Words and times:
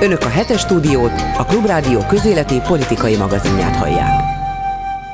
Önök 0.00 0.22
a 0.22 0.28
hetes 0.28 0.60
stúdiót, 0.60 1.12
a 1.36 1.44
Klubrádió 1.44 2.06
közéleti 2.06 2.60
politikai 2.66 3.16
magazinját 3.16 3.76
hallják. 3.76 4.20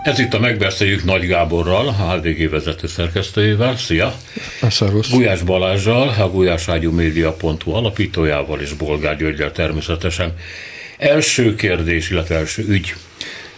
Ez 0.03 0.19
itt 0.19 0.35
a 0.35 0.39
Megbeszéljük 0.39 1.05
Nagy 1.05 1.27
Gáborral, 1.27 1.89
a 1.89 1.93
HVG 1.93 2.51
vezető 2.51 2.87
szerkesztőjével. 2.87 3.77
Szia! 3.77 4.15
Szervusz! 4.69 5.11
Gulyás 5.11 5.43
Balázsral, 5.43 6.09
a 6.19 6.31
gulyáságyúmédia.hu 6.31 7.73
alapítójával 7.73 8.61
és 8.61 8.73
Bolgár 8.73 9.17
Györgyel 9.17 9.53
természetesen. 9.53 10.35
Első 10.99 11.55
kérdés, 11.55 12.11
illetve 12.11 12.37
első 12.37 12.65
ügy. 12.69 12.95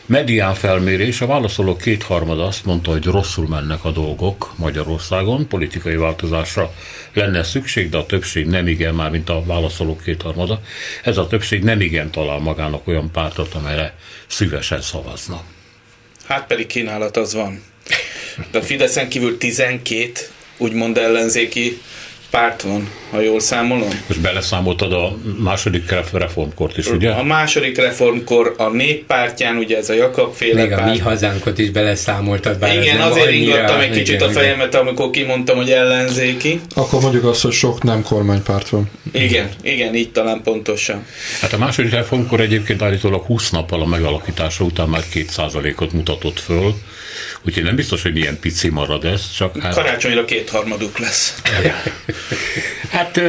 Medián 0.08 0.54
felmérés, 0.54 1.20
a 1.20 1.26
válaszolók 1.26 1.80
kétharmada 1.80 2.46
azt 2.46 2.64
mondta, 2.64 2.90
hogy 2.90 3.04
rosszul 3.04 3.48
mennek 3.48 3.84
a 3.84 3.90
dolgok 3.90 4.52
Magyarországon, 4.56 5.48
politikai 5.48 5.96
változásra 5.96 6.74
lenne 7.12 7.42
szükség, 7.42 7.90
de 7.90 7.96
a 7.96 8.06
többség 8.06 8.46
nem 8.46 8.66
igen, 8.66 8.94
már 8.94 9.10
mint 9.10 9.28
a 9.28 9.44
válaszolók 9.44 10.02
kétharmada. 10.02 10.60
Ez 11.02 11.16
a 11.16 11.26
többség 11.26 11.62
nem 11.62 11.80
igen 11.80 12.10
talál 12.10 12.38
magának 12.38 12.88
olyan 12.88 13.10
pártot, 13.10 13.54
amelyre 13.54 13.94
szívesen 14.26 14.80
szavazna. 14.80 15.42
Hát 16.26 16.46
pedig 16.46 16.66
kínálat 16.66 17.16
az 17.16 17.34
van. 17.34 17.62
De 18.50 18.58
a 18.58 18.62
Fideszen 18.62 19.08
kívül 19.08 19.38
12 19.38 20.12
úgymond 20.56 20.98
ellenzéki 20.98 21.80
párt 22.36 22.62
van, 22.62 22.90
ha 23.10 23.20
jól 23.20 23.40
számolom. 23.40 23.88
Most 24.06 24.20
beleszámoltad 24.20 24.92
a 24.92 25.16
második 25.38 25.90
reformkort 26.12 26.78
is, 26.78 26.86
ugye? 26.86 27.10
A 27.10 27.22
második 27.22 27.76
reformkor 27.76 28.54
a 28.58 28.68
néppártján, 28.68 29.56
ugye 29.56 29.76
ez 29.76 29.88
a 29.88 29.92
Jakab 29.92 30.34
féle 30.34 30.60
Még 30.60 30.70
párt. 30.70 30.88
a 30.88 30.90
mi 30.90 30.98
hazánkot 30.98 31.58
is 31.58 31.70
beleszámoltad. 31.70 32.58
Bár 32.58 32.82
igen, 32.82 33.00
azért 33.00 33.30
ingattam 33.30 33.80
egy 33.80 33.90
kicsit 33.90 34.14
igen, 34.14 34.28
a 34.28 34.30
fejemet, 34.30 34.74
amikor 34.74 35.10
kimondtam, 35.10 35.56
hogy 35.56 35.70
ellenzéki. 35.70 36.60
Akkor 36.74 37.00
mondjuk 37.00 37.24
azt, 37.24 37.42
hogy 37.42 37.52
sok 37.52 37.82
nem 37.82 38.02
kormánypárt 38.02 38.68
van. 38.68 38.90
Igen, 39.12 39.48
igen, 39.62 39.94
így 39.94 40.12
talán 40.12 40.40
pontosan. 40.42 41.04
Hát 41.40 41.52
a 41.52 41.58
második 41.58 41.90
reformkor 41.90 42.40
egyébként 42.40 42.82
állítólag 42.82 43.24
20 43.24 43.50
nappal 43.50 43.82
a 43.82 43.86
megalakítása 43.86 44.64
után 44.64 44.88
már 44.88 45.02
2%-ot 45.14 45.92
mutatott 45.92 46.40
föl, 46.40 46.74
úgyhogy 47.46 47.62
nem 47.62 47.74
biztos, 47.74 48.02
hogy 48.02 48.16
ilyen 48.16 48.38
pici 48.40 48.68
marad 48.68 49.04
ez, 49.04 49.30
csak 49.36 49.58
hát... 49.58 49.74
Karácsonyra 49.74 50.24
kétharmaduk 50.24 50.98
lesz. 50.98 51.34
Hát 52.90 53.20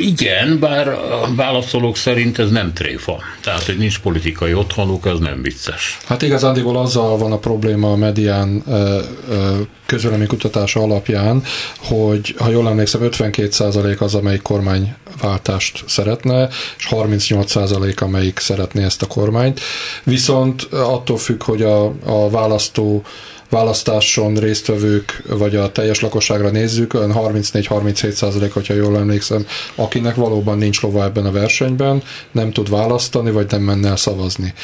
igen, 0.00 0.58
bár 0.58 0.88
a 0.88 1.28
válaszolók 1.36 1.96
szerint 1.96 2.38
ez 2.38 2.50
nem 2.50 2.72
tréfa. 2.72 3.22
Tehát, 3.40 3.62
hogy 3.62 3.78
nincs 3.78 3.98
politikai 3.98 4.54
otthonuk, 4.54 5.04
az 5.04 5.18
nem 5.18 5.42
vicces. 5.42 5.98
Hát 6.04 6.22
igazándiból 6.22 6.76
azzal 6.76 7.18
van 7.18 7.32
a 7.32 7.38
probléma 7.38 7.92
a 7.92 7.96
medián 7.96 8.62
kutatása 10.26 10.80
alapján, 10.80 11.42
hogy 11.78 12.34
ha 12.38 12.50
jól 12.50 12.68
emlékszem, 12.68 13.00
52% 13.04 13.98
az, 13.98 14.14
amelyik 14.14 14.42
kormányváltást 14.42 15.84
szeretne, 15.86 16.48
és 16.78 16.88
38% 16.90 18.02
amelyik 18.02 18.38
szeretné 18.38 18.84
ezt 18.84 19.02
a 19.02 19.06
kormányt. 19.06 19.60
Viszont 20.04 20.62
attól 20.62 21.18
függ, 21.18 21.42
hogy 21.42 21.62
a, 21.62 21.84
a 22.04 22.30
választó 22.30 23.02
választáson 23.50 24.34
résztvevők, 24.34 25.22
vagy 25.28 25.56
a 25.56 25.72
teljes 25.72 26.00
lakosságra 26.00 26.50
nézzük, 26.50 26.94
olyan 26.94 27.12
34-37 27.14 28.10
százalék, 28.10 28.52
hogyha 28.52 28.74
jól 28.74 28.96
emlékszem, 28.96 29.46
akinek 29.74 30.14
valóban 30.14 30.58
nincs 30.58 30.80
lova 30.80 31.04
ebben 31.04 31.26
a 31.26 31.32
versenyben, 31.32 32.02
nem 32.32 32.52
tud 32.52 32.70
választani, 32.70 33.30
vagy 33.30 33.46
nem 33.50 33.62
menne 33.62 33.88
el 33.88 33.96
szavazni. 33.96 34.54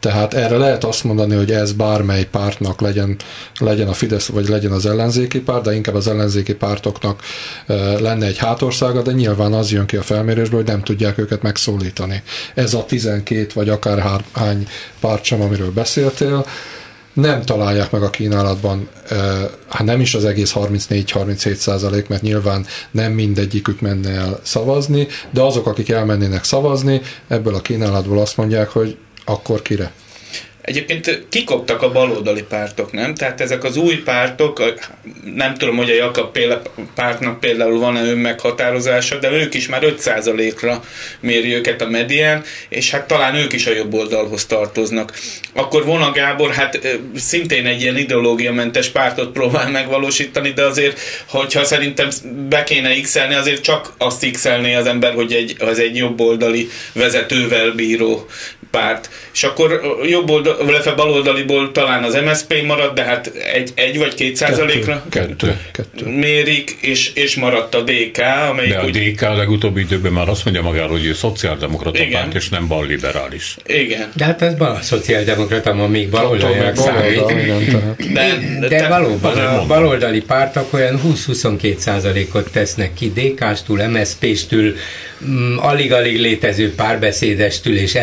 Tehát 0.00 0.34
erre 0.34 0.56
lehet 0.56 0.84
azt 0.84 1.04
mondani, 1.04 1.34
hogy 1.34 1.50
ez 1.50 1.72
bármely 1.72 2.24
pártnak 2.24 2.80
legyen, 2.80 3.16
legyen 3.58 3.88
a 3.88 3.92
Fidesz, 3.92 4.26
vagy 4.26 4.48
legyen 4.48 4.72
az 4.72 4.86
ellenzéki 4.86 5.40
párt, 5.40 5.62
de 5.62 5.74
inkább 5.74 5.94
az 5.94 6.08
ellenzéki 6.08 6.54
pártoknak 6.54 7.22
lenne 7.98 8.26
egy 8.26 8.38
hátországa, 8.38 9.02
de 9.02 9.12
nyilván 9.12 9.52
az 9.52 9.70
jön 9.70 9.86
ki 9.86 9.96
a 9.96 10.02
felmérésből, 10.02 10.60
hogy 10.60 10.68
nem 10.68 10.82
tudják 10.82 11.18
őket 11.18 11.42
megszólítani. 11.42 12.22
Ez 12.54 12.74
a 12.74 12.84
12 12.84 13.46
vagy 13.54 13.68
akár 13.68 14.24
hány 14.32 14.68
párt 15.00 15.24
sem, 15.24 15.40
amiről 15.40 15.70
beszéltél, 15.72 16.46
nem 17.12 17.42
találják 17.42 17.90
meg 17.90 18.02
a 18.02 18.10
kínálatban, 18.10 18.88
hát 19.68 19.84
nem 19.84 20.00
is 20.00 20.14
az 20.14 20.24
egész 20.24 20.52
34-37 20.54 21.54
százalék, 21.54 22.08
mert 22.08 22.22
nyilván 22.22 22.66
nem 22.90 23.12
mindegyikük 23.12 23.80
menne 23.80 24.10
el 24.10 24.40
szavazni, 24.42 25.06
de 25.30 25.40
azok, 25.40 25.66
akik 25.66 25.88
elmennének 25.88 26.44
szavazni, 26.44 27.00
ebből 27.28 27.54
a 27.54 27.60
kínálatból 27.60 28.18
azt 28.18 28.36
mondják, 28.36 28.68
hogy 28.68 28.96
akkor 29.24 29.62
kire? 29.62 29.92
Egyébként 30.62 31.26
kikoptak 31.28 31.82
a 31.82 31.92
baloldali 31.92 32.42
pártok, 32.42 32.92
nem? 32.92 33.14
Tehát 33.14 33.40
ezek 33.40 33.64
az 33.64 33.76
új 33.76 33.94
pártok, 33.94 34.62
nem 35.34 35.54
tudom, 35.54 35.76
hogy 35.76 35.90
a 35.90 35.94
Jakab 35.94 36.38
pártnak 36.94 37.40
például 37.40 37.78
van-e 37.78 38.02
önmeghatározása, 38.02 39.18
de 39.18 39.30
ők 39.30 39.54
is 39.54 39.68
már 39.68 39.82
5%-ra 39.84 40.84
méri 41.20 41.54
őket 41.54 41.82
a 41.82 41.88
medián, 41.88 42.44
és 42.68 42.90
hát 42.90 43.06
talán 43.06 43.34
ők 43.34 43.52
is 43.52 43.66
a 43.66 43.74
jobb 43.74 43.94
oldalhoz 43.94 44.46
tartoznak. 44.46 45.18
Akkor 45.52 45.84
Vona 45.84 46.12
Gábor 46.12 46.50
hát 46.50 46.80
szintén 47.16 47.66
egy 47.66 47.80
ilyen 47.82 47.96
ideológiamentes 47.96 48.88
pártot 48.88 49.32
próbál 49.32 49.70
megvalósítani, 49.70 50.50
de 50.50 50.64
azért, 50.64 51.00
hogyha 51.28 51.64
szerintem 51.64 52.08
be 52.48 52.64
kéne 52.64 53.00
x 53.00 53.16
azért 53.16 53.62
csak 53.62 53.92
azt 53.98 54.30
x 54.30 54.44
az 54.78 54.86
ember, 54.86 55.14
hogy 55.14 55.32
egy, 55.32 55.56
az 55.58 55.78
egy 55.78 55.96
jobb 55.96 56.20
oldali 56.20 56.68
vezetővel 56.92 57.70
bíró 57.70 58.26
párt. 58.72 59.10
És 59.32 59.42
akkor 59.42 59.80
jobb 60.08 60.30
oldal, 60.30 60.56
illetve 60.68 60.92
baloldaliból 60.92 61.72
talán 61.72 62.02
az 62.02 62.18
MSZP 62.24 62.62
marad, 62.66 62.94
de 62.94 63.02
hát 63.02 63.26
egy, 63.54 63.70
egy 63.74 63.98
vagy 63.98 64.14
két 64.14 64.36
százalékra 64.36 65.04
kettő, 65.10 65.56
kettő. 65.72 66.06
mérik, 66.06 66.76
és, 66.80 67.10
és 67.14 67.36
maradt 67.36 67.74
a 67.74 67.80
DK, 67.80 68.18
amelyik 68.50 68.72
De 68.72 68.78
a 68.78 68.84
úgy... 68.84 69.12
DK 69.12 69.22
a 69.22 69.34
legutóbbi 69.34 69.80
időben 69.80 70.12
már 70.12 70.28
azt 70.28 70.44
mondja 70.44 70.62
magáról, 70.62 70.90
hogy 70.90 71.06
ő 71.06 71.12
szociáldemokrata 71.12 71.98
Igen. 71.98 72.22
párt, 72.22 72.34
és 72.34 72.48
nem 72.48 72.66
balliberális. 72.66 73.56
Igen. 73.66 74.10
De 74.16 74.24
hát 74.24 74.42
ez 74.42 74.54
bal 74.54 74.78
szociáldemokrata, 74.82 75.74
ma 75.74 75.86
még 75.86 76.08
baloldaliak 76.08 76.76
számít. 76.76 77.26
De, 78.12 78.38
de, 78.60 78.68
de 78.68 78.88
valóban 78.88 79.38
a 79.38 79.66
baloldali 79.66 80.20
pártok 80.20 80.72
olyan 80.72 81.00
20-22 81.04 81.76
százalékot 81.76 82.50
tesznek 82.50 82.94
ki 82.94 83.12
DK-stől, 83.12 83.88
MSZP-stől, 83.88 84.74
mm, 85.24 85.56
alig-alig 85.58 86.20
létező 86.20 86.74
párbeszédestül 86.74 87.76
és 87.76 87.94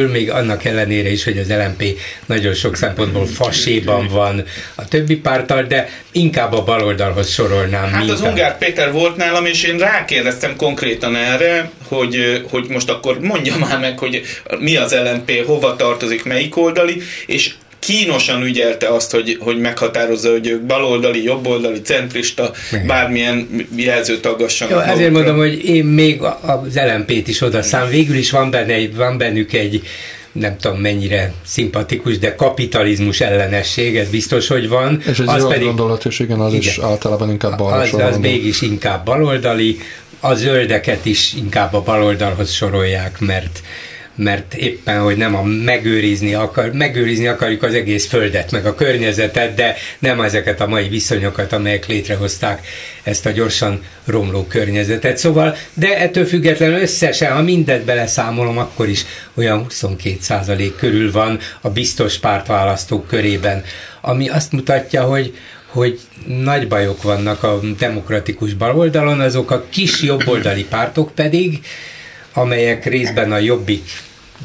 LMP-stől, 0.00 0.08
még 0.08 0.30
annak 0.30 0.64
ellenére 0.64 1.10
is, 1.10 1.24
hogy 1.24 1.38
az 1.38 1.48
LMP 1.48 1.98
nagyon 2.26 2.54
sok 2.54 2.76
szempontból 2.76 3.26
faséban 3.26 4.08
van 4.08 4.44
a 4.74 4.88
többi 4.88 5.16
pártal, 5.16 5.62
de 5.62 5.88
inkább 6.12 6.52
a 6.52 6.64
baloldalhoz 6.64 7.30
sorolnám. 7.30 7.92
Hát 7.92 8.08
az 8.08 8.20
Ungár 8.20 8.58
Péter 8.58 8.92
volt 8.92 9.16
nálam, 9.16 9.46
és 9.46 9.62
én 9.62 9.78
rákérdeztem 9.78 10.56
konkrétan 10.56 11.16
erre, 11.16 11.70
hogy, 11.88 12.42
hogy 12.50 12.66
most 12.68 12.90
akkor 12.90 13.20
mondja 13.20 13.56
már 13.56 13.78
meg, 13.78 13.98
hogy 13.98 14.22
mi 14.58 14.76
az 14.76 14.96
LMP, 15.04 15.44
hova 15.46 15.76
tartozik, 15.76 16.24
melyik 16.24 16.56
oldali, 16.56 17.02
és 17.26 17.54
kínosan 17.80 18.42
ügyelte 18.42 18.88
azt, 18.88 19.10
hogy, 19.10 19.36
hogy 19.40 19.58
meghatározza, 19.58 20.30
hogy 20.30 20.46
ők 20.46 20.62
baloldali, 20.62 21.22
jobboldali, 21.22 21.80
centrista, 21.80 22.52
Igen. 22.72 22.86
bármilyen 22.86 23.66
jelzőt 23.76 24.26
aggassanak. 24.26 24.86
Jó, 24.86 24.92
ezért 24.92 25.12
mondom, 25.12 25.36
hogy 25.36 25.64
én 25.64 25.84
még 25.84 26.22
az 26.22 26.80
LMP-t 26.94 27.28
is 27.28 27.40
oda 27.40 27.62
szám. 27.62 27.88
Végül 27.88 28.16
is 28.16 28.30
van, 28.30 28.50
benne, 28.50 28.88
van 28.94 29.18
bennük 29.18 29.52
egy 29.52 29.82
nem 30.32 30.56
tudom 30.58 30.78
mennyire 30.78 31.32
szimpatikus, 31.44 32.18
de 32.18 32.34
kapitalizmus 32.34 33.20
ellenesség, 33.20 33.96
ez 33.96 34.08
biztos, 34.08 34.48
hogy 34.48 34.68
van. 34.68 35.02
És 35.06 35.18
egy 35.18 35.28
az 35.28 35.48
pedig, 35.48 35.66
gondolat, 35.66 36.04
és 36.04 36.18
igen, 36.18 36.40
az 36.40 36.52
igen, 36.52 36.66
is 36.66 36.78
általában 36.78 37.30
inkább 37.30 37.58
baloldali. 37.58 38.02
Az, 38.02 38.12
az 38.12 38.18
mégis 38.18 38.62
inkább 38.62 39.04
baloldali, 39.04 39.78
a 40.20 40.34
zöldeket 40.34 41.04
is 41.04 41.34
inkább 41.34 41.74
a 41.74 41.82
baloldalhoz 41.82 42.52
sorolják, 42.52 43.20
mert 43.20 43.60
mert 44.14 44.54
éppen, 44.54 45.00
hogy 45.00 45.16
nem 45.16 45.34
a 45.34 45.42
megőrizni, 45.42 46.34
akar, 46.34 46.72
megőrizni 46.72 47.26
akarjuk 47.26 47.62
az 47.62 47.74
egész 47.74 48.06
földet, 48.06 48.50
meg 48.50 48.66
a 48.66 48.74
környezetet, 48.74 49.54
de 49.54 49.76
nem 49.98 50.20
ezeket 50.20 50.60
a 50.60 50.66
mai 50.66 50.88
viszonyokat, 50.88 51.52
amelyek 51.52 51.86
létrehozták 51.86 52.66
ezt 53.02 53.26
a 53.26 53.30
gyorsan 53.30 53.82
romló 54.04 54.44
környezetet. 54.44 55.16
Szóval, 55.16 55.56
de 55.74 55.98
ettől 55.98 56.24
függetlenül 56.24 56.80
összesen, 56.80 57.32
ha 57.32 57.42
mindet 57.42 57.84
beleszámolom, 57.84 58.58
akkor 58.58 58.88
is 58.88 59.04
olyan 59.34 59.66
22% 59.68 60.72
körül 60.76 61.12
van 61.12 61.38
a 61.60 61.70
biztos 61.70 62.18
pártválasztók 62.18 63.06
körében, 63.06 63.64
ami 64.00 64.28
azt 64.28 64.52
mutatja, 64.52 65.02
hogy, 65.02 65.34
hogy 65.66 66.00
nagy 66.26 66.68
bajok 66.68 67.02
vannak 67.02 67.42
a 67.42 67.60
demokratikus 67.78 68.54
baloldalon, 68.54 69.20
azok 69.20 69.50
a 69.50 69.64
kis 69.70 70.02
jobboldali 70.02 70.64
pártok 70.64 71.14
pedig, 71.14 71.60
amelyek 72.32 72.84
részben 72.84 73.32
a 73.32 73.38
jobbik 73.38 73.84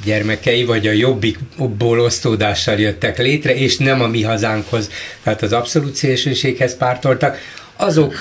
gyermekei, 0.03 0.63
vagy 0.63 0.87
a 0.87 0.91
jobbikból 0.91 1.99
osztódással 1.99 2.79
jöttek 2.79 3.17
létre, 3.17 3.55
és 3.55 3.77
nem 3.77 4.01
a 4.01 4.07
mi 4.07 4.23
hazánkhoz, 4.23 4.89
tehát 5.23 5.41
az 5.41 5.53
abszolút 5.53 5.95
szélsőséghez 5.95 6.77
pártoltak, 6.77 7.37
azok 7.75 8.15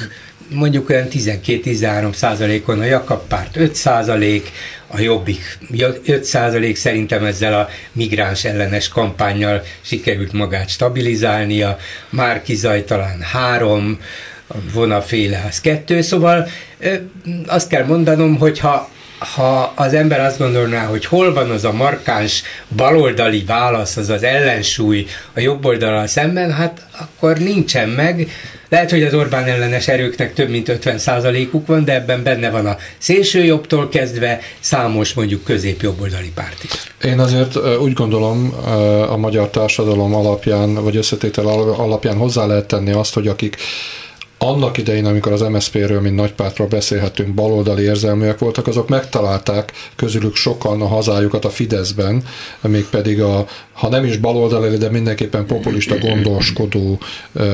mondjuk 0.48 0.88
olyan 0.88 1.06
12-13 1.10 2.14
százalékon, 2.14 2.80
a 2.80 2.84
Jakab 2.84 3.26
párt 3.28 3.56
5 3.56 3.74
százalék, 3.74 4.52
a 4.86 5.00
Jobbik 5.00 5.58
5 6.06 6.24
százalék 6.24 6.76
szerintem 6.76 7.24
ezzel 7.24 7.60
a 7.60 7.68
migráns 7.92 8.44
ellenes 8.44 8.88
kampányjal 8.88 9.62
sikerült 9.80 10.32
magát 10.32 10.68
stabilizálnia, 10.68 11.78
Márki 12.10 12.54
Zaj 12.54 12.84
talán 12.84 13.20
3, 13.20 13.98
vonaféle 14.72 15.44
az 15.48 15.60
2, 15.60 16.00
szóval 16.00 16.48
azt 17.46 17.68
kell 17.68 17.84
mondanom, 17.84 18.36
hogy 18.38 18.58
ha 18.58 18.90
ha 19.18 19.72
az 19.76 19.94
ember 19.94 20.20
azt 20.20 20.38
gondolná, 20.38 20.84
hogy 20.84 21.04
hol 21.04 21.32
van 21.32 21.50
az 21.50 21.64
a 21.64 21.72
markáns 21.72 22.42
baloldali 22.76 23.44
válasz, 23.46 23.96
az 23.96 24.08
az 24.08 24.22
ellensúly 24.22 25.06
a 25.34 25.40
jobb 25.40 25.64
oldalal 25.64 26.06
szemben, 26.06 26.52
hát 26.52 26.86
akkor 26.98 27.38
nincsen 27.38 27.88
meg. 27.88 28.30
Lehet, 28.68 28.90
hogy 28.90 29.02
az 29.02 29.14
Orbán 29.14 29.44
ellenes 29.44 29.88
erőknek 29.88 30.34
több 30.34 30.48
mint 30.48 30.68
50 30.68 31.00
uk 31.52 31.66
van, 31.66 31.84
de 31.84 31.94
ebben 31.94 32.22
benne 32.22 32.50
van 32.50 32.66
a 32.66 32.76
szélső 32.98 33.44
jobbtól 33.44 33.88
kezdve 33.88 34.40
számos 34.60 35.12
mondjuk 35.12 35.44
közép-jobboldali 35.44 36.32
párt 36.34 36.64
is. 36.64 36.70
Én 37.10 37.18
azért 37.18 37.56
úgy 37.80 37.92
gondolom 37.92 38.54
a 39.08 39.16
magyar 39.16 39.48
társadalom 39.48 40.14
alapján, 40.14 40.74
vagy 40.74 40.96
összetétel 40.96 41.46
alapján 41.46 42.16
hozzá 42.16 42.46
lehet 42.46 42.66
tenni 42.66 42.92
azt, 42.92 43.14
hogy 43.14 43.28
akik 43.28 43.56
annak 44.48 44.78
idején, 44.78 45.06
amikor 45.06 45.32
az 45.32 45.40
MSZP-ről, 45.40 46.00
mint 46.00 46.16
nagypártról 46.16 46.66
beszélhetünk, 46.66 47.34
baloldali 47.34 47.82
érzelműek 47.82 48.38
voltak, 48.38 48.66
azok 48.66 48.88
megtalálták 48.88 49.72
közülük 49.96 50.34
sokan 50.34 50.80
a 50.82 50.86
hazájukat 50.86 51.44
a 51.44 51.50
Fideszben, 51.50 52.22
mégpedig 52.60 53.20
a, 53.20 53.46
ha 53.72 53.88
nem 53.88 54.04
is 54.04 54.16
baloldali, 54.16 54.76
de 54.76 54.90
mindenképpen 54.90 55.46
populista 55.46 55.98
gondoskodó 55.98 56.98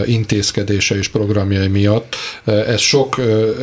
intézkedése 0.04 0.96
és 0.96 1.08
programjai 1.08 1.68
miatt. 1.68 2.16
Ez 2.44 2.80
sok 2.80 3.16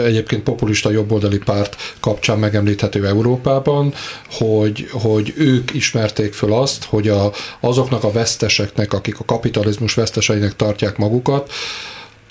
egyébként 0.06 0.44
populista 0.44 0.90
jobboldali 0.90 1.38
párt 1.38 1.76
kapcsán 2.00 2.40
megemlíthető 2.40 3.08
Európában, 3.08 3.94
hogy, 4.32 4.90
hogy 4.92 5.34
ők 5.38 5.74
ismerték 5.74 6.34
föl 6.34 6.54
azt, 6.54 6.84
hogy 6.84 7.08
a, 7.08 7.32
azoknak 7.60 8.04
a 8.04 8.12
veszteseknek, 8.12 8.94
akik 8.94 9.20
a 9.20 9.26
kapitalizmus 9.26 9.94
veszteseinek 9.94 10.56
tartják 10.56 10.98
magukat, 10.98 11.52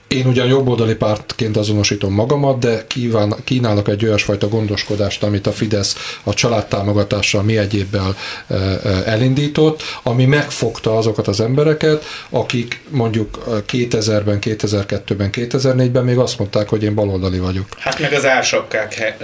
én 0.09 0.27
ugyan 0.27 0.47
jobboldali 0.47 0.95
pártként 0.95 1.57
azonosítom 1.57 2.13
magamat, 2.13 2.59
de 2.59 2.85
kíván, 2.87 3.35
kínálok 3.45 3.89
egy 3.89 4.05
olyasfajta 4.05 4.49
gondoskodást, 4.49 5.23
amit 5.23 5.47
a 5.47 5.53
Fidesz 5.53 6.19
a 6.23 6.35
családtámogatással 6.35 7.43
mi 7.43 7.57
egyébbel 7.59 8.17
e, 8.47 8.55
e, 8.55 8.79
elindított, 9.05 9.83
ami 10.03 10.25
megfogta 10.25 10.97
azokat 10.97 11.29
az 11.29 11.41
embereket, 11.41 12.05
akik 12.31 12.81
mondjuk 12.89 13.45
2000-ben, 13.73 14.39
2002-ben, 14.41 15.31
2004-ben 15.33 16.05
még 16.05 16.19
azt 16.19 16.39
mondták, 16.39 16.69
hogy 16.69 16.83
én 16.83 16.95
baloldali 16.95 17.39
vagyok. 17.39 17.67
Hát 17.79 18.01
meg 18.01 18.13
az 18.13 18.27
ársapkák 18.27 19.17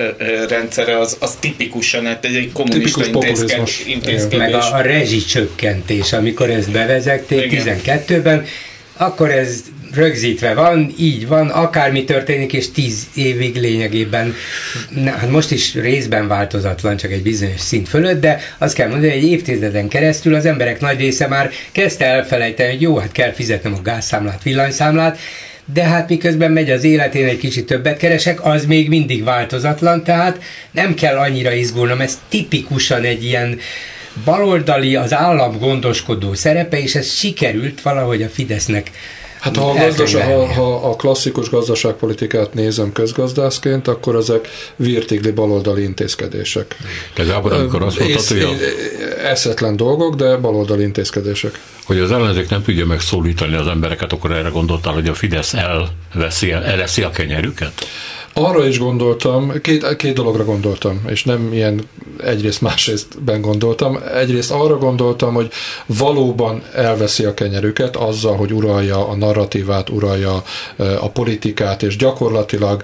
rendszere 0.49 0.99
az, 0.99 1.17
az 1.21 1.35
tipikusan 1.41 2.07
hát 2.07 2.25
egy 2.25 2.53
kommunista 2.53 3.05
intézkedés. 3.87 4.39
Meg 4.39 4.55
a, 4.55 4.75
a 4.75 4.81
rezsicsökkentés, 4.81 6.13
amikor 6.13 6.51
ezt 6.51 6.71
bevezették 6.71 7.53
Igen. 7.53 7.81
12-ben, 7.85 8.45
akkor 8.97 9.31
ez 9.31 9.63
rögzítve 9.95 10.55
van, 10.55 10.93
így 10.99 11.27
van, 11.27 11.49
akármi 11.49 12.05
történik, 12.05 12.53
és 12.53 12.71
tíz 12.71 13.07
évig 13.15 13.57
lényegében, 13.57 14.35
hát 15.05 15.31
most 15.31 15.51
is 15.51 15.75
részben 15.75 16.29
változatlan, 16.29 16.97
csak 16.97 17.13
egy 17.13 17.23
bizonyos 17.23 17.61
szint 17.61 17.89
fölött, 17.89 18.21
de 18.21 18.41
azt 18.59 18.75
kell 18.75 18.89
mondani, 18.89 19.13
hogy 19.13 19.23
egy 19.23 19.31
évtizeden 19.31 19.89
keresztül 19.89 20.35
az 20.35 20.47
emberek 20.47 20.81
nagy 20.81 20.99
része 20.99 21.29
már 21.29 21.51
kezdte 21.73 22.05
elfelejteni, 22.05 22.71
hogy 22.71 22.81
jó, 22.81 22.97
hát 22.97 23.13
kell 23.13 23.33
fizetnem 23.33 23.75
a 23.75 23.83
gázszámlát, 23.83 24.43
villanyszámlát, 24.43 25.19
de 25.73 25.83
hát 25.83 26.09
miközben 26.09 26.51
megy 26.51 26.71
az 26.71 26.85
életén 26.85 27.27
egy 27.27 27.39
kicsit 27.39 27.67
többet 27.67 27.97
keresek, 27.97 28.45
az 28.45 28.67
még 28.67 28.89
mindig 28.89 29.25
változatlan, 29.25 30.05
tehát 30.05 30.43
nem 30.71 30.95
kell 30.95 31.17
annyira 31.17 31.53
izgulnom, 31.53 32.01
ez 32.01 32.19
tipikusan 32.29 33.03
egy 33.03 33.25
ilyen 33.25 33.59
baloldali, 34.25 34.97
az 34.97 35.15
állam 35.15 35.59
gondoskodó 35.59 36.35
szerepe, 36.35 36.81
és 36.81 36.95
ez 36.95 37.13
sikerült 37.13 37.83
valahogy 37.83 38.23
a 38.23 38.29
Fidesznek 38.29 38.91
Hát 39.43 39.57
ha 39.57 39.71
a, 39.71 39.75
gazdaság, 39.75 40.25
ha, 40.25 40.47
ha 40.47 40.91
a 40.91 40.97
klasszikus 40.97 41.51
gazdaságpolitikát 41.51 42.55
nézem 42.55 42.93
közgazdászként, 42.93 43.89
akkor 43.89 44.17
ezek 44.17 44.49
virtigli 44.77 45.31
baloldali 45.31 45.83
intézkedések. 45.83 46.77
Te 47.15 47.25
Gábor, 47.25 47.53
amikor 47.53 47.83
azt 47.83 47.99
mondtad, 47.99 48.27
hogy 48.27 48.43
a... 48.43 49.27
Eszetlen 49.29 49.77
dolgok, 49.77 50.15
de 50.15 50.37
baloldali 50.37 50.83
intézkedések. 50.83 51.61
Hogy 51.85 51.99
az 51.99 52.13
ellenzék 52.13 52.49
nem 52.49 52.63
tudja 52.63 52.87
megszólítani 52.87 53.55
az 53.55 53.67
embereket, 53.67 54.13
akkor 54.13 54.33
erre 54.33 54.49
gondoltál, 54.49 54.93
hogy 54.93 55.09
a 55.09 55.15
Fidesz 55.15 55.55
elveszi, 55.55 56.53
elveszi 56.53 57.03
a 57.03 57.11
kenyerüket? 57.11 57.87
Arra 58.35 58.67
is 58.67 58.79
gondoltam, 58.79 59.53
két, 59.63 59.97
két 59.97 60.15
dologra 60.15 60.45
gondoltam, 60.45 61.03
és 61.09 61.25
nem 61.25 61.53
ilyen 61.53 61.89
egyrészt 62.23 62.61
másrésztben 62.61 63.41
gondoltam. 63.41 63.99
Egyrészt 64.15 64.51
arra 64.51 64.79
gondoltam, 64.79 65.35
hogy 65.35 65.51
valóban 65.87 66.63
elveszi 66.75 67.25
a 67.25 67.35
kenyerüket 67.35 67.97
azzal, 67.97 68.37
hogy 68.37 68.53
uralja 68.53 69.09
a 69.09 69.15
narratívát, 69.15 69.89
uralja 69.91 70.43
a 71.01 71.11
politikát, 71.11 71.83
és 71.83 71.97
gyakorlatilag 71.97 72.83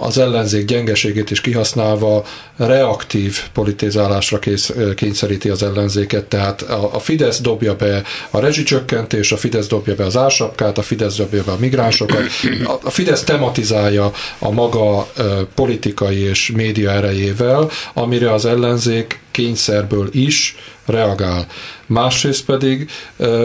az 0.00 0.18
ellenzék 0.18 0.64
gyengeségét 0.64 1.30
is 1.30 1.40
kihasználva 1.40 2.24
reaktív 2.56 3.40
politizálásra 3.52 4.38
kész, 4.38 4.72
kényszeríti 4.94 5.48
az 5.48 5.62
ellenzéket, 5.62 6.24
tehát 6.24 6.62
a, 6.62 6.94
a 6.94 6.98
Fidesz 6.98 7.40
dobja 7.40 7.76
be 7.76 8.02
a 8.30 8.40
rezsicsökkentés, 8.40 9.32
a 9.32 9.36
Fidesz 9.36 9.66
dobja 9.66 9.94
be 9.94 10.04
az 10.04 10.16
ársapkát, 10.16 10.78
a 10.78 10.82
Fidesz 10.82 11.16
dobja 11.16 11.42
be 11.44 11.52
a 11.52 11.56
migránsokat, 11.58 12.22
a, 12.64 12.78
a 12.82 12.90
Fidesz 12.90 13.24
tematizálja 13.24 14.12
a 14.38 14.50
maga 14.50 15.12
politikai 15.54 16.18
és 16.18 16.52
média 16.54 16.90
erejével, 16.90 17.70
amire 17.94 18.32
az 18.32 18.44
ellenzék 18.44 19.20
kényszerből 19.30 20.08
is 20.12 20.56
reagál. 20.86 21.46
Másrészt 21.86 22.44
pedig 22.44 22.90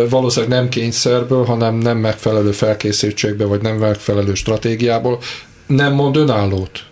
valószínűleg 0.10 0.60
nem 0.60 0.70
kényszerből, 0.70 1.46
hanem 1.46 1.76
nem 1.76 1.98
megfelelő 1.98 2.52
felkészültségbe, 2.52 3.46
vagy 3.46 3.62
nem 3.62 3.76
megfelelő 3.76 4.34
stratégiából 4.34 5.20
nem 5.68 5.94
mond 5.94 6.16
önállót. 6.16 6.84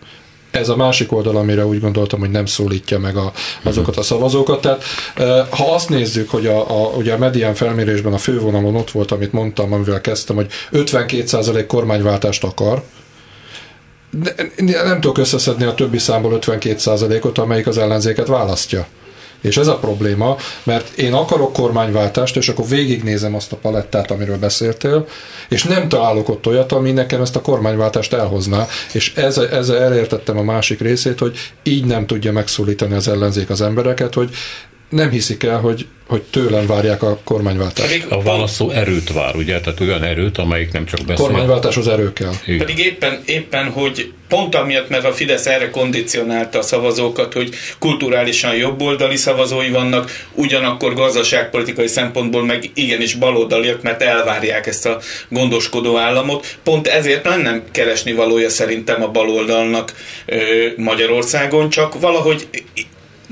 Ez 0.52 0.70
a 0.70 0.76
másik 0.76 1.12
oldal, 1.12 1.38
amire 1.38 1.66
úgy 1.66 1.80
gondoltam, 1.80 2.20
hogy 2.20 2.32
nem 2.32 2.46
szólítja 2.46 3.00
meg 3.00 3.18
a, 3.18 3.32
azokat 3.64 3.98
a 3.98 4.02
szavazókat. 4.02 4.62
Tehát 4.62 4.84
ha 5.50 5.74
azt 5.74 5.90
nézzük, 5.90 6.30
hogy 6.30 6.48
a, 6.48 6.70
a, 6.70 6.90
ugye 6.96 7.14
a 7.14 7.18
medián 7.18 7.54
felmérésben 7.54 8.14
a 8.14 8.18
fővonalon 8.18 8.76
ott 8.76 8.92
volt, 8.92 9.12
amit 9.12 9.32
mondtam, 9.32 9.74
amivel 9.74 10.02
kezdtem, 10.02 10.36
hogy 10.36 10.48
52% 10.72 11.64
kormányváltást 11.68 12.44
akar, 12.44 12.84
nem 14.58 15.02
tudok 15.02 15.18
összeszedni 15.18 15.66
a 15.66 15.74
többi 15.74 15.98
számból 15.98 16.40
52%-ot, 16.42 17.38
amelyik 17.38 17.68
az 17.68 17.78
ellenzéket 17.78 18.28
választja. 18.28 18.88
És 19.44 19.58
ez 19.58 19.68
a 19.68 19.78
probléma, 19.78 20.38
mert 20.64 20.98
én 20.98 21.14
akarok 21.14 21.54
kormányváltást, 21.54 22.36
és 22.38 22.50
akkor 22.50 22.68
végignézem 22.68 23.36
azt 23.36 23.52
a 23.52 23.56
palettát, 23.56 24.12
amiről 24.12 24.38
beszéltél, 24.38 25.08
és 25.50 25.64
nem 25.64 25.90
találok 25.90 26.30
ott 26.30 26.48
olyat, 26.48 26.72
ami 26.72 26.92
nekem 26.92 27.22
ezt 27.22 27.36
a 27.36 27.42
kormányváltást 27.42 28.14
elhozná, 28.14 28.68
és 28.94 29.14
ezzel, 29.16 29.50
ezzel 29.50 29.82
elértettem 29.82 30.38
a 30.38 30.44
másik 30.44 30.80
részét, 30.80 31.20
hogy 31.20 31.38
így 31.64 31.86
nem 31.86 32.06
tudja 32.06 32.32
megszólítani 32.32 32.94
az 32.94 33.08
ellenzék 33.08 33.50
az 33.50 33.62
embereket, 33.62 34.14
hogy 34.14 34.30
nem 34.94 35.10
hiszik 35.10 35.44
el, 35.44 35.60
hogy, 35.60 35.86
hogy 36.08 36.22
tőlem 36.22 36.66
várják 36.66 37.04
a 37.04 37.20
kormányváltást. 37.24 37.88
Pedig 37.88 38.06
a 38.10 38.22
válaszó 38.22 38.70
erőt 38.70 39.14
vár, 39.14 39.36
ugye? 39.36 39.60
Tehát 39.60 39.80
olyan 39.80 40.04
erőt, 40.04 40.38
amelyik 40.38 40.72
nem 40.72 40.86
csak 40.86 41.00
beszél. 41.06 41.26
Kormányváltáshoz 41.26 41.88
erő 41.88 42.14
kell. 42.14 42.32
Igen. 42.46 42.58
Pedig 42.58 42.86
éppen, 42.86 43.22
éppen, 43.26 43.70
hogy 43.70 44.12
pont 44.28 44.56
amiatt, 44.56 44.90
mert 44.90 45.06
a 45.06 45.14
Fidesz 45.14 45.46
erre 45.46 45.70
kondicionálta 45.70 46.58
a 46.58 46.62
szavazókat, 46.62 47.34
hogy 47.34 47.50
kulturálisan 47.80 48.56
jobboldali 48.56 49.16
szavazói 49.16 49.70
vannak, 49.70 50.12
ugyanakkor 50.34 50.94
gazdaságpolitikai 50.94 51.88
szempontból 51.88 52.46
meg 52.46 52.72
igenis 52.74 53.14
baloldaliak, 53.14 53.82
mert 53.82 54.02
elvárják 54.02 54.68
ezt 54.68 54.86
a 54.86 55.00
gondoskodó 55.30 55.98
államot. 55.98 56.58
Pont 56.64 56.88
ezért 56.88 57.26
lenne 57.26 57.62
keresni 57.72 58.14
valója 58.14 58.50
szerintem 58.50 59.04
a 59.04 59.08
baloldalnak 59.08 59.94
Magyarországon, 60.76 61.70
csak 61.70 62.00
valahogy 62.00 62.48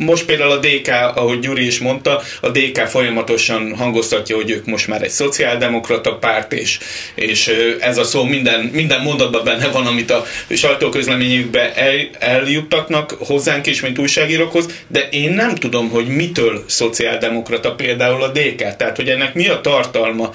most 0.05 0.25
például 0.25 0.51
a 0.51 0.59
DK, 0.59 0.87
ahogy 1.15 1.39
Gyuri 1.39 1.65
is 1.65 1.79
mondta, 1.79 2.21
a 2.41 2.49
DK 2.49 2.77
folyamatosan 2.77 3.75
hangoztatja, 3.77 4.35
hogy 4.35 4.49
ők 4.49 4.65
most 4.65 4.87
már 4.87 5.01
egy 5.03 5.09
szociáldemokrata 5.09 6.15
párt, 6.15 6.53
és, 6.53 6.79
és 7.15 7.51
ez 7.79 7.97
a 7.97 8.03
szó 8.03 8.23
minden, 8.23 8.59
minden 8.59 9.01
mondatban 9.01 9.43
benne 9.43 9.67
van, 9.67 9.85
amit 9.85 10.11
a 10.11 10.25
sajtóközleményükbe 10.49 11.73
el, 11.73 11.93
eljuttatnak 12.19 13.15
hozzánk 13.19 13.67
is, 13.67 13.81
mint 13.81 13.99
újságírókhoz, 13.99 14.65
de 14.87 15.09
én 15.09 15.33
nem 15.33 15.55
tudom, 15.55 15.89
hogy 15.89 16.07
mitől 16.07 16.63
szociáldemokrata 16.67 17.75
például 17.75 18.23
a 18.23 18.31
DK, 18.31 18.75
tehát 18.75 18.95
hogy 18.95 19.09
ennek 19.09 19.33
mi 19.33 19.47
a 19.47 19.61
tartalma, 19.61 20.33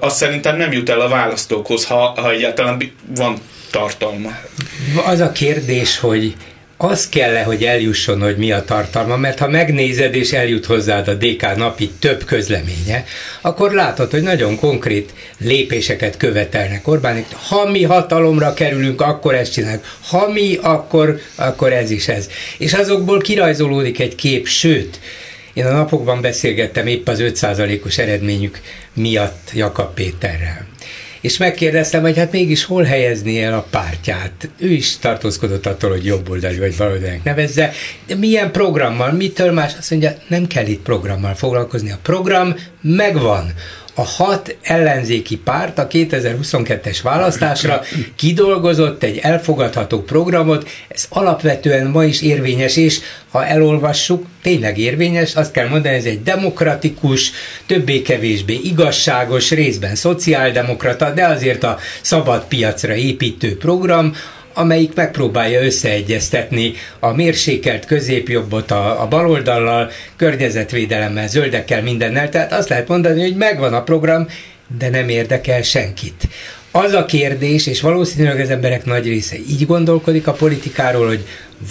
az 0.00 0.16
szerintem 0.16 0.56
nem 0.56 0.72
jut 0.72 0.88
el 0.88 1.00
a 1.00 1.08
választókhoz, 1.08 1.84
ha, 1.84 2.14
ha 2.16 2.30
egyáltalán 2.30 2.92
van 3.16 3.36
tartalma. 3.70 4.30
Az 5.04 5.20
a 5.20 5.32
kérdés, 5.32 5.98
hogy 5.98 6.34
az 6.82 7.08
kell 7.08 7.36
-e, 7.36 7.42
hogy 7.42 7.64
eljusson, 7.64 8.20
hogy 8.20 8.36
mi 8.36 8.52
a 8.52 8.64
tartalma, 8.64 9.16
mert 9.16 9.38
ha 9.38 9.48
megnézed 9.48 10.14
és 10.14 10.32
eljut 10.32 10.66
hozzád 10.66 11.08
a 11.08 11.14
DK 11.14 11.56
napi 11.56 11.90
több 11.98 12.24
közleménye, 12.24 13.04
akkor 13.40 13.72
látod, 13.72 14.10
hogy 14.10 14.22
nagyon 14.22 14.56
konkrét 14.56 15.12
lépéseket 15.38 16.16
követelnek 16.16 16.88
Orbánik. 16.88 17.26
Ha 17.48 17.70
mi 17.70 17.82
hatalomra 17.82 18.54
kerülünk, 18.54 19.00
akkor 19.00 19.34
ezt 19.34 19.52
csináljuk. 19.52 19.84
Ha 20.08 20.28
mi, 20.28 20.58
akkor, 20.62 21.20
akkor 21.34 21.72
ez 21.72 21.90
is 21.90 22.08
ez. 22.08 22.28
És 22.58 22.72
azokból 22.72 23.20
kirajzolódik 23.20 24.00
egy 24.00 24.14
kép, 24.14 24.46
sőt, 24.46 25.00
én 25.52 25.66
a 25.66 25.72
napokban 25.72 26.20
beszélgettem 26.20 26.86
épp 26.86 27.08
az 27.08 27.18
5%-os 27.22 27.98
eredményük 27.98 28.60
miatt 28.92 29.50
Jakab 29.54 29.94
Péterrel 29.94 30.71
és 31.22 31.36
megkérdeztem, 31.36 32.02
hogy 32.02 32.16
hát 32.16 32.32
mégis 32.32 32.64
hol 32.64 32.82
helyezni 32.82 33.42
el 33.42 33.54
a 33.54 33.66
pártját. 33.70 34.48
Ő 34.58 34.68
is 34.68 34.98
tartózkodott 34.98 35.66
attól, 35.66 35.90
hogy 35.90 36.04
jobboldali 36.04 36.58
vagy 36.58 36.76
baloldalinak 36.76 37.24
nevezze, 37.24 37.72
de 38.06 38.14
milyen 38.14 38.52
programmal, 38.52 39.12
mitől 39.12 39.52
más? 39.52 39.74
Azt 39.78 39.90
mondja, 39.90 40.16
nem 40.28 40.46
kell 40.46 40.66
itt 40.66 40.82
programmal 40.82 41.34
foglalkozni. 41.34 41.90
A 41.90 41.98
program 42.02 42.54
megvan 42.80 43.52
a 43.94 44.02
hat 44.02 44.56
ellenzéki 44.62 45.36
párt 45.36 45.78
a 45.78 45.86
2022-es 45.86 46.98
választásra 47.02 47.80
kidolgozott 48.16 49.02
egy 49.02 49.18
elfogadható 49.18 50.02
programot, 50.02 50.68
ez 50.88 51.06
alapvetően 51.08 51.86
ma 51.86 52.04
is 52.04 52.22
érvényes, 52.22 52.76
és 52.76 53.00
ha 53.30 53.46
elolvassuk, 53.46 54.26
tényleg 54.42 54.78
érvényes, 54.78 55.34
azt 55.34 55.52
kell 55.52 55.68
mondani, 55.68 55.94
ez 55.94 56.04
egy 56.04 56.22
demokratikus, 56.22 57.30
többé-kevésbé 57.66 58.54
igazságos, 58.54 59.50
részben 59.50 59.94
szociáldemokrata, 59.94 61.10
de 61.10 61.26
azért 61.26 61.64
a 61.64 61.78
szabad 62.00 62.44
piacra 62.48 62.94
építő 62.94 63.56
program, 63.56 64.14
amelyik 64.54 64.94
megpróbálja 64.94 65.62
összeegyeztetni 65.62 66.72
a 66.98 67.12
mérsékelt 67.12 67.84
középjobbot 67.84 68.70
a, 68.70 69.02
a 69.02 69.08
baloldallal, 69.08 69.90
környezetvédelemmel, 70.16 71.28
zöldekkel, 71.28 71.82
mindennel. 71.82 72.28
Tehát 72.28 72.52
azt 72.52 72.68
lehet 72.68 72.88
mondani, 72.88 73.20
hogy 73.20 73.36
megvan 73.36 73.74
a 73.74 73.82
program, 73.82 74.26
de 74.78 74.88
nem 74.88 75.08
érdekel 75.08 75.62
senkit. 75.62 76.28
Az 76.70 76.92
a 76.92 77.04
kérdés, 77.04 77.66
és 77.66 77.80
valószínűleg 77.80 78.40
az 78.40 78.50
emberek 78.50 78.84
nagy 78.84 79.06
része 79.06 79.36
így 79.36 79.66
gondolkodik 79.66 80.26
a 80.26 80.32
politikáról, 80.32 81.06
hogy 81.06 81.26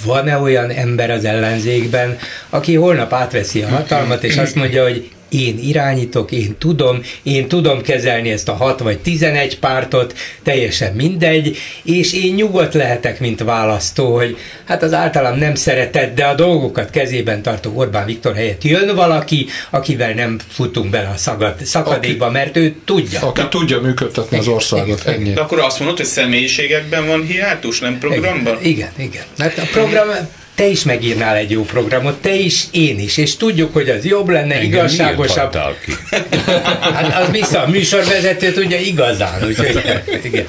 van-e 0.06 0.38
olyan 0.38 0.70
ember 0.70 1.12
az 1.12 1.26
ellenzékben, 1.26 2.18
aki 2.50 2.76
holnap 2.76 3.14
átveszi 3.14 3.62
a 3.62 3.68
hatalmat, 3.68 4.24
és 4.24 4.38
azt 4.38 4.56
mondja, 4.56 4.84
hogy 4.84 5.10
én 5.32 5.60
irányítok, 5.60 6.32
én 6.32 6.56
tudom, 6.58 7.02
én 7.24 7.48
tudom 7.48 7.82
kezelni 7.82 8.32
ezt 8.32 8.50
a 8.50 8.54
6 8.54 8.80
vagy 8.80 9.00
11 9.00 9.60
pártot, 9.60 10.18
teljesen 10.44 10.94
mindegy, 10.94 11.58
és 11.84 12.14
én 12.14 12.34
nyugodt 12.34 12.74
lehetek, 12.74 13.20
mint 13.20 13.44
választó, 13.44 14.16
hogy 14.16 14.38
hát 14.66 14.84
az 14.84 14.94
általam 14.94 15.38
nem 15.38 15.56
szeretett, 15.56 16.16
de 16.16 16.26
a 16.26 16.36
dolgokat 16.36 16.90
kezében 16.90 17.42
tartó 17.42 17.72
Orbán 17.76 18.06
Viktor 18.06 18.36
helyett 18.36 18.64
jön 18.64 18.96
valaki, 18.96 19.48
akivel 19.70 20.14
nem 20.14 20.40
futunk 20.50 20.90
bele 20.90 21.08
a 21.08 21.18
szagad, 21.18 21.56
szakadékba, 21.66 22.26
aki, 22.26 22.34
mert 22.34 22.58
ő 22.58 22.76
tudja. 22.86 23.20
Aki 23.22 23.48
tudja 23.50 23.82
működtetni 23.82 24.38
az 24.38 24.48
országot, 24.48 25.08
ennyi. 25.08 25.34
De 25.34 25.42
akkor 25.42 25.60
azt 25.60 25.80
mondod, 25.80 25.98
hogy 25.98 26.06
személyiségekben 26.06 27.08
van 27.08 27.26
hiátus, 27.26 27.80
nem 27.80 27.98
programban? 28.00 28.58
Igen, 28.62 28.90
igen. 28.96 29.10
igen. 29.10 29.24
Mert 29.38 29.58
a 29.58 29.64
program 29.72 30.08
te 30.56 30.66
is 30.66 30.84
megírnál 30.84 31.36
egy 31.36 31.52
jó 31.52 31.64
programot, 31.64 32.22
te 32.22 32.34
is, 32.34 32.68
én 32.72 33.00
is, 33.00 33.18
és 33.18 33.38
tudjuk, 33.38 33.74
hogy 33.74 33.90
az 33.90 34.06
jobb 34.06 34.30
lenne, 34.30 34.54
Engem 34.54 34.70
igazságosabb. 34.70 35.56
ki? 35.86 35.94
hát 36.96 37.24
az 37.24 37.32
vissza 37.32 37.62
a 37.62 37.68
műsorvezető 37.68 38.52
tudja 38.52 38.78
igazán. 38.80 39.44
Úgyhogy, 39.48 39.82
igen. 40.24 40.48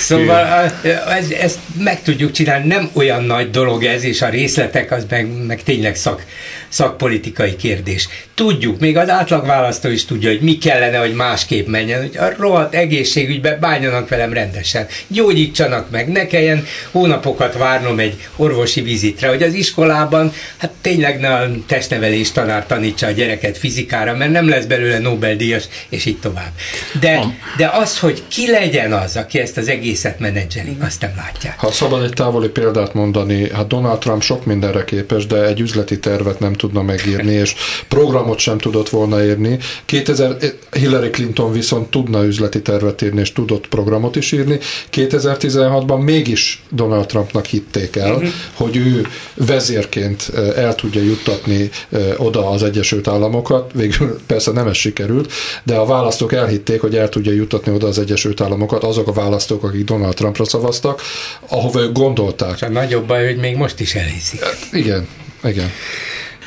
Szóval 0.00 0.72
ez, 1.08 1.30
ezt 1.30 1.58
meg 1.78 2.02
tudjuk 2.02 2.32
csinálni, 2.32 2.66
nem 2.66 2.90
olyan 2.92 3.24
nagy 3.24 3.50
dolog 3.50 3.84
ez, 3.84 4.04
és 4.04 4.22
a 4.22 4.28
részletek 4.28 4.90
az 4.90 5.06
meg, 5.08 5.46
meg 5.46 5.62
tényleg 5.62 5.96
szak, 5.96 6.24
szakpolitikai 6.72 7.56
kérdés. 7.56 8.08
Tudjuk, 8.34 8.80
még 8.80 8.96
az 8.96 9.08
átlagválasztó 9.08 9.88
is 9.88 10.04
tudja, 10.04 10.28
hogy 10.28 10.40
mi 10.40 10.58
kellene, 10.58 10.98
hogy 10.98 11.14
másképp 11.14 11.66
menjen, 11.66 12.00
hogy 12.00 12.16
a 12.16 12.34
rohadt 12.38 12.74
egészségügybe 12.74 13.56
bánjanak 13.60 14.08
velem 14.08 14.32
rendesen, 14.32 14.86
gyógyítsanak 15.06 15.90
meg, 15.90 16.08
ne 16.08 16.26
kelljen 16.26 16.66
hónapokat 16.90 17.56
várnom 17.56 17.98
egy 17.98 18.28
orvosi 18.36 18.80
vizitre, 18.80 19.28
hogy 19.28 19.42
az 19.42 19.54
iskolában, 19.54 20.32
hát 20.56 20.70
tényleg 20.80 21.20
ne 21.20 21.34
a 21.34 21.50
testnevelés 21.66 22.32
tanár 22.32 22.66
tanítsa 22.66 23.06
a 23.06 23.10
gyereket 23.10 23.58
fizikára, 23.58 24.16
mert 24.16 24.30
nem 24.32 24.48
lesz 24.48 24.64
belőle 24.64 24.98
Nobel-díjas, 24.98 25.64
és 25.88 26.04
így 26.04 26.18
tovább. 26.18 26.52
De, 27.00 27.24
de 27.56 27.70
az, 27.72 27.98
hogy 27.98 28.22
ki 28.28 28.50
legyen 28.50 28.92
az, 28.92 29.16
aki 29.16 29.38
ezt 29.38 29.56
az 29.56 29.68
egészet 29.68 30.18
menedzseli, 30.18 30.76
azt 30.80 31.00
nem 31.00 31.12
látják. 31.16 31.58
Ha 31.58 31.70
szabad 31.70 32.02
egy 32.02 32.12
távoli 32.12 32.48
példát 32.48 32.94
mondani, 32.94 33.50
hát 33.50 33.66
Donald 33.66 33.98
Trump 33.98 34.22
sok 34.22 34.44
mindenre 34.44 34.84
képes, 34.84 35.26
de 35.26 35.44
egy 35.44 35.60
üzleti 35.60 35.98
tervet 35.98 36.40
nem 36.40 36.52
tudna 36.62 36.82
megírni, 36.82 37.32
és 37.32 37.54
programot 37.88 38.38
sem 38.38 38.58
tudott 38.58 38.88
volna 38.88 39.24
írni. 39.24 39.58
2000, 39.84 40.36
Hillary 40.72 41.10
Clinton 41.10 41.52
viszont 41.52 41.90
tudna 41.90 42.24
üzleti 42.24 42.62
tervet 42.62 43.02
írni, 43.02 43.20
és 43.20 43.32
tudott 43.32 43.68
programot 43.68 44.16
is 44.16 44.32
írni. 44.32 44.58
2016-ban 44.92 46.04
mégis 46.04 46.62
Donald 46.70 47.06
Trumpnak 47.06 47.44
hitték 47.44 47.96
el, 47.96 48.14
uh-huh. 48.14 48.28
hogy 48.52 48.76
ő 48.76 49.06
vezérként 49.34 50.30
el 50.56 50.74
tudja 50.74 51.02
juttatni 51.02 51.70
oda 52.16 52.50
az 52.50 52.62
Egyesült 52.62 53.08
Államokat. 53.08 53.70
Végül 53.74 54.20
persze 54.26 54.50
nem 54.50 54.66
ez 54.66 54.76
sikerült, 54.76 55.32
de 55.62 55.74
a 55.74 55.86
választók 55.86 56.32
elhitték, 56.32 56.80
hogy 56.80 56.96
el 56.96 57.08
tudja 57.08 57.32
juttatni 57.32 57.72
oda 57.72 57.86
az 57.86 57.98
Egyesült 57.98 58.40
Államokat, 58.40 58.84
azok 58.84 59.08
a 59.08 59.12
választók, 59.12 59.64
akik 59.64 59.84
Donald 59.84 60.14
Trumpra 60.14 60.44
szavaztak, 60.44 61.02
ahova 61.48 61.80
ők 61.80 61.92
gondolták. 61.92 62.62
A 62.62 62.68
nagyobb 62.68 63.06
baj, 63.06 63.26
hogy 63.26 63.36
még 63.36 63.56
most 63.56 63.80
is 63.80 63.94
elhiszik. 63.94 64.40
Igen, 64.72 65.08
igen. 65.44 65.70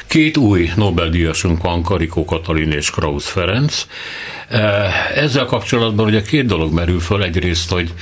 Két 0.07 0.37
új 0.37 0.69
Nobel-díjasunk 0.75 1.63
van, 1.63 1.83
Karikó 1.83 2.25
Katalin 2.25 2.71
és 2.71 2.89
Krausz 2.89 3.27
Ferenc. 3.27 3.87
Eh, 4.49 5.17
ezzel 5.17 5.45
kapcsolatban 5.45 6.05
ugye 6.05 6.21
két 6.21 6.45
dolog 6.45 6.73
merül 6.73 6.99
föl. 6.99 7.23
Egyrészt, 7.23 7.71
hogy 7.71 7.93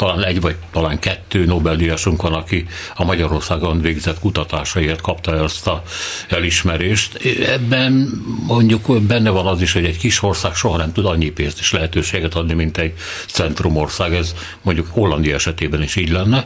talán 0.00 0.24
egy 0.24 0.40
vagy 0.40 0.56
talán 0.72 0.98
kettő 0.98 1.44
Nobel-díjasunk 1.44 2.22
van, 2.22 2.32
aki 2.32 2.66
a 2.94 3.04
Magyarországon 3.04 3.80
végzett 3.80 4.18
kutatásaiért 4.18 5.00
kapta 5.00 5.42
ezt 5.44 5.66
a 5.66 5.82
elismerést. 6.28 7.14
Ebben 7.46 7.92
mondjuk 8.46 9.00
benne 9.02 9.30
van 9.30 9.46
az 9.46 9.62
is, 9.62 9.72
hogy 9.72 9.84
egy 9.84 9.98
kis 9.98 10.22
ország 10.22 10.54
soha 10.54 10.76
nem 10.76 10.92
tud 10.92 11.04
annyi 11.04 11.30
pénzt 11.30 11.58
és 11.58 11.72
lehetőséget 11.72 12.34
adni, 12.34 12.54
mint 12.54 12.78
egy 12.78 12.92
centrumország. 13.26 14.14
Ez 14.14 14.34
mondjuk 14.62 14.86
Hollandia 14.90 15.34
esetében 15.34 15.82
is 15.82 15.96
így 15.96 16.10
lenne. 16.10 16.44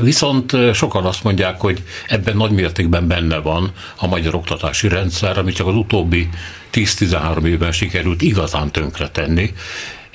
Viszont 0.00 0.56
sokan 0.72 1.04
azt 1.04 1.24
mondják, 1.24 1.60
hogy 1.60 1.82
ebben 2.08 2.36
nagy 2.36 2.50
mértékben 2.50 3.06
benne 3.06 3.38
van 3.38 3.72
a 3.96 4.06
magyar 4.06 4.34
oktatási 4.34 4.88
rendszer, 4.88 5.38
ami 5.38 5.52
csak 5.52 5.66
az 5.66 5.74
utóbbi 5.74 6.28
10-13 6.72 7.44
évben 7.44 7.72
sikerült 7.72 8.22
igazán 8.22 8.70
tönkretenni, 8.70 9.52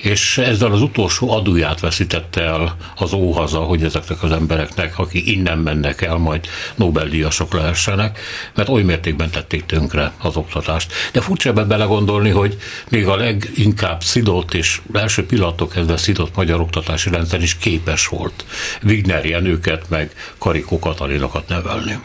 és 0.02 0.38
ezzel 0.38 0.72
az 0.72 0.82
utolsó 0.82 1.30
adóját 1.30 1.80
veszítette 1.80 2.42
el 2.42 2.76
az 2.96 3.12
óhaza, 3.12 3.58
hogy 3.58 3.84
ezeknek 3.84 4.22
az 4.22 4.32
embereknek, 4.32 4.98
akik 4.98 5.26
innen 5.26 5.58
mennek 5.58 6.02
el, 6.02 6.16
majd 6.16 6.46
Nobel-díjasok 6.74 7.52
lehessenek, 7.52 8.18
mert 8.54 8.68
oly 8.68 8.82
mértékben 8.82 9.30
tették 9.30 9.66
tönkre 9.66 10.12
az 10.18 10.36
oktatást. 10.36 10.92
De 11.12 11.20
furcsa 11.20 11.48
ebben 11.48 11.68
belegondolni, 11.68 12.30
hogy 12.30 12.56
még 12.88 13.06
a 13.06 13.16
leginkább 13.16 14.02
szidott 14.02 14.54
és 14.54 14.80
első 14.92 15.26
pillanatok 15.26 15.72
kezdve 15.72 15.96
szidott 15.96 16.36
magyar 16.36 16.60
oktatási 16.60 17.10
rendszer 17.10 17.42
is 17.42 17.56
képes 17.56 18.06
volt 18.06 18.44
Wigner 18.82 19.24
Jenőket 19.24 19.88
meg 19.88 20.12
Karikó 20.38 20.78
Katalinokat 20.78 21.48
nevelni. 21.48 21.98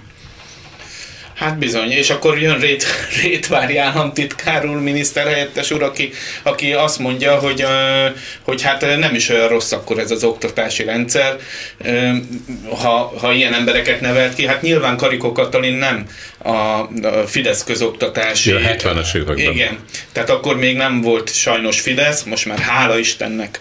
Hát 1.36 1.58
bizony, 1.58 1.92
és 1.92 2.10
akkor 2.10 2.40
jön 2.40 2.60
Rét, 2.60 2.86
Rétvári 3.22 3.78
államtitkár 3.78 4.66
úr, 4.66 4.80
miniszterhelyettes 4.82 5.72
úr, 5.72 5.84
aki, 5.84 6.12
aki 6.44 6.74
azt 6.74 7.00
mondja, 7.00 7.40
hogy, 7.40 7.66
hogy 8.42 8.62
hát 8.62 8.82
nem 8.82 9.16
is 9.16 9.30
olyan 9.30 9.48
rossz 9.48 9.72
akkor 9.72 10.00
ez 10.00 10.12
az 10.12 10.24
oktatási 10.24 10.84
rendszer, 10.84 11.38
ha, 12.70 13.14
ha 13.20 13.34
ilyen 13.34 13.54
embereket 13.54 14.02
nevelt 14.02 14.36
ki. 14.36 14.48
Hát 14.48 14.62
nyilván 14.62 14.98
Karikó 14.98 15.32
Katalin 15.32 15.74
nem 15.74 16.06
a 16.46 16.90
Fidesz 17.26 17.64
közoktatási... 17.64 18.50
Ja, 18.50 18.60
70-es 18.60 19.16
években. 19.16 19.54
Igen, 19.54 19.78
tehát 20.12 20.30
akkor 20.30 20.58
még 20.58 20.76
nem 20.76 21.02
volt 21.02 21.34
sajnos 21.34 21.80
Fidesz, 21.80 22.24
most 22.24 22.46
már 22.46 22.60
hála 22.60 22.98
Istennek 22.98 23.60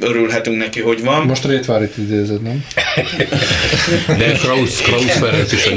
örülhetünk 0.00 0.56
neki, 0.56 0.80
hogy 0.80 1.02
van. 1.02 1.26
Most 1.26 1.44
Rétvárit 1.44 1.96
idézed, 1.96 2.42
nem? 2.42 2.64
De 4.18 4.32
Krausz, 4.32 4.80
Krausz 4.80 5.18
Ferenc 5.18 5.52
is 5.52 5.66
a, 5.66 5.70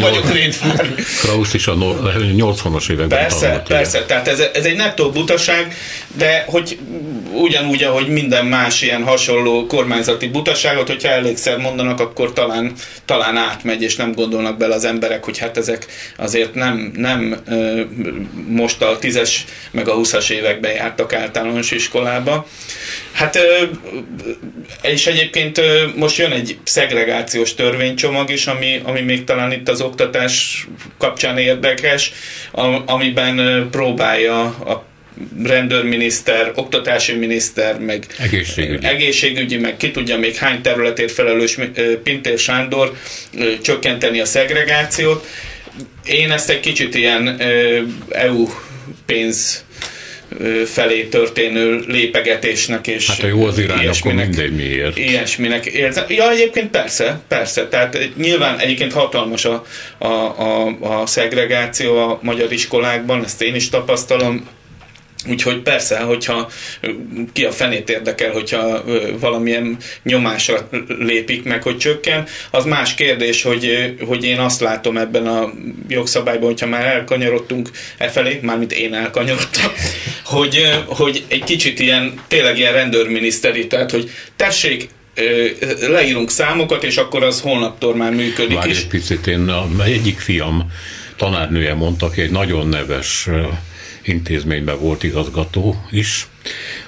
Krausz 1.22 1.54
is 1.54 1.68
a 1.68 1.76
80-as 1.76 2.92
években 2.92 3.20
Persze, 3.20 3.48
tanult, 3.48 3.68
persze, 3.68 3.98
igen. 3.98 4.08
tehát 4.08 4.28
ez, 4.28 4.40
ez 4.54 4.66
egy 4.66 4.76
nettó 4.76 5.10
butaság, 5.10 5.76
de 6.18 6.44
hogy 6.48 6.78
ugyanúgy, 7.34 7.84
ahogy 7.84 8.08
minden 8.08 8.46
más 8.46 8.82
ilyen 8.82 9.04
hasonló 9.04 9.66
kormányzati 9.66 10.28
butaságot, 10.28 10.88
hogyha 10.88 11.10
elégszer 11.10 11.58
mondanak, 11.58 12.00
akkor 12.00 12.34
talán, 12.34 12.72
talán 13.06 13.38
átmegy, 13.38 13.82
és 13.82 13.96
nem 13.96 14.14
gondolnak 14.14 14.58
bele 14.58 14.76
az 14.76 14.86
emberek, 14.86 15.24
hogy 15.24 15.38
hát 15.38 15.58
ezek 15.58 15.77
azért 16.18 16.54
nem, 16.54 16.92
nem 16.96 17.44
most 18.48 18.82
a 18.82 18.98
tízes 19.00 19.46
meg 19.72 19.88
a 19.88 19.94
huszas 19.94 20.30
években 20.30 20.72
jártak 20.72 21.14
általános 21.14 21.72
iskolába. 21.72 22.48
Hát 23.12 23.40
és 24.82 25.08
egyébként 25.08 25.62
most 25.96 26.18
jön 26.18 26.32
egy 26.32 26.58
szegregációs 26.64 27.54
törvénycsomag 27.54 28.30
is, 28.30 28.48
ami, 28.48 28.82
ami 28.84 29.02
még 29.02 29.24
talán 29.24 29.52
itt 29.52 29.70
az 29.70 29.82
oktatás 29.82 30.68
kapcsán 30.98 31.38
érdekes, 31.38 32.12
amiben 32.86 33.68
próbálja 33.72 34.42
a 34.44 34.86
rendőrminiszter, 35.44 36.52
oktatási 36.56 37.14
miniszter, 37.14 37.80
meg 37.80 38.06
egészségügyi. 38.18 38.86
egészségügyi, 38.86 39.58
meg 39.58 39.78
ki 39.78 39.92
tudja 39.92 40.18
még 40.18 40.36
hány 40.36 40.62
területét 40.62 41.12
felelős 41.12 41.58
Pintér 42.04 42.38
Sándor 42.38 42.94
csökkenteni 43.62 44.20
a 44.20 44.26
szegregációt. 44.26 45.28
Én 46.06 46.32
ezt 46.32 46.50
egy 46.50 46.60
kicsit 46.60 46.96
ilyen 46.96 47.42
EU 48.10 48.48
pénz 49.06 49.66
felé 50.66 51.04
történő 51.04 51.84
lépegetésnek 51.88 52.88
és 52.88 53.08
Hát 53.08 53.24
a 53.24 53.28
jó 53.28 53.46
az 53.46 53.58
irány, 53.58 53.88
akkor 53.88 54.14
mindegy 54.14 54.56
miért. 54.56 54.98
Ilyesminek 54.98 55.66
érzem. 55.66 56.06
Ja, 56.08 56.32
egyébként 56.32 56.70
persze, 56.70 57.22
persze. 57.28 57.68
Tehát 57.68 58.10
nyilván 58.18 58.60
egyébként 58.60 58.94
hatalmas 58.94 59.46
a, 59.46 59.66
a, 59.98 60.06
a, 60.08 60.78
a 60.82 61.06
szegregáció 61.06 61.98
a 61.98 62.20
magyar 62.22 62.52
iskolákban, 62.52 63.24
ezt 63.24 63.42
én 63.42 63.56
is 63.56 63.70
tapasztalom, 63.70 64.48
Úgyhogy 65.30 65.62
persze, 65.62 66.00
hogyha 66.00 66.50
ki 67.34 67.46
a 67.46 67.52
fenét 67.52 67.90
érdekel, 67.90 68.32
hogyha 68.32 68.84
valamilyen 69.20 69.78
nyomásra 70.04 70.70
lépik 71.00 71.44
meg, 71.44 71.64
hogy 71.64 71.78
csökken, 71.78 72.26
az 72.52 72.66
más 72.66 72.94
kérdés, 72.96 73.42
hogy, 73.44 73.96
hogy 74.06 74.24
én 74.24 74.40
azt 74.40 74.62
látom 74.62 74.98
ebben 74.98 75.28
a 75.28 75.54
jogszabályban, 75.88 76.50
hogyha 76.50 76.68
már 76.68 76.86
elkanyarodtunk 76.86 77.70
e 77.98 78.08
felé, 78.10 78.40
mármint 78.42 78.74
én 78.74 78.94
elkanyarodtam, 78.94 79.72
hogy, 80.24 80.84
hogy 80.86 81.24
egy 81.28 81.44
kicsit 81.44 81.80
ilyen, 81.80 82.22
tényleg 82.28 82.58
ilyen 82.58 82.74
rendőrminiszteri, 82.74 83.68
tehát 83.68 83.92
hogy 83.92 84.10
tessék, 84.36 84.90
leírunk 85.88 86.30
számokat, 86.30 86.84
és 86.84 86.98
akkor 86.98 87.24
az 87.24 87.42
holnaptól 87.42 87.96
már 87.96 88.12
működik 88.12 88.58
Várj 88.58 88.70
is. 88.70 88.78
egy 88.78 88.88
picit, 88.88 89.28
én 89.28 89.50
a, 89.50 89.68
egyik 89.84 90.20
fiam 90.20 90.72
tanárnője 91.16 91.74
mondta, 91.74 92.06
aki 92.06 92.22
egy 92.22 92.32
nagyon 92.32 92.68
neves 92.68 93.30
intézményben 94.08 94.80
volt 94.80 95.04
igazgató 95.04 95.76
is, 95.92 96.28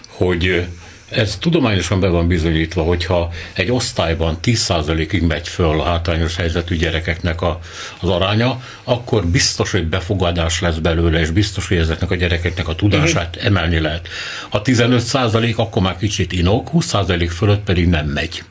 hogy 0.08 0.68
ez 1.10 1.38
tudományosan 1.40 2.00
be 2.00 2.08
van 2.08 2.28
bizonyítva, 2.28 2.84
hogyha 2.84 3.32
egy 3.54 3.72
osztályban 3.72 4.38
10%-ig 4.44 5.22
megy 5.22 5.48
föl 5.48 5.80
a 5.80 5.84
hátrányos 5.84 6.36
helyzetű 6.36 6.76
gyerekeknek 6.76 7.42
a, 7.42 7.60
az 8.00 8.10
aránya, 8.10 8.62
akkor 8.84 9.26
biztos, 9.26 9.72
hogy 9.72 9.88
befogadás 9.88 10.62
lesz 10.62 10.76
belőle, 10.76 11.20
és 11.20 11.30
biztos, 11.30 11.68
hogy 11.68 11.78
ezeknek 11.78 12.12
a 12.12 12.16
gyerekeknek 12.16 12.68
a 12.68 12.76
tudását 12.76 13.36
emelni 13.36 13.80
lehet. 13.80 14.08
Ha 14.50 14.62
15% 14.64 15.56
akkor 15.56 15.82
már 15.82 15.98
kicsit 15.98 16.32
inok, 16.32 16.70
20% 16.74 17.32
fölött 17.36 17.64
pedig 17.64 17.88
nem 17.88 18.08
megy. 18.08 18.44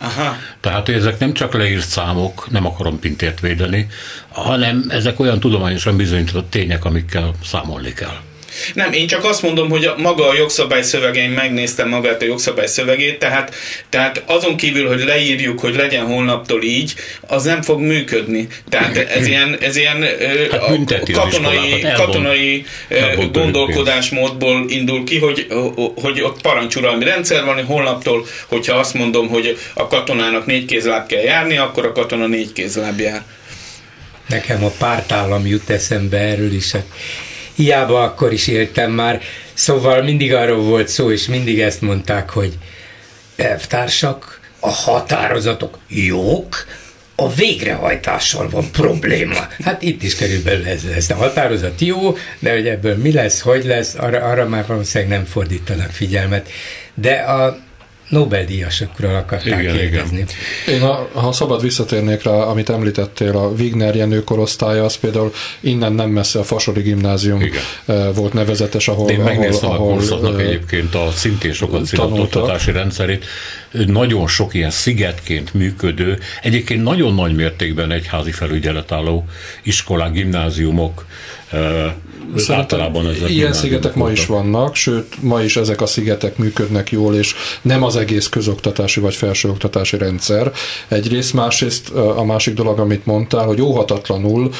Aha. 0.00 0.36
Tehát, 0.60 0.88
ezek 0.88 1.18
nem 1.18 1.32
csak 1.32 1.54
leírt 1.54 1.88
számok, 1.88 2.50
nem 2.50 2.66
akarom 2.66 2.98
Pintért 2.98 3.40
védeni, 3.40 3.86
hanem 4.28 4.84
ezek 4.88 5.20
olyan 5.20 5.40
tudományosan 5.40 5.96
bizonyított 5.96 6.50
tények, 6.50 6.84
amikkel 6.84 7.34
számolni 7.44 7.92
kell. 7.92 8.16
Nem, 8.74 8.92
én 8.92 9.06
csak 9.06 9.24
azt 9.24 9.42
mondom, 9.42 9.70
hogy 9.70 9.84
a, 9.84 9.94
maga 9.98 10.28
a 10.28 10.34
jogszabály 10.34 10.82
szövegén 10.82 11.30
megnéztem 11.30 11.88
magát 11.88 12.22
a 12.22 12.24
jogszabály 12.24 12.66
szövegét, 12.66 13.18
tehát, 13.18 13.54
tehát 13.88 14.22
azon 14.26 14.56
kívül, 14.56 14.88
hogy 14.88 15.04
leírjuk, 15.04 15.60
hogy 15.60 15.74
legyen 15.74 16.04
holnaptól 16.04 16.62
így, 16.62 16.94
az 17.20 17.44
nem 17.44 17.62
fog 17.62 17.80
működni. 17.80 18.46
Tehát 18.68 18.96
ez 18.96 19.26
ilyen, 19.26 19.56
ez 19.60 19.76
ilyen 19.76 20.02
hát 20.50 20.62
a 20.62 21.12
katonai, 21.12 21.86
katonai 21.96 22.64
gondolkodásmódból 23.32 24.64
indul 24.68 25.04
ki, 25.04 25.18
hogy, 25.18 25.46
hogy 25.94 26.22
ott 26.22 26.40
parancsuralmi 26.40 27.04
rendszer 27.04 27.44
van, 27.44 27.54
hogy 27.54 27.66
holnaptól, 27.66 28.26
hogyha 28.46 28.76
azt 28.76 28.94
mondom, 28.94 29.28
hogy 29.28 29.58
a 29.74 29.86
katonának 29.86 30.46
négy 30.46 30.64
kézláb 30.64 31.06
kell 31.06 31.22
járni, 31.22 31.56
akkor 31.56 31.84
a 31.86 31.92
katona 31.92 32.26
négy 32.26 32.52
kézláb 32.52 33.00
jár. 33.00 33.22
Nekem 34.26 34.64
a 34.64 34.70
pártállam 34.78 35.46
jut 35.46 35.70
eszembe 35.70 36.18
erről 36.18 36.52
is. 36.52 36.72
Hiába 37.54 38.02
akkor 38.02 38.32
is 38.32 38.46
éltem 38.46 38.90
már, 38.90 39.22
szóval 39.54 40.02
mindig 40.02 40.34
arról 40.34 40.62
volt 40.62 40.88
szó, 40.88 41.10
és 41.10 41.26
mindig 41.26 41.60
ezt 41.60 41.80
mondták, 41.80 42.30
hogy 42.30 42.58
elvtársak, 43.36 44.40
a 44.60 44.68
határozatok 44.68 45.78
jók, 45.88 46.66
a 47.14 47.32
végrehajtással 47.32 48.48
van 48.48 48.70
probléma. 48.70 49.48
Hát 49.64 49.82
itt 49.82 50.02
is 50.02 50.14
körülbelül 50.14 50.66
ez 50.66 50.82
lesz. 50.84 51.10
A 51.10 51.14
határozat 51.14 51.80
jó, 51.80 52.16
de 52.38 52.52
hogy 52.52 52.68
ebből 52.68 52.96
mi 52.96 53.12
lesz, 53.12 53.40
hogy 53.40 53.64
lesz, 53.64 53.94
arra, 53.94 54.24
arra 54.24 54.48
már 54.48 54.66
valószínűleg 54.66 55.12
nem 55.12 55.24
fordítanak 55.24 55.90
figyelmet. 55.90 56.48
De 56.94 57.12
a 57.12 57.58
Nobel-díjasokról 58.10 59.14
akarták 59.14 59.60
igen, 59.60 59.76
kérdezni. 59.76 60.16
Igen. 60.16 60.74
Én, 60.74 60.80
ha, 60.80 61.08
ha 61.12 61.32
szabad 61.32 61.62
visszatérnék 61.62 62.22
rá, 62.22 62.32
amit 62.32 62.68
említettél, 62.68 63.36
a 63.36 63.48
Wigner 63.48 63.94
Jenő 63.94 64.24
korosztálya, 64.24 64.84
az 64.84 64.96
például 64.96 65.32
innen 65.60 65.92
nem 65.92 66.10
messze 66.10 66.38
a 66.38 66.42
Fasori 66.44 66.80
Gimnázium 66.80 67.40
igen. 67.40 67.62
Eh, 67.84 68.14
volt 68.14 68.32
nevezetes, 68.32 68.88
ahol... 68.88 69.10
Én 69.10 69.20
megnéztem 69.20 69.70
ahol, 69.70 69.90
a 69.90 69.92
kurzatnak 69.92 70.34
uh, 70.34 70.40
egyébként 70.40 70.94
a 70.94 71.10
szintén 71.10 71.52
sokat 71.52 71.86
színott 71.86 72.18
oktatási 72.18 72.72
rendszerét. 72.72 73.24
Nagyon 73.86 74.26
sok 74.26 74.54
ilyen 74.54 74.70
szigetként 74.70 75.54
működő, 75.54 76.18
egyébként 76.42 76.82
nagyon 76.82 77.14
nagy 77.14 77.34
mértékben 77.34 77.90
egyházi 77.90 78.30
felügyelet 78.30 78.92
álló 78.92 79.24
iskolák, 79.62 80.12
gimnáziumok, 80.12 81.06
eh, 81.50 81.92
általában 82.48 83.06
ezek 83.08 83.30
ilyen 83.30 83.52
szigetek 83.52 83.94
ma 83.94 84.10
is 84.10 84.26
vannak, 84.26 84.74
sőt, 84.74 85.22
ma 85.22 85.42
is 85.42 85.56
ezek 85.56 85.80
a 85.80 85.86
szigetek 85.86 86.36
működnek 86.36 86.90
jól, 86.90 87.14
és 87.14 87.34
nem 87.62 87.82
az 87.82 87.96
egész 87.96 88.28
közoktatási 88.28 89.00
vagy 89.00 89.14
felsőoktatási 89.14 89.98
rendszer. 89.98 90.52
Egyrészt, 90.88 91.32
másrészt 91.32 91.90
a 91.90 92.24
másik 92.24 92.54
dolog, 92.54 92.78
amit 92.78 93.06
mondtál, 93.06 93.46
hogy 93.46 93.60
óhatatlanul 93.60 94.50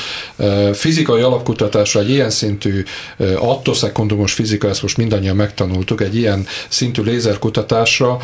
fizikai 0.72 1.20
alapkutatásra 1.20 2.00
egy 2.00 2.11
ilyen 2.11 2.31
szintű 2.31 2.83
attoszekundumos 3.37 4.33
fizika, 4.33 4.68
ezt 4.68 4.83
most 4.83 4.96
mindannyian 4.96 5.37
megtanultuk, 5.37 6.00
egy 6.00 6.16
ilyen 6.16 6.46
szintű 6.68 7.03
lézerkutatásra 7.03 8.18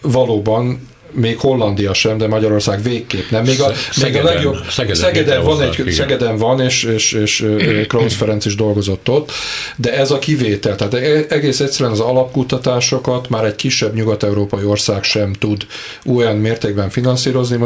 valóban 0.00 0.80
még 1.10 1.38
Hollandia 1.38 1.94
sem, 1.94 2.18
de 2.18 2.26
Magyarország 2.26 2.82
végképp 2.82 3.30
nem. 3.30 3.44
Még 3.44 3.60
a, 3.60 3.72
Szegeden, 3.90 4.22
még 4.22 4.30
a 4.30 4.34
legjobb, 4.34 4.56
Szegeden, 4.70 4.96
Szegeden 4.96 5.44
van, 5.44 5.62
egy, 5.62 5.78
igen. 5.78 5.92
Szegeden 5.92 6.36
van, 6.36 6.60
és, 6.60 6.82
és, 6.82 7.12
és 7.12 7.46
Klaus 7.88 8.14
Ferenc 8.14 8.44
is 8.44 8.54
dolgozott 8.54 9.08
ott, 9.08 9.32
de 9.76 9.96
ez 9.96 10.10
a 10.10 10.18
kivétel. 10.18 10.76
Tehát 10.76 10.94
e- 10.94 11.26
egész 11.28 11.60
egyszerűen 11.60 11.92
az 11.92 12.00
alapkutatásokat 12.00 13.28
már 13.28 13.44
egy 13.44 13.56
kisebb 13.56 13.94
nyugat-európai 13.94 14.64
ország 14.64 15.02
sem 15.02 15.32
tud 15.32 15.66
olyan 16.06 16.36
mértékben 16.36 16.90
finanszírozni, 16.90 17.56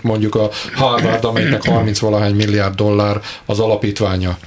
mondjuk 0.00 0.34
a 0.34 0.50
Harvard, 0.74 1.24
amelynek 1.24 1.64
30 1.72 1.98
valahány 1.98 2.34
milliárd 2.34 2.74
dollár 2.74 3.20
az 3.46 3.58
alapítványa 3.58 4.38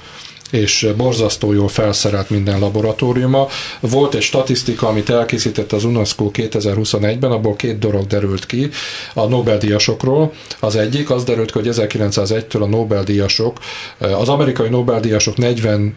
és 0.52 0.88
borzasztó 0.96 1.52
jól 1.52 1.68
felszerelt 1.68 2.30
minden 2.30 2.58
laboratóriuma. 2.58 3.48
Volt 3.80 4.14
egy 4.14 4.22
statisztika, 4.22 4.88
amit 4.88 5.10
elkészített 5.10 5.72
az 5.72 5.84
UNESCO 5.84 6.30
2021-ben, 6.32 7.30
abból 7.30 7.56
két 7.56 7.78
dolog 7.78 8.06
derült 8.06 8.46
ki 8.46 8.70
a 9.14 9.26
Nobel-díjasokról. 9.26 10.32
Az 10.60 10.76
egyik, 10.76 11.10
az 11.10 11.24
derült 11.24 11.52
ki, 11.52 11.58
hogy 11.58 11.68
1901-től 11.70 12.60
a 12.62 12.66
Nobel-díjasok, 12.66 13.58
az 13.98 14.28
amerikai 14.28 14.68
Nobel-díjasok 14.68 15.36
40 15.36 15.96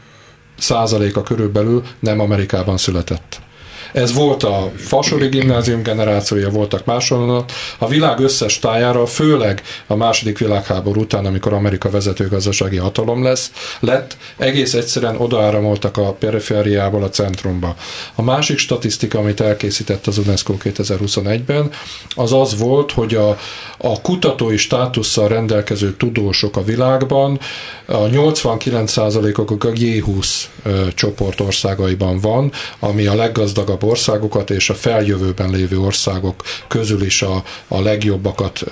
százaléka 0.57 1.23
körülbelül 1.23 1.83
nem 1.99 2.19
Amerikában 2.19 2.77
született. 2.77 3.44
Ez 3.95 4.13
volt 4.13 4.43
a 4.43 4.71
Fasori 4.75 5.27
gimnázium 5.27 5.83
generációja, 5.83 6.49
voltak 6.49 6.85
máshonnan. 6.85 7.45
A 7.77 7.87
világ 7.87 8.19
összes 8.19 8.59
tájára, 8.59 9.05
főleg 9.05 9.61
a 9.87 9.95
második 9.95 10.37
világháború 10.37 11.01
után, 11.01 11.25
amikor 11.25 11.53
Amerika 11.53 11.89
vezető 11.89 12.27
gazdasági 12.27 12.77
hatalom 12.77 13.23
lesz, 13.23 13.51
lett, 13.79 14.17
egész 14.37 14.73
egyszerűen 14.73 15.15
odaáramoltak 15.17 15.97
a 15.97 16.13
perifériából 16.13 17.03
a 17.03 17.09
centrumba. 17.09 17.75
A 18.15 18.21
másik 18.21 18.57
statisztika, 18.57 19.19
amit 19.19 19.41
elkészített 19.41 20.07
az 20.07 20.17
UNESCO 20.17 20.55
2021-ben, 20.63 21.71
az 22.15 22.33
az 22.33 22.57
volt, 22.57 22.91
hogy 22.91 23.15
a, 23.15 23.37
a 23.77 24.01
kutatói 24.01 24.57
státusszal 24.57 25.27
rendelkező 25.27 25.95
tudósok 25.95 26.57
a 26.57 26.63
világban, 26.63 27.39
a 27.85 27.97
89%-ok 27.97 29.63
a 29.63 29.71
G20 29.71 30.27
csoport 30.93 31.39
országaiban 31.39 32.19
van, 32.19 32.51
ami 32.79 33.05
a 33.05 33.15
leggazdagabb 33.15 33.83
országokat 33.83 34.49
és 34.49 34.69
a 34.69 34.73
feljövőben 34.73 35.49
lévő 35.49 35.79
országok 35.79 36.43
közül 36.67 37.01
is 37.01 37.21
a, 37.21 37.43
a 37.67 37.81
legjobbakat 37.81 38.63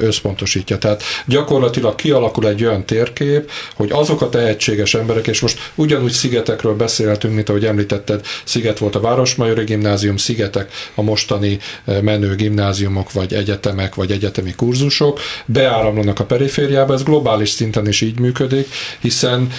összpontosítja. 0.00 0.78
Tehát 0.78 1.02
gyakorlatilag 1.26 1.94
kialakul 1.94 2.48
egy 2.48 2.64
olyan 2.64 2.84
térkép, 2.84 3.50
hogy 3.74 3.90
azok 3.92 4.20
a 4.20 4.28
tehetséges 4.28 4.94
emberek, 4.94 5.26
és 5.26 5.40
most 5.40 5.58
ugyanúgy 5.74 6.12
szigetekről 6.12 6.74
beszélhetünk, 6.76 7.34
mint 7.34 7.48
ahogy 7.48 7.64
említetted, 7.64 8.26
sziget 8.44 8.78
volt 8.78 8.94
a 8.94 9.00
Városmajori 9.00 9.64
Gimnázium, 9.64 10.16
szigetek 10.16 10.72
a 10.94 11.02
mostani 11.02 11.58
menő 11.84 12.34
gimnáziumok, 12.34 13.12
vagy 13.12 13.34
egyetemek, 13.34 13.94
vagy 13.94 14.10
egyetemi 14.10 14.54
kurzusok, 14.54 15.20
beáramlanak 15.46 16.20
a 16.20 16.24
perifériába, 16.24 16.92
ez 16.92 17.02
globális 17.02 17.48
szinten 17.48 17.88
is 17.88 18.00
így 18.00 18.18
működik, 18.18 18.68
hiszen 19.00 19.50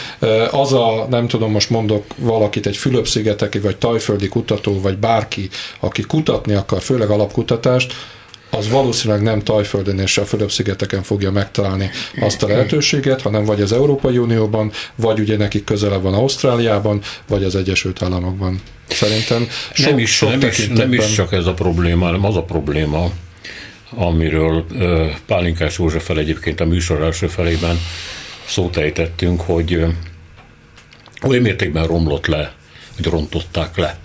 az 0.51 0.73
a, 0.73 1.05
nem 1.09 1.27
tudom, 1.27 1.36
most 1.45 1.69
mondok 1.69 2.05
valakit, 2.17 2.65
egy 2.65 2.77
Fülöp-szigeteki 2.77 3.59
vagy 3.59 3.77
tajföldi 3.77 4.27
kutató, 4.27 4.67
kutató, 4.67 4.81
vagy 4.81 4.97
bárki, 4.97 5.49
aki 5.79 6.01
kutatni 6.01 6.53
akar, 6.53 6.81
főleg 6.81 7.09
alapkutatást, 7.09 7.93
az 8.49 8.69
valószínűleg 8.69 9.23
nem 9.23 9.41
Tajföldön 9.41 9.99
és 9.99 10.17
a 10.17 10.25
Fülöp-szigeteken 10.25 11.03
fogja 11.03 11.31
megtalálni 11.31 11.89
azt 12.19 12.43
a 12.43 12.47
lehetőséget, 12.47 13.21
hanem 13.21 13.45
vagy 13.45 13.61
az 13.61 13.71
Európai 13.71 14.17
Unióban, 14.17 14.71
vagy 14.95 15.19
ugye 15.19 15.37
nekik 15.37 15.63
közelebb 15.63 16.01
van 16.01 16.13
Ausztráliában, 16.13 17.01
vagy 17.27 17.43
az 17.43 17.55
Egyesült 17.55 18.01
Államokban. 18.01 18.61
Szerintem 18.87 19.47
sok, 19.73 19.89
nem, 19.89 19.99
is, 19.99 20.15
sok 20.15 20.29
nem, 20.29 20.49
is, 20.49 20.67
nem 20.67 20.93
is 20.93 21.13
csak 21.13 21.33
ez 21.33 21.45
a 21.45 21.53
probléma, 21.53 22.05
hanem 22.05 22.25
az 22.25 22.35
a 22.35 22.43
probléma, 22.43 23.11
amiről 23.95 24.65
Pálinkás 25.25 25.77
Józseffel 25.77 26.17
egyébként 26.17 26.59
a 26.59 26.65
műsor 26.65 27.01
első 27.01 27.27
felében 27.27 27.79
szót 28.45 28.77
ejtettünk, 28.77 29.41
hogy 29.41 29.85
olyan 31.23 31.41
mértékben 31.41 31.87
romlott 31.87 32.25
le 32.25 32.55
hogy 32.97 33.05
rontották 33.05 33.77
le 33.77 33.97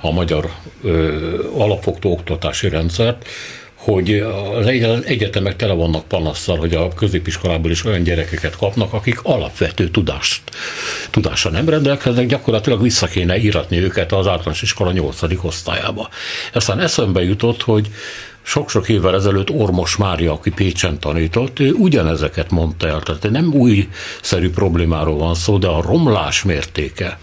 a 0.00 0.10
magyar 0.10 0.50
ö, 0.82 1.50
alapfogtó 1.56 2.12
oktatási 2.12 2.68
rendszert, 2.68 3.28
hogy 3.74 4.24
az 4.54 4.66
egyetemek 5.04 5.56
tele 5.56 5.72
vannak 5.72 6.04
panasszal, 6.04 6.56
hogy 6.58 6.74
a 6.74 6.88
középiskolából 6.88 7.70
is 7.70 7.84
olyan 7.84 8.02
gyerekeket 8.02 8.56
kapnak, 8.56 8.92
akik 8.92 9.20
alapvető 9.22 9.88
tudást, 9.88 10.42
tudásra 11.10 11.50
nem 11.50 11.68
rendelkeznek, 11.68 12.26
gyakorlatilag 12.26 12.82
vissza 12.82 13.06
kéne 13.06 13.38
íratni 13.38 13.78
őket 13.78 14.12
az 14.12 14.26
általános 14.26 14.62
iskola 14.62 14.92
8. 14.92 15.22
osztályába. 15.42 16.08
Aztán 16.52 16.80
eszembe 16.80 17.22
jutott, 17.22 17.62
hogy 17.62 17.88
sok-sok 18.50 18.88
évvel 18.88 19.14
ezelőtt 19.14 19.50
Ormos 19.50 19.96
Mária, 19.96 20.32
aki 20.32 20.50
Pécsen 20.50 20.98
tanított, 20.98 21.60
ő 21.60 21.72
ugyanezeket 21.72 22.50
mondta 22.50 22.88
el. 22.88 23.00
Tehát 23.00 23.30
nem 23.30 23.54
újszerű 23.54 24.50
problémáról 24.50 25.16
van 25.16 25.34
szó, 25.34 25.58
de 25.58 25.66
a 25.66 25.82
romlás 25.82 26.42
mértéke 26.42 27.18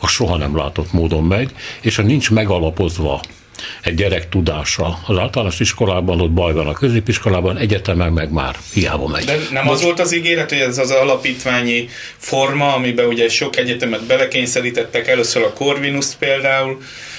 a 0.00 0.06
soha 0.06 0.36
nem 0.36 0.56
látott 0.56 0.92
módon 0.92 1.24
megy, 1.24 1.50
és 1.80 1.96
ha 1.96 2.02
nincs 2.02 2.30
megalapozva 2.30 3.20
egy 3.82 3.94
gyerek 3.94 4.28
tudása. 4.28 4.98
Az 5.06 5.18
általános 5.18 5.60
iskolában 5.60 6.20
ott 6.20 6.30
baj 6.30 6.52
van, 6.52 6.66
a 6.66 6.72
középiskolában, 6.72 7.56
egyetemen 7.56 8.12
meg 8.12 8.32
már 8.32 8.56
hiába 8.72 9.08
megy. 9.08 9.24
De 9.24 9.38
nem 9.50 9.68
az 9.68 9.82
volt 9.82 10.00
az 10.00 10.14
ígéret, 10.14 10.48
hogy 10.48 10.58
ez 10.58 10.78
az 10.78 10.90
alapítványi 10.90 11.88
forma, 12.16 12.74
amiben 12.74 13.06
ugye 13.06 13.28
sok 13.28 13.56
egyetemet 13.56 14.04
belekényszerítettek, 14.04 15.08
először 15.08 15.42
a 15.42 15.52
Corvinus 15.52 16.06
például, 16.18 16.78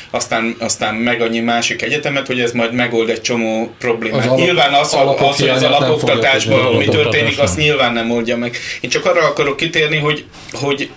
aztán, 0.10 0.56
aztán 0.60 0.96
meg 0.96 1.22
annyi 1.22 1.40
másik 1.40 1.82
egyetemet, 1.82 2.28
hogy 2.28 2.40
ez 2.40 2.52
majd 2.52 2.74
megold 2.74 3.10
egy 3.10 3.22
csomó 3.22 3.74
problémát. 3.80 4.20
Az 4.20 4.26
alap, 4.26 4.40
nyilván 4.40 4.74
az, 4.74 4.94
az, 5.20 5.40
hogy 5.40 5.50
az 5.50 5.64
alapoktatásban 5.64 6.76
mi 6.76 6.86
történik, 6.86 7.40
azt 7.40 7.58
nyilván 7.58 7.94
nem 7.94 8.12
oldja 8.12 8.38
meg. 8.38 8.58
Én 8.82 8.90
csak 8.90 9.06
arra 9.06 9.26
akarok 9.26 9.58
kitérni, 9.58 9.98
hogy, 9.98 10.26
hogy 10.52 10.90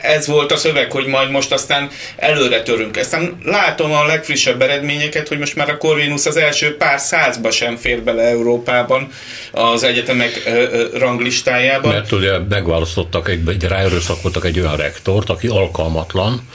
ez 0.00 0.26
volt 0.26 0.52
a 0.52 0.56
szöveg, 0.56 0.92
hogy 0.92 1.06
majd 1.06 1.30
most 1.30 1.52
aztán 1.52 1.90
előre 2.16 2.62
törünk. 2.62 2.96
Aztán 2.96 3.38
látom 3.44 3.92
a 3.92 4.06
legfrissebb 4.06 4.62
eredményeket, 4.62 5.28
hogy 5.28 5.38
most 5.38 5.56
már 5.56 5.70
a 5.70 5.76
Corvinus 5.76 6.26
az 6.26 6.36
első 6.36 6.76
pár 6.76 7.00
százba 7.00 7.50
sem 7.50 7.76
fér 7.76 8.02
bele 8.02 8.22
Európában 8.22 9.08
az 9.50 9.82
egyetemek 9.82 10.50
ranglistájában. 10.94 11.92
Mert 11.92 12.12
ugye 12.12 12.38
megválasztottak, 12.48 13.28
egy, 13.28 13.48
egy 13.48 13.64
ráerőszakoltak 13.64 14.44
egy 14.44 14.60
olyan 14.60 14.76
rektort, 14.76 15.30
aki 15.30 15.46
alkalmatlan, 15.46 16.48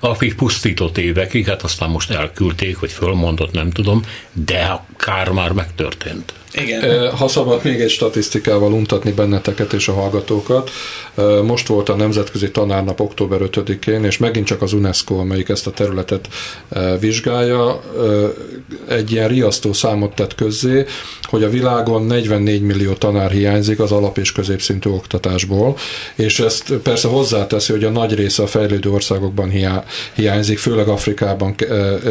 akik 0.00 0.34
pusztított 0.34 0.98
évekig, 0.98 1.46
hát 1.46 1.62
aztán 1.62 1.90
most 1.90 2.10
elküldték, 2.10 2.78
vagy 2.78 2.92
fölmondott, 2.92 3.52
nem 3.52 3.70
tudom, 3.70 4.02
de 4.32 4.64
a 4.64 4.86
kár 4.96 5.28
már 5.28 5.52
megtörtént. 5.52 6.32
Igen. 6.52 7.10
Ha 7.10 7.28
szabad 7.28 7.60
még 7.64 7.80
egy 7.80 7.90
statisztikával 7.90 8.72
untatni 8.72 9.12
benneteket 9.12 9.72
és 9.72 9.88
a 9.88 9.92
hallgatókat, 9.92 10.70
most 11.44 11.66
volt 11.66 11.88
a 11.88 11.94
Nemzetközi 11.94 12.50
Tanárnap 12.50 13.00
október 13.00 13.40
5-én, 13.42 14.04
és 14.04 14.18
megint 14.18 14.46
csak 14.46 14.62
az 14.62 14.72
UNESCO, 14.72 15.14
amelyik 15.14 15.48
ezt 15.48 15.66
a 15.66 15.70
területet 15.70 16.28
vizsgálja, 17.00 17.80
egy 18.88 19.12
ilyen 19.12 19.28
riasztó 19.28 19.72
számot 19.72 20.14
tett 20.14 20.34
közzé, 20.34 20.84
hogy 21.22 21.42
a 21.42 21.48
világon 21.48 22.02
44 22.02 22.62
millió 22.62 22.92
tanár 22.92 23.30
hiányzik 23.30 23.80
az 23.80 23.92
alap- 23.92 24.18
és 24.18 24.32
középszintű 24.32 24.90
oktatásból, 24.90 25.76
és 26.14 26.40
ezt 26.40 26.72
persze 26.72 27.08
hozzáteszi, 27.08 27.72
hogy 27.72 27.84
a 27.84 27.90
nagy 27.90 28.14
része 28.14 28.42
a 28.42 28.46
fejlődő 28.46 28.90
országokban 28.90 29.52
hiányzik, 30.14 30.58
főleg 30.58 30.88
Afrikában 30.88 31.54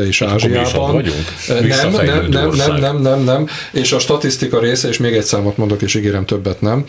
és 0.08 0.22
Ázsiában. 0.22 1.04
Nem, 1.48 1.92
nem, 1.92 2.30
nem, 2.30 2.50
nem, 2.50 2.76
nem, 2.80 3.02
nem, 3.02 3.24
nem, 3.24 3.48
és 3.72 3.92
a 3.92 4.00
statisztikával 4.00 4.26
statisztika 4.32 4.60
része, 4.60 4.88
és 4.88 4.98
még 4.98 5.14
egy 5.14 5.24
számot 5.24 5.58
mondok, 5.58 5.82
és 5.82 5.96
ígérem 5.96 6.26
többet 6.26 6.62
nem. 6.62 6.84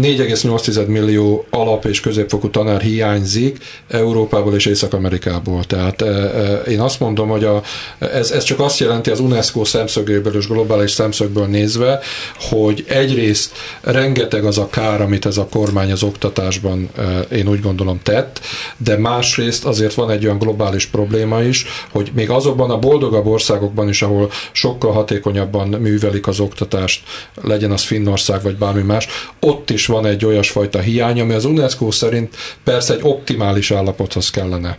4,8 0.00 0.86
millió 0.86 1.46
alap- 1.50 1.84
és 1.84 2.00
középfokú 2.00 2.50
tanár 2.50 2.80
hiányzik 2.80 3.58
Európából 3.88 4.54
és 4.54 4.66
Észak-Amerikából. 4.66 5.64
Tehát 5.64 6.02
e, 6.02 6.06
e, 6.06 6.60
én 6.60 6.80
azt 6.80 7.00
mondom, 7.00 7.28
hogy 7.28 7.44
a, 7.44 7.62
ez, 7.98 8.30
ez 8.30 8.42
csak 8.42 8.60
azt 8.60 8.78
jelenti 8.78 9.10
az 9.10 9.20
UNESCO 9.20 9.64
szemszögéből 9.64 10.36
és 10.36 10.46
globális 10.46 10.90
szemszögből 10.90 11.46
nézve, 11.46 12.00
hogy 12.38 12.84
egyrészt 12.88 13.52
rengeteg 13.80 14.44
az 14.44 14.58
a 14.58 14.68
kár, 14.68 15.00
amit 15.00 15.26
ez 15.26 15.36
a 15.36 15.46
kormány 15.50 15.92
az 15.92 16.02
oktatásban 16.02 16.88
e, 16.96 17.20
én 17.36 17.48
úgy 17.48 17.60
gondolom 17.60 18.00
tett, 18.02 18.40
de 18.76 18.96
másrészt 18.96 19.64
azért 19.64 19.94
van 19.94 20.10
egy 20.10 20.24
olyan 20.24 20.38
globális 20.38 20.86
probléma 20.86 21.42
is, 21.42 21.66
hogy 21.90 22.10
még 22.14 22.30
azokban 22.30 22.70
a 22.70 22.78
boldogabb 22.78 23.26
országokban 23.26 23.88
is, 23.88 24.02
ahol 24.02 24.30
sokkal 24.52 24.92
hatékonyabban 24.92 25.68
művelik 25.68 26.26
az 26.26 26.40
oktatást, 26.40 26.79
oktatást, 26.80 27.02
legyen 27.42 27.70
az 27.70 27.82
Finnország 27.82 28.42
vagy 28.42 28.56
bármi 28.56 28.82
más, 28.82 29.06
ott 29.40 29.70
is 29.70 29.86
van 29.86 30.06
egy 30.06 30.24
olyasfajta 30.24 30.80
hiány, 30.80 31.20
ami 31.20 31.32
az 31.32 31.44
UNESCO 31.44 31.90
szerint 31.90 32.36
persze 32.64 32.94
egy 32.94 33.00
optimális 33.02 33.70
állapothoz 33.70 34.30
kellene. 34.30 34.78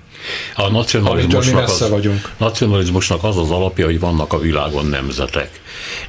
A 0.55 0.69
nacionalizmusnak 0.69 1.63
az, 1.63 1.89
vagyunk. 1.89 2.31
nacionalizmusnak 2.37 3.23
az 3.23 3.37
az 3.37 3.51
alapja, 3.51 3.85
hogy 3.85 3.99
vannak 3.99 4.33
a 4.33 4.39
világon 4.39 4.85
nemzetek. 4.85 5.49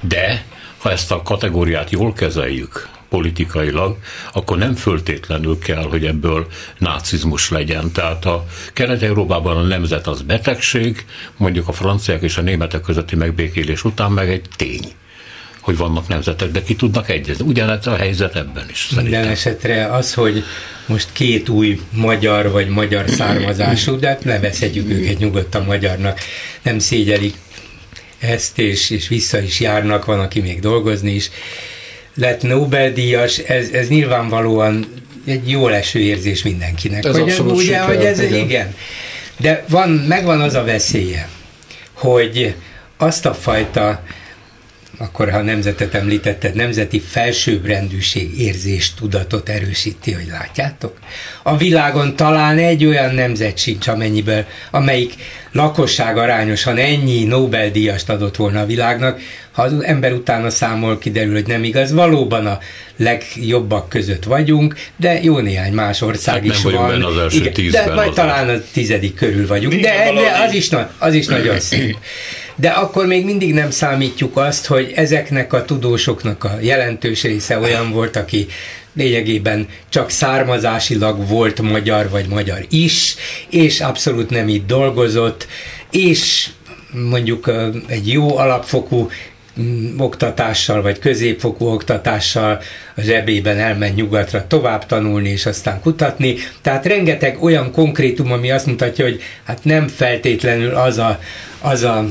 De 0.00 0.44
ha 0.78 0.90
ezt 0.90 1.10
a 1.10 1.22
kategóriát 1.22 1.90
jól 1.90 2.12
kezeljük, 2.12 2.88
politikailag, 3.12 3.96
akkor 4.32 4.58
nem 4.58 4.74
föltétlenül 4.74 5.58
kell, 5.58 5.82
hogy 5.82 6.04
ebből 6.06 6.46
nácizmus 6.78 7.50
legyen. 7.50 7.92
Tehát 7.92 8.24
a 8.24 8.44
Kelet-Európában 8.72 9.56
a 9.56 9.62
nemzet 9.62 10.06
az 10.06 10.22
betegség, 10.22 11.04
mondjuk 11.36 11.68
a 11.68 11.72
franciák 11.72 12.22
és 12.22 12.36
a 12.36 12.42
németek 12.42 12.80
közötti 12.80 13.16
megbékélés 13.16 13.84
után 13.84 14.10
meg 14.10 14.30
egy 14.30 14.44
tény 14.56 14.92
hogy 15.62 15.76
vannak 15.76 16.08
nemzetek, 16.08 16.50
de 16.50 16.62
ki 16.62 16.76
tudnak 16.76 17.08
egyezni. 17.08 17.46
Ugyanez 17.46 17.86
a 17.86 17.96
helyzet 17.96 18.36
ebben 18.36 18.66
is 18.70 18.86
szerintem. 18.88 19.04
Minden 19.04 19.28
esetre 19.28 19.86
az, 19.86 20.14
hogy 20.14 20.44
most 20.86 21.08
két 21.12 21.48
új 21.48 21.80
magyar 21.90 22.50
vagy 22.50 22.68
magyar 22.68 23.08
származású, 23.08 23.98
de 23.98 24.08
hát 24.08 24.24
nevezhetjük 24.24 24.90
őket 24.90 25.18
nyugodtan 25.18 25.64
magyarnak, 25.64 26.20
nem 26.62 26.78
szégyelik 26.78 27.34
ezt, 28.18 28.58
és, 28.58 28.90
és 28.90 29.08
vissza 29.08 29.40
is 29.40 29.60
járnak, 29.60 30.04
van, 30.04 30.20
aki 30.20 30.40
még 30.40 30.60
dolgozni 30.60 31.10
is. 31.10 31.30
Lett 32.14 32.42
Nobel-díjas, 32.42 33.38
ez, 33.38 33.68
ez 33.68 33.88
nyilvánvalóan 33.88 34.86
egy 35.26 35.50
jó 35.50 35.68
leső 35.68 35.98
érzés 35.98 36.42
mindenkinek. 36.42 37.04
Ez 37.04 37.18
hogy, 37.18 37.40
ugye, 37.40 37.62
siker, 37.62 37.84
hogy 37.84 38.04
ez, 38.04 38.20
igen. 38.20 38.38
igen. 38.38 38.74
De 39.36 39.64
van, 39.68 39.90
megvan 39.90 40.40
az 40.40 40.54
a 40.54 40.64
veszélye, 40.64 41.28
hogy 41.92 42.54
azt 42.96 43.26
a 43.26 43.34
fajta 43.34 44.02
akkor 44.98 45.30
ha 45.30 45.38
a 45.38 45.42
nemzetet 45.42 45.94
említetted, 45.94 46.54
nemzeti 46.54 47.00
felsőbbrendűség 47.00 48.40
érzés 48.40 48.94
tudatot 48.94 49.48
erősíti, 49.48 50.12
hogy 50.12 50.28
látjátok? 50.30 50.98
A 51.42 51.56
világon 51.56 52.16
talán 52.16 52.58
egy 52.58 52.84
olyan 52.84 53.14
nemzet 53.14 53.58
sincs, 53.58 53.88
amennyiből, 53.88 54.44
amelyik 54.70 55.14
lakosság 55.52 56.16
arányosan 56.16 56.76
ennyi 56.76 57.24
Nobel-díjast 57.24 58.08
adott 58.08 58.36
volna 58.36 58.60
a 58.60 58.66
világnak, 58.66 59.20
ha 59.52 59.62
az 59.62 59.82
ember 59.82 60.12
utána 60.12 60.50
számol, 60.50 60.98
kiderül, 60.98 61.32
hogy 61.32 61.46
nem 61.46 61.64
igaz. 61.64 61.92
Valóban 61.92 62.46
a 62.46 62.58
legjobbak 62.96 63.88
között 63.88 64.24
vagyunk, 64.24 64.74
de 64.96 65.22
jó 65.22 65.38
néhány 65.38 65.72
más 65.72 66.00
ország 66.00 66.34
hát 66.34 66.44
is 66.44 66.62
nem 66.62 66.72
van. 66.72 66.88
Benne 66.88 67.06
az 67.06 67.18
első 67.18 67.36
Igen, 67.36 67.52
tízben 67.52 67.86
de 67.86 67.94
majd 67.94 68.12
talán 68.12 68.48
a 68.48 68.62
tizedik 68.72 69.14
körül 69.14 69.46
vagyunk. 69.46 69.74
De, 69.74 70.12
de 70.14 70.44
az, 70.46 70.54
is, 70.54 70.68
az 70.98 71.14
is 71.14 71.26
nagyon 71.26 71.60
szép 71.70 71.96
de 72.56 72.68
akkor 72.68 73.06
még 73.06 73.24
mindig 73.24 73.54
nem 73.54 73.70
számítjuk 73.70 74.36
azt, 74.36 74.66
hogy 74.66 74.92
ezeknek 74.94 75.52
a 75.52 75.64
tudósoknak 75.64 76.44
a 76.44 76.58
jelentős 76.60 77.22
része 77.22 77.58
olyan 77.58 77.90
volt, 77.90 78.16
aki 78.16 78.46
lényegében 78.94 79.68
csak 79.88 80.10
származásilag 80.10 81.28
volt 81.28 81.60
magyar 81.60 82.08
vagy 82.08 82.26
magyar 82.26 82.64
is, 82.70 83.14
és 83.50 83.80
abszolút 83.80 84.30
nem 84.30 84.48
itt 84.48 84.66
dolgozott, 84.66 85.46
és 85.90 86.48
mondjuk 86.90 87.50
egy 87.86 88.12
jó 88.12 88.36
alapfokú 88.36 89.10
oktatással, 89.98 90.82
vagy 90.82 90.98
középfokú 90.98 91.66
oktatással 91.66 92.60
az 92.94 93.08
ebében 93.08 93.58
elmegy 93.58 93.94
nyugatra 93.94 94.46
tovább 94.46 94.86
tanulni, 94.86 95.28
és 95.28 95.46
aztán 95.46 95.80
kutatni. 95.80 96.34
Tehát 96.62 96.86
rengeteg 96.86 97.42
olyan 97.42 97.72
konkrétum, 97.72 98.32
ami 98.32 98.50
azt 98.50 98.66
mutatja, 98.66 99.04
hogy 99.04 99.22
hát 99.44 99.64
nem 99.64 99.88
feltétlenül 99.88 100.74
az 100.74 100.98
a, 100.98 101.20
az 101.60 101.82
a 101.82 102.04